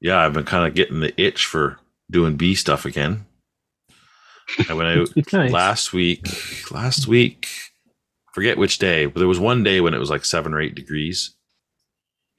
yeah, 0.00 0.18
I've 0.18 0.32
been 0.32 0.44
kind 0.44 0.66
of 0.66 0.74
getting 0.74 1.00
the 1.00 1.18
itch 1.20 1.46
for 1.46 1.78
doing 2.10 2.36
bee 2.36 2.54
stuff 2.54 2.84
again. 2.86 3.26
I 4.68 4.72
went 4.74 4.88
out 4.98 5.08
Nice. 5.32 5.50
last 5.52 5.92
week. 5.92 6.26
Last 6.70 7.06
week, 7.06 7.46
forget 8.34 8.58
which 8.58 8.78
day, 8.78 9.06
but 9.06 9.18
there 9.18 9.28
was 9.28 9.38
one 9.38 9.62
day 9.62 9.80
when 9.80 9.94
it 9.94 9.98
was 9.98 10.10
like 10.10 10.24
seven 10.24 10.54
or 10.54 10.60
eight 10.60 10.74
degrees. 10.74 11.36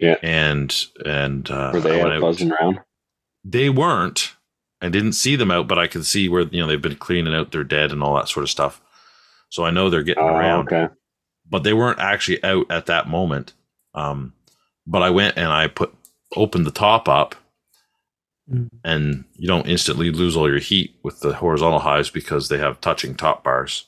Yeah. 0.02 0.16
and 0.24 0.76
and 1.06 1.49
uh, 1.49 1.72
Were 1.74 1.80
they 1.80 2.02
out 2.02 2.12
out- 2.12 2.22
buzzing 2.22 2.52
around? 2.52 2.80
they 3.45 3.70
weren't. 3.70 4.34
I 4.82 4.89
didn't 4.89 5.14
see 5.14 5.36
them 5.36 5.52
out, 5.52 5.68
but 5.68 5.78
I 5.80 5.88
could 5.88 6.06
see 6.06 6.28
where 6.28 6.41
you 6.41 6.60
know 6.60 6.68
they've 6.68 6.82
been 6.82 6.95
cleaning 6.97 7.36
out 7.36 7.52
their 7.52 7.64
dead 7.64 7.91
and 7.91 8.02
all 8.04 8.16
that 8.16 8.28
sort 8.28 8.43
of 8.43 8.49
stuff. 8.49 8.82
So 9.49 9.64
I 9.64 9.70
know 9.72 9.89
they're 9.89 10.02
getting 10.04 10.24
Oh, 10.24 10.28
around, 10.36 10.68
okay. 10.74 10.93
but 11.49 11.64
they 11.64 11.74
weren't 11.74 11.99
actually 11.99 12.43
out 12.43 12.66
at 12.72 12.88
that 12.88 13.08
moment. 13.08 13.54
Um, 13.93 14.34
but 14.88 15.04
I 15.04 15.10
went 15.12 15.38
and 15.38 15.47
I 15.49 15.68
put 15.68 15.93
opened 16.36 16.66
the 16.66 16.72
top 16.72 17.08
up, 17.08 17.36
Mm. 18.52 18.70
and 18.84 19.24
you 19.36 19.47
don't 19.47 19.68
instantly 19.68 20.10
lose 20.12 20.36
all 20.36 20.49
your 20.49 20.60
heat 20.60 20.95
with 21.04 21.20
the 21.20 21.34
horizontal 21.36 21.80
hives 21.80 22.10
because 22.10 22.49
they 22.49 22.58
have 22.58 22.82
touching 22.82 23.14
top 23.16 23.43
bars, 23.43 23.86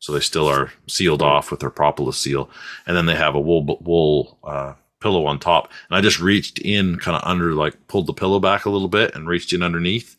so 0.00 0.12
they 0.12 0.20
still 0.20 0.48
are 0.48 0.72
sealed 0.88 1.22
off 1.22 1.50
with 1.52 1.60
their 1.60 1.70
propolis 1.70 2.18
seal, 2.18 2.50
and 2.86 2.96
then 2.96 3.06
they 3.06 3.14
have 3.14 3.34
a 3.36 3.40
wool 3.40 3.78
wool 3.80 4.38
uh, 4.42 4.72
pillow 5.02 5.26
on 5.26 5.38
top. 5.38 5.70
And 5.90 5.96
I 5.96 6.00
just 6.00 6.20
reached 6.20 6.58
in, 6.60 6.96
kind 6.98 7.16
of 7.16 7.22
under, 7.28 7.54
like 7.54 7.88
pulled 7.88 8.06
the 8.06 8.14
pillow 8.14 8.40
back 8.40 8.64
a 8.64 8.70
little 8.70 8.88
bit 8.88 9.14
and 9.14 9.28
reached 9.28 9.52
in 9.52 9.62
underneath, 9.62 10.16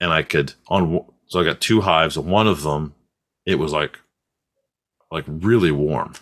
and 0.00 0.10
I 0.12 0.22
could 0.22 0.54
on. 0.68 1.04
So 1.26 1.40
I 1.40 1.44
got 1.44 1.60
two 1.60 1.80
hives, 1.80 2.16
and 2.16 2.26
one 2.26 2.46
of 2.48 2.62
them, 2.62 2.94
it 3.46 3.54
was 3.56 3.72
like, 3.72 3.98
like 5.10 5.24
really 5.26 5.70
warm 5.70 6.12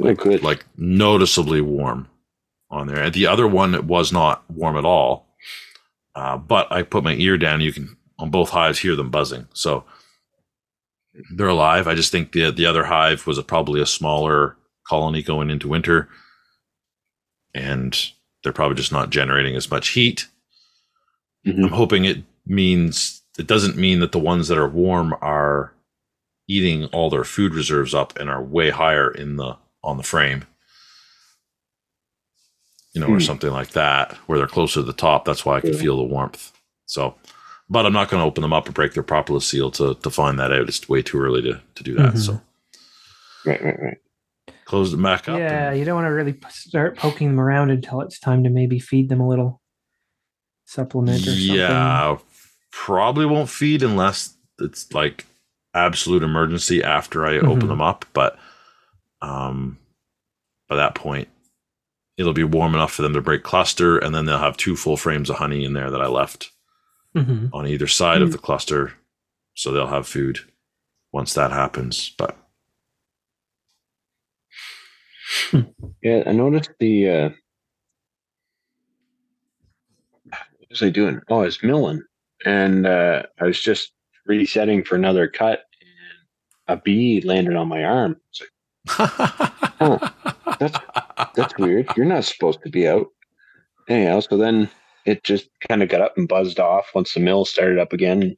Oh, 0.00 0.14
good. 0.14 0.42
like 0.42 0.64
noticeably 0.76 1.60
warm 1.60 2.08
on 2.70 2.86
there. 2.86 3.02
And 3.02 3.14
the 3.14 3.26
other 3.26 3.46
one 3.46 3.74
it 3.74 3.84
was 3.84 4.12
not 4.12 4.48
warm 4.50 4.76
at 4.76 4.84
all. 4.84 5.26
Uh, 6.14 6.36
but 6.36 6.70
I 6.72 6.82
put 6.82 7.04
my 7.04 7.14
ear 7.14 7.36
down. 7.38 7.60
You 7.60 7.72
can 7.72 7.96
on 8.18 8.30
both 8.30 8.50
hives 8.50 8.78
hear 8.80 8.96
them 8.96 9.10
buzzing. 9.10 9.46
So 9.54 9.84
they're 11.36 11.48
alive. 11.48 11.86
I 11.88 11.94
just 11.94 12.10
think 12.12 12.32
the 12.32 12.50
the 12.50 12.66
other 12.66 12.84
hive 12.84 13.26
was 13.26 13.38
a, 13.38 13.42
probably 13.42 13.80
a 13.80 13.86
smaller 13.86 14.56
colony 14.86 15.22
going 15.22 15.50
into 15.50 15.68
winter, 15.68 16.08
and 17.54 18.10
they're 18.42 18.52
probably 18.52 18.76
just 18.76 18.92
not 18.92 19.10
generating 19.10 19.56
as 19.56 19.70
much 19.70 19.88
heat. 19.88 20.26
Mhm. 21.46 21.64
I'm 21.64 21.70
hoping 21.70 22.04
it 22.04 22.22
means 22.46 23.22
it 23.38 23.46
doesn't 23.46 23.76
mean 23.76 24.00
that 24.00 24.12
the 24.12 24.18
ones 24.18 24.48
that 24.48 24.58
are 24.58 24.68
warm 24.68 25.14
are 25.20 25.72
eating 26.48 26.86
all 26.86 27.10
their 27.10 27.24
food 27.24 27.54
reserves 27.54 27.94
up 27.94 28.18
and 28.18 28.30
are 28.30 28.42
way 28.42 28.70
higher 28.70 29.10
in 29.10 29.36
the 29.36 29.56
on 29.84 29.96
the 29.96 30.02
frame. 30.02 30.44
You 32.94 33.00
know, 33.02 33.08
or 33.08 33.18
Hmm. 33.18 33.24
something 33.24 33.50
like 33.50 33.70
that, 33.70 34.14
where 34.26 34.38
they're 34.38 34.46
closer 34.48 34.80
to 34.80 34.82
the 34.86 34.92
top. 34.92 35.24
That's 35.24 35.44
why 35.44 35.56
I 35.58 35.60
can 35.60 35.72
Yeah. 35.74 35.78
feel 35.78 35.96
the 35.98 36.02
warmth. 36.02 36.52
So, 36.86 37.14
but 37.68 37.84
I'm 37.86 37.92
not 37.92 38.08
going 38.08 38.20
to 38.22 38.26
open 38.26 38.42
them 38.42 38.52
up 38.54 38.66
and 38.66 38.74
break 38.74 38.94
their 38.94 39.02
propolis 39.02 39.46
seal 39.46 39.70
to 39.72 39.94
to 39.94 40.10
find 40.10 40.38
that 40.38 40.52
out. 40.52 40.68
It's 40.68 40.88
way 40.88 41.02
too 41.02 41.20
early 41.20 41.42
to 41.42 41.60
to 41.74 41.82
do 41.82 41.94
that. 41.94 42.14
Mhm. 42.14 42.18
So, 42.18 42.40
Right, 43.44 43.62
right, 43.62 43.80
right. 43.80 43.98
Close 44.68 44.90
them 44.92 45.02
back 45.02 45.28
up. 45.28 45.38
Yeah, 45.38 45.70
and- 45.70 45.78
you 45.78 45.84
don't 45.86 45.94
want 45.96 46.06
to 46.06 46.10
really 46.12 46.36
start 46.50 46.96
poking 46.98 47.28
them 47.28 47.40
around 47.40 47.70
until 47.70 48.02
it's 48.02 48.18
time 48.20 48.44
to 48.44 48.50
maybe 48.50 48.78
feed 48.78 49.08
them 49.08 49.20
a 49.20 49.26
little 49.28 49.62
supplement 50.66 51.22
or 51.22 51.30
something. 51.30 51.54
yeah, 51.54 52.18
probably 52.70 53.24
won't 53.24 53.48
feed 53.48 53.82
unless 53.82 54.36
it's 54.60 54.92
like 54.92 55.24
absolute 55.74 56.22
emergency 56.22 56.82
after 56.84 57.24
I 57.26 57.38
open 57.38 57.62
Mhm. 57.62 57.68
them 57.68 57.80
up. 57.80 58.04
But 58.12 58.38
um, 59.22 59.78
by 60.68 60.76
that 60.76 60.94
point, 60.94 61.28
it'll 62.18 62.32
be 62.34 62.44
warm 62.44 62.74
enough 62.74 62.92
for 62.92 63.02
them 63.02 63.14
to 63.14 63.20
break 63.22 63.42
cluster, 63.42 63.96
and 63.98 64.14
then 64.14 64.26
they'll 64.26 64.38
have 64.38 64.56
two 64.56 64.76
full 64.76 64.96
frames 64.96 65.30
of 65.30 65.36
honey 65.36 65.64
in 65.64 65.72
there 65.72 65.90
that 65.90 66.00
I 66.02 66.06
left 66.08 66.50
Mhm. 67.16 67.48
on 67.54 67.66
either 67.66 67.86
side 67.86 68.20
of 68.22 68.32
the 68.32 68.38
cluster, 68.38 68.92
so 69.54 69.72
they'll 69.72 69.86
have 69.86 70.06
food 70.06 70.40
once 71.12 71.32
that 71.34 71.52
happens. 71.52 72.10
But 72.18 72.36
Yeah, 76.02 76.22
I 76.26 76.32
noticed 76.32 76.70
the. 76.78 77.08
Uh, 77.08 77.28
what 80.58 80.70
was 80.70 80.82
I 80.82 80.90
doing? 80.90 81.20
Oh, 81.28 81.40
I 81.40 81.44
was 81.44 81.62
milling, 81.62 82.02
and 82.44 82.86
uh, 82.86 83.22
I 83.40 83.44
was 83.44 83.60
just 83.60 83.92
resetting 84.26 84.84
for 84.84 84.94
another 84.94 85.28
cut, 85.28 85.64
and 85.80 86.78
a 86.78 86.80
bee 86.80 87.20
landed 87.22 87.56
on 87.56 87.68
my 87.68 87.84
arm. 87.84 88.16
It's 88.30 88.42
like, 88.98 90.12
that's 91.34 91.58
weird. 91.58 91.88
You're 91.96 92.06
not 92.06 92.24
supposed 92.24 92.62
to 92.62 92.70
be 92.70 92.86
out. 92.86 93.06
Anyhow, 93.88 94.20
so 94.20 94.36
then 94.36 94.70
it 95.06 95.24
just 95.24 95.48
kind 95.66 95.82
of 95.82 95.88
got 95.88 96.02
up 96.02 96.16
and 96.16 96.28
buzzed 96.28 96.60
off 96.60 96.90
once 96.94 97.14
the 97.14 97.20
mill 97.20 97.44
started 97.44 97.78
up 97.78 97.92
again. 97.92 98.36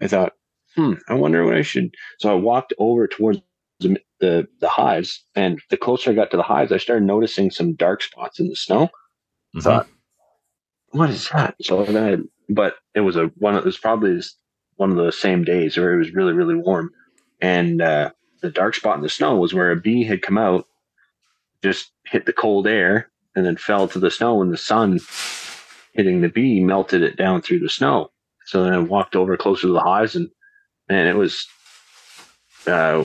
I 0.00 0.06
thought, 0.06 0.32
hmm, 0.76 0.94
I 1.08 1.14
wonder 1.14 1.44
what 1.44 1.56
I 1.56 1.62
should. 1.62 1.94
So 2.20 2.30
I 2.30 2.34
walked 2.34 2.72
over 2.78 3.06
towards 3.08 3.40
the, 3.80 3.98
the 4.22 4.46
the 4.60 4.68
hives, 4.68 5.22
and 5.34 5.60
the 5.68 5.76
closer 5.76 6.10
I 6.10 6.14
got 6.14 6.30
to 6.30 6.36
the 6.38 6.42
hives, 6.44 6.72
I 6.72 6.78
started 6.78 7.04
noticing 7.04 7.50
some 7.50 7.74
dark 7.74 8.02
spots 8.02 8.38
in 8.38 8.48
the 8.48 8.54
snow. 8.56 8.88
Mhm. 9.56 9.62
Thought, 9.62 9.88
what 10.92 11.10
is 11.10 11.28
that? 11.30 11.56
So 11.60 11.84
then, 11.84 11.96
I, 11.96 12.22
but 12.48 12.76
it 12.94 13.00
was 13.00 13.16
a 13.16 13.26
one. 13.36 13.56
It 13.56 13.64
was 13.64 13.76
probably 13.76 14.18
one 14.76 14.90
of 14.92 14.96
those 14.96 15.18
same 15.18 15.42
days 15.44 15.76
where 15.76 15.92
it 15.92 15.98
was 15.98 16.14
really 16.14 16.32
really 16.32 16.54
warm, 16.54 16.90
and 17.40 17.82
uh, 17.82 18.10
the 18.42 18.50
dark 18.50 18.76
spot 18.76 18.96
in 18.96 19.02
the 19.02 19.08
snow 19.08 19.36
was 19.36 19.52
where 19.52 19.72
a 19.72 19.76
bee 19.76 20.04
had 20.04 20.22
come 20.22 20.38
out, 20.38 20.66
just 21.62 21.90
hit 22.06 22.24
the 22.24 22.32
cold 22.32 22.68
air, 22.68 23.10
and 23.34 23.44
then 23.44 23.56
fell 23.56 23.88
to 23.88 23.98
the 23.98 24.10
snow, 24.10 24.40
and 24.40 24.52
the 24.52 24.56
sun 24.56 25.00
hitting 25.94 26.20
the 26.20 26.28
bee 26.28 26.60
melted 26.62 27.02
it 27.02 27.16
down 27.16 27.42
through 27.42 27.58
the 27.58 27.68
snow. 27.68 28.10
So 28.46 28.62
then 28.62 28.72
I 28.72 28.78
walked 28.78 29.16
over 29.16 29.36
closer 29.36 29.62
to 29.62 29.72
the 29.72 29.80
hives, 29.80 30.14
and 30.14 30.28
and 30.88 31.08
it 31.08 31.16
was. 31.16 31.44
Uh, 32.68 33.04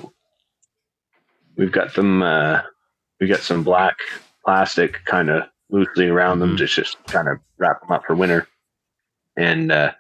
we've 1.58 1.72
got 1.72 1.94
them. 1.96 2.22
Uh, 2.22 2.62
we 3.20 3.28
got 3.28 3.40
some 3.40 3.64
black 3.64 3.98
plastic 4.46 5.04
kind 5.06 5.30
of 5.30 5.44
loosely 5.70 6.08
around 6.08 6.40
them 6.40 6.54
Mhm. 6.56 6.58
to 6.60 6.66
just 6.68 6.98
kind 7.08 7.28
of 7.28 7.40
wrap 7.58 7.82
them 7.82 7.92
up 7.92 8.06
for 8.06 8.16
winter. 8.16 8.48
And 9.36 9.72
uh, 9.72 9.92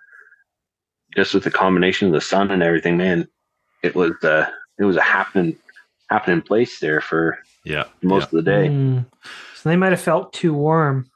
just 1.16 1.34
with 1.34 1.44
the 1.44 1.52
combination 1.52 2.08
of 2.08 2.14
the 2.14 2.22
sun 2.22 2.52
and 2.52 2.64
everything, 2.64 2.98
man, 2.98 3.28
it 3.84 3.96
was 3.96 4.14
uh, 4.24 4.50
it 4.80 4.84
was 4.86 4.96
a 4.98 5.02
happening 5.02 5.58
happening 6.10 6.42
place 6.42 6.80
there 6.80 7.02
for 7.02 7.40
Yeah. 7.66 7.86
most 8.02 8.26
of 8.26 8.32
the 8.32 8.42
day. 8.44 8.68
Hmm. 8.68 9.00
So 9.56 9.70
they 9.70 9.76
might 9.76 9.92
have 9.92 10.02
felt 10.02 10.32
too 10.34 10.54
warm 10.54 11.10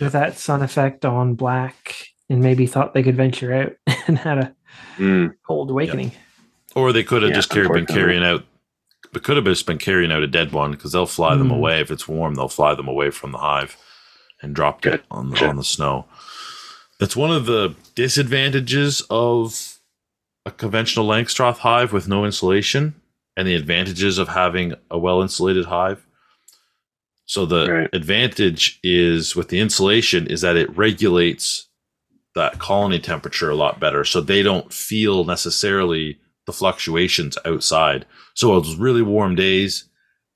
with 0.00 0.12
that 0.12 0.36
sun 0.38 0.62
effect 0.62 1.04
on 1.04 1.34
black 1.34 1.96
and 2.28 2.40
maybe 2.42 2.66
thought 2.66 2.92
they 2.94 3.02
could 3.02 3.16
venture 3.16 3.52
out 3.54 3.72
and 4.06 4.18
had 4.18 4.38
a 4.38 4.54
Mm, 4.98 5.34
cold 5.46 5.70
awakening. 5.70 6.12
Or 6.74 6.92
they 6.92 7.02
could 7.02 7.22
have 7.22 7.30
Yeah, 7.30 7.36
just 7.36 7.50
carried, 7.50 7.72
been 7.72 7.86
carrying 7.86 8.22
out, 8.24 8.44
but 9.16 9.22
could 9.22 9.36
have 9.36 9.46
just 9.46 9.64
been 9.64 9.78
carrying 9.78 10.12
out 10.12 10.22
a 10.22 10.26
dead 10.26 10.52
one 10.52 10.72
because 10.72 10.92
they'll 10.92 11.06
fly 11.06 11.34
them 11.36 11.48
Mm. 11.48 11.54
away 11.54 11.80
if 11.80 11.90
it's 11.90 12.06
warm. 12.06 12.34
They'll 12.34 12.48
fly 12.50 12.74
them 12.74 12.86
away 12.86 13.08
from 13.08 13.32
the 13.32 13.38
hive 13.38 13.74
and 14.42 14.54
drop 14.54 14.84
it 14.84 15.02
on 15.10 15.30
the, 15.30 15.36
on 15.48 15.56
the 15.56 15.64
snow. 15.64 16.04
That's 17.00 17.16
one 17.16 17.32
of 17.32 17.46
the 17.46 17.74
disadvantages 17.94 19.02
of 19.08 19.78
a 20.44 20.50
conventional 20.50 21.06
Langstroth 21.06 21.56
hive 21.60 21.94
with 21.94 22.06
no 22.08 22.26
insulation, 22.26 22.94
and 23.38 23.48
the 23.48 23.54
advantages 23.54 24.18
of 24.18 24.28
having 24.28 24.74
a 24.90 24.98
well 24.98 25.22
insulated 25.22 25.64
hive. 25.64 26.04
So 27.24 27.46
the 27.46 27.72
Right. 27.72 27.90
advantage 27.94 28.78
is 28.82 29.34
with 29.34 29.48
the 29.48 29.60
insulation 29.60 30.26
is 30.26 30.42
that 30.42 30.56
it 30.56 30.76
regulates 30.76 31.68
that 32.34 32.58
colony 32.58 32.98
temperature 32.98 33.48
a 33.48 33.54
lot 33.56 33.80
better 33.80 34.04
so 34.04 34.20
they 34.20 34.42
don't 34.42 34.74
feel 34.74 35.24
necessarily 35.24 36.18
the 36.46 36.52
fluctuations 36.52 37.36
outside 37.44 38.06
so 38.34 38.48
those 38.60 38.76
really 38.76 39.02
warm 39.02 39.34
days 39.34 39.88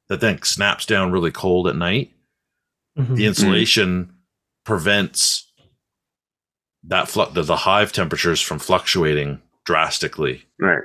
that 0.08 0.20
then 0.20 0.42
snaps 0.42 0.84
down 0.86 1.12
really 1.12 1.30
cold 1.30 1.66
at 1.68 1.76
night 1.76 2.12
Mhm. 2.98 3.16
the 3.16 3.26
insulation 3.26 4.12
prevents 4.64 5.50
that 6.84 7.08
flu- 7.08 7.30
the, 7.32 7.42
the 7.42 7.56
hive 7.56 7.92
temperatures 7.92 8.40
from 8.40 8.58
fluctuating 8.58 9.40
drastically 9.64 10.44
right. 10.58 10.82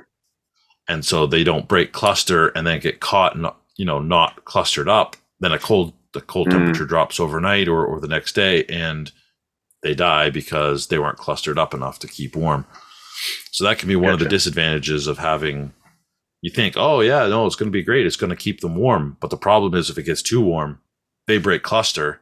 and 0.88 1.04
so 1.04 1.26
they 1.26 1.42
don't 1.42 1.68
break 1.68 1.92
cluster 1.92 2.48
and 2.48 2.66
then 2.66 2.78
get 2.80 3.00
caught 3.00 3.36
not 3.38 3.60
you 3.76 3.84
know 3.84 3.98
not 3.98 4.44
clustered 4.44 4.88
up 4.88 5.16
then 5.40 5.52
a 5.52 5.58
cold 5.58 5.92
the 6.12 6.20
cold 6.20 6.48
Mm. 6.48 6.52
temperature 6.52 6.84
drops 6.86 7.18
overnight 7.20 7.68
or, 7.68 7.84
or 7.84 8.00
the 8.00 8.08
next 8.08 8.34
day 8.34 8.64
and 8.66 9.10
they 9.82 9.94
die 9.94 10.30
because 10.30 10.86
they 10.86 10.98
weren't 10.98 11.18
clustered 11.18 11.58
up 11.58 11.74
enough 11.74 11.98
to 11.98 12.06
keep 12.08 12.36
warm 12.36 12.64
so 13.50 13.64
that 13.64 13.78
can 13.78 13.88
be 13.88 13.96
one 13.96 14.12
of 14.12 14.18
the 14.18 14.28
disadvantages 14.28 15.06
of 15.06 15.18
having 15.18 15.72
you 16.42 16.50
think 16.50 16.74
oh 16.76 17.00
yeah 17.00 17.26
no 17.26 17.46
it's 17.46 17.56
going 17.56 17.68
to 17.70 17.76
be 17.76 17.82
great. 17.82 18.06
It's 18.06 18.16
going 18.16 18.30
to 18.30 18.36
keep 18.36 18.60
them 18.60 18.76
warm. 18.76 19.16
But 19.20 19.30
the 19.30 19.36
problem 19.36 19.74
is 19.74 19.90
if 19.90 19.98
it 19.98 20.04
gets 20.04 20.22
too 20.22 20.40
warm 20.40 20.80
they 21.26 21.38
break 21.38 21.62
cluster 21.62 22.20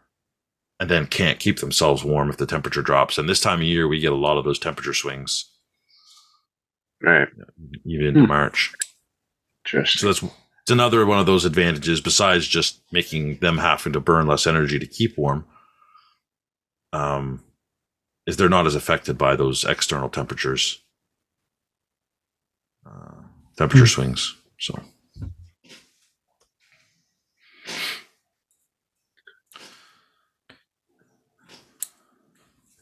and 0.80 0.90
then 0.90 1.07
can't 1.07 1.38
keep 1.38 1.61
themselves 1.61 2.03
warm 2.05 2.30
if 2.30 2.36
the 2.36 2.47
temperature 2.47 2.82
drops. 2.82 3.18
And 3.18 3.28
this 3.28 3.40
time 3.40 3.61
of 3.61 3.66
year 3.66 3.86
we 3.86 4.01
get 4.01 4.12
a 4.12 4.16
lot 4.16 4.38
of 4.38 4.45
those 4.45 4.59
temperature 4.59 4.95
swings. 4.95 5.51
Right. 7.03 7.28
even 7.84 8.14
Hmm. 8.14 8.26
march. 8.26 8.72
Just 9.64 9.99
so 9.99 10.07
that's 10.07 10.22
it's 10.22 10.70
another 10.70 11.05
one 11.05 11.18
of 11.18 11.26
those 11.26 11.45
advantages 11.45 12.01
besides 12.01 12.47
just 12.47 12.80
making 12.90 13.36
them 13.40 13.59
having 13.59 13.92
to 13.92 14.01
burn 14.01 14.26
less 14.26 14.47
energy 14.47 14.78
to 14.78 14.86
keep 14.86 15.18
warm. 15.18 15.45
Um, 16.95 17.45
is 18.26 18.38
they're 18.38 18.49
not 18.49 18.66
as 18.66 18.74
affected 18.74 19.18
by 19.18 19.36
those 19.36 19.64
external 19.64 20.09
temperatures, 20.09 20.80
temperature 23.57 23.85
Hmm. 23.85 23.89
swings. 24.03 24.35
So. 24.59 24.79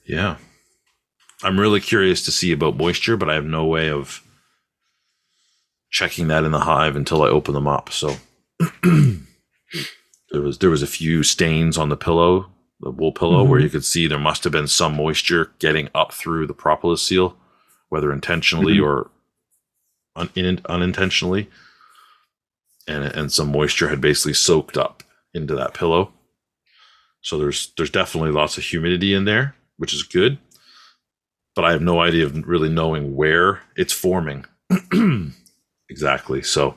Yeah. 0.04 0.36
I'm 1.42 1.58
really 1.58 1.80
curious 1.80 2.24
to 2.24 2.30
see 2.32 2.52
about 2.52 2.76
moisture, 2.76 3.16
but 3.16 3.28
I 3.28 3.34
have 3.34 3.44
no 3.44 3.64
way 3.64 3.90
of 3.90 4.22
checking 5.90 6.28
that 6.28 6.44
in 6.44 6.52
the 6.52 6.60
hive 6.60 6.96
until 6.96 7.22
I 7.22 7.28
open 7.28 7.54
them 7.54 7.66
up. 7.68 7.90
So 7.92 8.16
there 8.82 10.40
was 10.40 10.58
there 10.58 10.70
was 10.70 10.82
a 10.82 10.86
few 10.86 11.22
stains 11.22 11.76
on 11.76 11.88
the 11.88 11.96
pillow, 11.96 12.46
the 12.80 12.90
wool 12.90 13.12
pillow, 13.12 13.42
where 13.44 13.60
Mhm. 13.60 13.64
you 13.64 13.70
could 13.70 13.84
see 13.84 14.06
there 14.06 14.18
must 14.18 14.44
have 14.44 14.52
been 14.52 14.68
some 14.68 14.94
moisture 14.94 15.52
getting 15.58 15.88
up 15.94 16.12
through 16.12 16.46
the 16.46 16.54
propolis 16.54 17.02
seal, 17.02 17.36
whether 17.88 18.12
intentionally 18.12 18.76
Mhm. 18.76 18.84
or 18.84 19.10
un, 20.16 20.30
in, 20.34 20.60
unintentionally. 20.68 21.48
And 22.88 23.04
and 23.04 23.30
some 23.30 23.52
moisture 23.52 23.88
had 23.88 24.00
basically 24.00 24.34
soaked 24.34 24.76
up 24.76 25.02
into 25.34 25.54
that 25.54 25.74
pillow. 25.74 26.12
So 27.20 27.38
there's 27.38 27.72
there's 27.76 27.90
definitely 27.90 28.32
lots 28.32 28.58
of 28.58 28.64
humidity 28.64 29.14
in 29.14 29.24
there, 29.24 29.54
which 29.76 29.94
is 29.94 30.02
good. 30.02 30.38
But 31.54 31.64
I 31.64 31.72
have 31.72 31.82
no 31.82 32.00
idea 32.00 32.24
of 32.24 32.46
really 32.46 32.68
knowing 32.68 33.14
where 33.14 33.60
it's 33.76 33.92
forming. 33.92 34.46
exactly. 35.88 36.42
So 36.42 36.76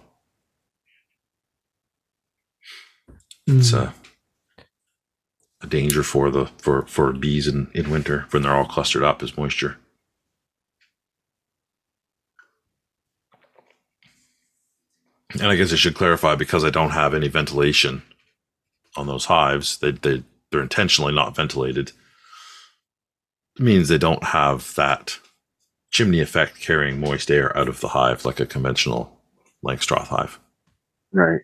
it's 3.48 3.74
a 3.74 3.94
a 5.62 5.68
danger 5.68 6.04
for 6.04 6.30
the 6.30 6.48
for 6.58 6.86
for 6.88 7.12
bees 7.14 7.48
in 7.48 7.70
in 7.74 7.90
winter 7.90 8.26
when 8.32 8.44
they're 8.44 8.56
all 8.56 8.66
clustered 8.66 9.04
up 9.04 9.24
is 9.24 9.38
moisture. 9.38 9.78
And 15.40 15.48
I 15.52 15.56
guess 15.56 15.74
I 15.74 15.76
should 15.76 15.96
clarify 15.96 16.36
because 16.36 16.64
I 16.64 16.70
don't 16.70 16.92
have 16.92 17.14
any 17.14 17.28
ventilation 17.28 18.02
on 18.96 19.08
those 19.08 19.26
hives. 19.26 19.78
They 19.80 19.92
they 19.92 20.24
they're 20.52 20.62
intentionally 20.62 21.14
not 21.14 21.36
ventilated. 21.36 21.92
It 23.58 23.64
means 23.64 23.88
they 23.90 23.98
don't 23.98 24.24
have 24.24 24.74
that 24.76 25.18
chimney 25.92 26.20
effect 26.20 26.60
carrying 26.60 27.00
moist 27.00 27.32
air 27.32 27.56
out 27.58 27.68
of 27.70 27.80
the 27.82 27.90
hive 27.90 28.26
like 28.26 28.40
a 28.40 28.46
conventional 28.46 29.18
Langstroth 29.66 30.08
hive. 30.08 30.40
right. 31.12 31.42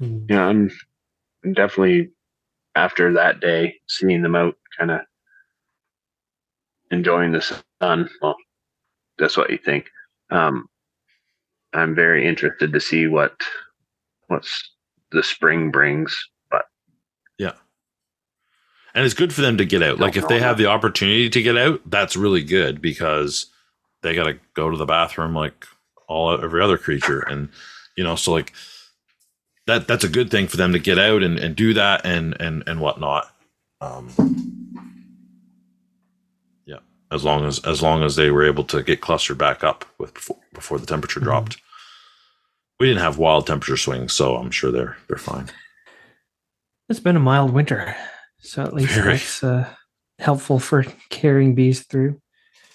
Mm. 0.00 0.26
Yeah, 0.28 0.44
I'm 0.46 0.70
definitely 1.54 2.10
after 2.74 3.12
that 3.14 3.40
day 3.40 3.76
seeing 3.88 4.22
them 4.22 4.34
out, 4.36 4.56
kind 4.78 4.90
of 4.90 5.00
enjoying 6.90 7.32
the 7.32 7.40
sun. 7.80 8.08
Well, 8.22 8.36
that's 9.18 9.36
what 9.36 9.50
you 9.50 9.58
think. 9.58 9.90
Um, 10.30 10.68
I'm 11.72 11.94
very 11.94 12.26
interested 12.26 12.72
to 12.72 12.80
see 12.80 13.06
what 13.06 13.34
what's 14.28 14.70
the 15.12 15.22
spring 15.22 15.70
brings. 15.70 16.16
But 16.50 16.64
yeah, 17.38 17.52
And 18.94 19.04
it's 19.04 19.14
good 19.14 19.32
for 19.32 19.42
them 19.42 19.58
to 19.58 19.64
get 19.64 19.82
out. 19.82 19.98
Like 19.98 20.16
if 20.16 20.28
they 20.28 20.40
have 20.40 20.58
the 20.58 20.66
opportunity 20.66 21.28
to 21.30 21.42
get 21.42 21.56
out, 21.56 21.80
that's 21.86 22.16
really 22.16 22.42
good 22.42 22.80
because 22.80 23.46
they 24.02 24.14
got 24.14 24.24
to 24.24 24.38
go 24.54 24.70
to 24.70 24.76
the 24.76 24.86
bathroom 24.86 25.34
like 25.34 25.66
all 26.08 26.32
every 26.32 26.62
other 26.62 26.78
creature, 26.78 27.20
and 27.20 27.48
you 27.96 28.04
know, 28.04 28.16
so 28.16 28.32
like 28.32 28.52
that 29.66 29.88
that's 29.88 30.04
a 30.04 30.08
good 30.08 30.30
thing 30.30 30.46
for 30.46 30.56
them 30.56 30.72
to 30.72 30.78
get 30.78 30.98
out 30.98 31.22
and, 31.22 31.38
and 31.38 31.56
do 31.56 31.74
that 31.74 32.04
and 32.04 32.40
and 32.40 32.62
and 32.66 32.80
whatnot. 32.80 33.30
Um, 33.80 34.53
as 37.10 37.24
long 37.24 37.44
as 37.46 37.58
as 37.60 37.82
long 37.82 38.02
as 38.02 38.16
they 38.16 38.30
were 38.30 38.44
able 38.44 38.64
to 38.64 38.82
get 38.82 39.00
clustered 39.00 39.38
back 39.38 39.62
up 39.64 39.84
with 39.98 40.14
before, 40.14 40.38
before 40.52 40.78
the 40.78 40.86
temperature 40.86 41.20
Mhm. 41.20 41.24
dropped. 41.24 41.58
We 42.80 42.88
didn't 42.88 43.02
have 43.02 43.18
wild 43.18 43.46
temperature 43.46 43.76
swings, 43.76 44.12
so 44.12 44.36
I'm 44.36 44.50
sure 44.50 44.72
they're 44.72 44.96
they're 45.08 45.16
fine. 45.18 45.50
It's 46.88 47.00
been 47.00 47.16
a 47.16 47.20
mild 47.20 47.52
winter, 47.52 47.94
so 48.40 48.62
at 48.62 48.74
least 48.74 48.92
Very. 48.94 49.12
that's 49.12 49.42
uh, 49.44 49.72
helpful 50.18 50.58
for 50.58 50.84
carrying 51.08 51.54
bees 51.54 51.86
through. 51.86 52.20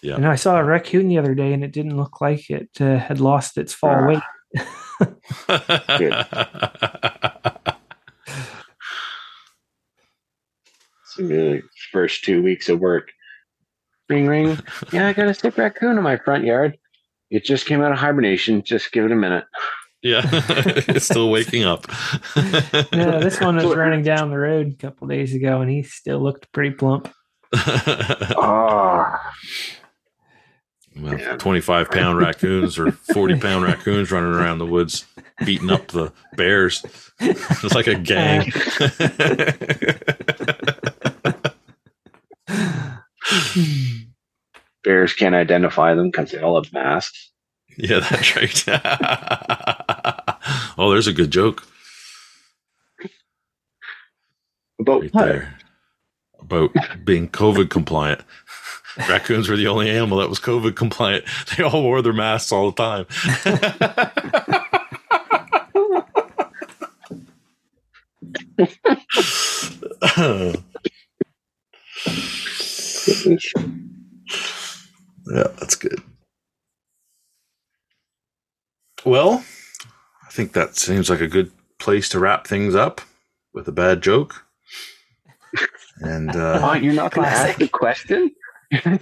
Yeah. 0.02 0.16
And 0.16 0.26
I 0.26 0.36
saw 0.36 0.58
a 0.58 0.64
raccoon 0.64 1.10
the 1.10 1.18
other 1.18 1.36
day, 1.36 1.52
and 1.54 1.64
it 1.64 1.74
didn't 1.74 1.98
look 1.98 2.22
like 2.22 2.50
it 2.50 2.70
uh, 2.80 2.98
had 2.98 3.20
lost 3.20 3.58
its 3.58 3.74
fall 3.74 3.96
Ah. 3.96 4.08
weight. 4.08 4.24
it's 11.04 11.16
the 11.18 11.62
first 11.92 12.24
two 12.24 12.42
weeks 12.42 12.70
of 12.70 12.80
work, 12.80 13.10
ring 14.10 14.28
ring. 14.28 14.58
Yeah, 14.92 15.08
I 15.08 15.14
got 15.14 15.28
a 15.28 15.34
sick 15.34 15.58
raccoon 15.58 15.98
in 15.98 16.04
my 16.04 16.18
front 16.18 16.44
yard. 16.44 16.78
It 17.30 17.46
just 17.46 17.66
came 17.68 17.82
out 17.82 17.92
of 17.92 17.98
hibernation. 18.00 18.64
Just 18.64 18.92
give 18.92 19.06
it 19.06 19.12
a 19.12 19.16
minute. 19.16 19.46
yeah, 20.02 20.22
it's 20.32 21.06
still 21.06 21.30
waking 21.30 21.64
up. 21.64 21.86
Yeah, 22.92 23.20
this 23.20 23.40
one 23.40 23.56
was 23.58 23.76
running 23.76 24.02
down 24.04 24.30
the 24.32 24.38
road 24.38 24.74
a 24.74 24.76
couple 24.76 25.08
days 25.08 25.34
ago, 25.36 25.62
and 25.62 25.70
he 25.70 25.84
still 25.84 26.20
looked 26.20 26.52
pretty 26.52 26.72
plump. 26.72 27.14
Ah, 27.56 29.34
Well, 30.96 31.20
Yeah. 31.20 31.38
25 31.38 31.92
pound 31.92 32.18
raccoons 32.18 32.78
or 32.80 32.92
40 32.92 33.40
pound 33.40 33.64
raccoons 33.64 34.12
running 34.12 34.34
around 34.34 34.58
the 34.60 34.66
woods 34.66 35.06
beating 35.46 35.70
up 35.70 35.88
the 35.90 36.12
bears. 36.36 36.84
It's 37.20 37.76
like 37.76 37.88
a 37.88 37.96
gang. 37.96 38.52
Bears 44.84 45.14
can't 45.14 45.36
identify 45.36 45.94
them 45.94 46.10
because 46.12 46.32
they 46.32 46.40
all 46.42 46.62
have 46.62 46.72
masks. 46.74 47.32
yeah, 47.78 48.00
that's 48.00 48.36
right. 48.36 48.64
oh, 50.78 50.90
there's 50.92 51.08
a 51.08 51.14
good 51.14 51.32
joke 51.32 51.64
About 54.80 55.02
right 55.02 55.14
what? 55.14 55.26
there. 55.26 55.58
about 56.40 56.72
being 57.06 57.30
COVID 57.30 57.70
compliant. 57.70 58.22
Raccoons 59.08 59.48
were 59.48 59.56
the 59.56 59.68
only 59.68 59.90
animal 59.90 60.18
that 60.18 60.30
was 60.30 60.40
COVID 60.40 60.76
compliant. 60.76 61.24
They 61.58 61.64
all 61.64 61.84
wore 61.84 62.02
their 62.02 62.12
masks 62.14 62.52
all 62.52 62.72
the 62.72 62.84
time. 62.84 63.06
Yeah, 75.34 75.48
that's 75.60 75.76
good. 75.76 76.02
Well, 79.06 79.44
I 80.28 80.32
think 80.32 80.54
that 80.54 80.76
seems 80.76 81.10
like 81.10 81.22
a 81.22 81.28
good 81.28 81.52
place 81.80 82.10
to 82.10 82.20
wrap 82.20 82.46
things 82.48 82.76
up 82.76 83.02
with 83.54 83.68
a 83.68 83.72
bad 83.72 84.02
joke. 84.02 84.46
And 86.02 86.36
Oh, 86.36 86.70
uh, 86.72 86.74
you're 86.82 86.94
not 86.94 87.14
going 87.14 87.26
to 87.28 87.32
ask 87.34 87.58
Classic. 87.58 87.60
the 87.60 87.68
question? 87.70 88.32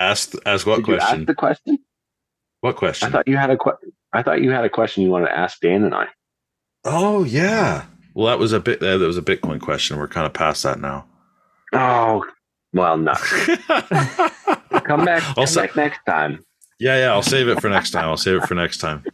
ask 0.00 0.32
ask 0.44 0.66
what 0.66 0.76
Did 0.84 0.88
you 0.88 0.98
ask 0.98 1.24
the 1.24 1.34
question? 1.34 1.78
What 2.60 2.76
question? 2.76 3.06
I 3.06 3.10
question? 3.10 3.12
thought 3.12 3.28
you 3.28 3.36
had 3.36 3.50
a 3.50 3.56
que- 3.56 3.90
I 4.12 4.22
thought 4.22 4.42
you 4.42 4.50
had 4.50 4.64
a 4.64 4.68
question 4.70 5.02
you 5.02 5.10
wanted 5.10 5.26
to 5.26 5.36
ask 5.38 5.60
Dan 5.60 5.84
and 5.84 5.94
I. 5.94 6.06
Oh 6.84 7.24
yeah. 7.24 7.86
Well, 8.14 8.26
that 8.26 8.38
was 8.38 8.52
a 8.52 8.60
bit. 8.60 8.82
Uh, 8.82 8.98
that 8.98 9.06
was 9.06 9.18
a 9.18 9.22
Bitcoin 9.22 9.60
question. 9.60 9.96
We're 9.98 10.06
kind 10.08 10.26
of 10.26 10.32
past 10.32 10.62
that 10.62 10.78
now. 10.80 11.06
Oh, 11.72 12.24
well, 12.72 12.96
no. 12.96 13.14
Come 14.86 15.04
back, 15.04 15.22
I'll 15.28 15.34
come 15.34 15.46
sa- 15.46 15.62
back 15.62 15.76
next 15.76 16.00
time. 16.06 16.44
yeah, 16.78 16.98
yeah. 16.98 17.12
I'll 17.12 17.22
save 17.22 17.48
it 17.48 17.60
for 17.60 17.68
next 17.68 17.90
time. 17.90 18.04
I'll 18.04 18.16
save 18.16 18.42
it 18.42 18.46
for 18.46 18.54
next 18.54 18.78
time. 18.78 19.04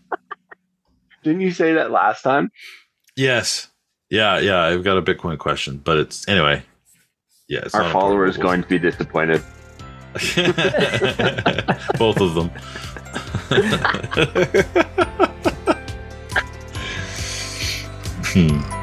Didn't 1.22 1.40
you 1.42 1.50
say 1.50 1.74
that 1.74 1.90
last 1.90 2.22
time? 2.22 2.50
Yes. 3.16 3.68
Yeah, 4.08 4.38
yeah. 4.38 4.62
I've 4.62 4.82
got 4.84 4.96
a 4.96 5.02
Bitcoin 5.02 5.38
question, 5.38 5.76
but 5.78 5.98
it's 5.98 6.26
anyway. 6.28 6.62
Yeah, 7.48 7.60
it's 7.64 7.74
Our 7.74 7.90
follower 7.90 8.26
is 8.26 8.36
going 8.36 8.62
to 8.62 8.68
be 8.68 8.78
disappointed. 8.78 9.42
Both 11.98 12.20
of 12.20 12.34
them. 12.34 12.50
hmm. 18.32 18.79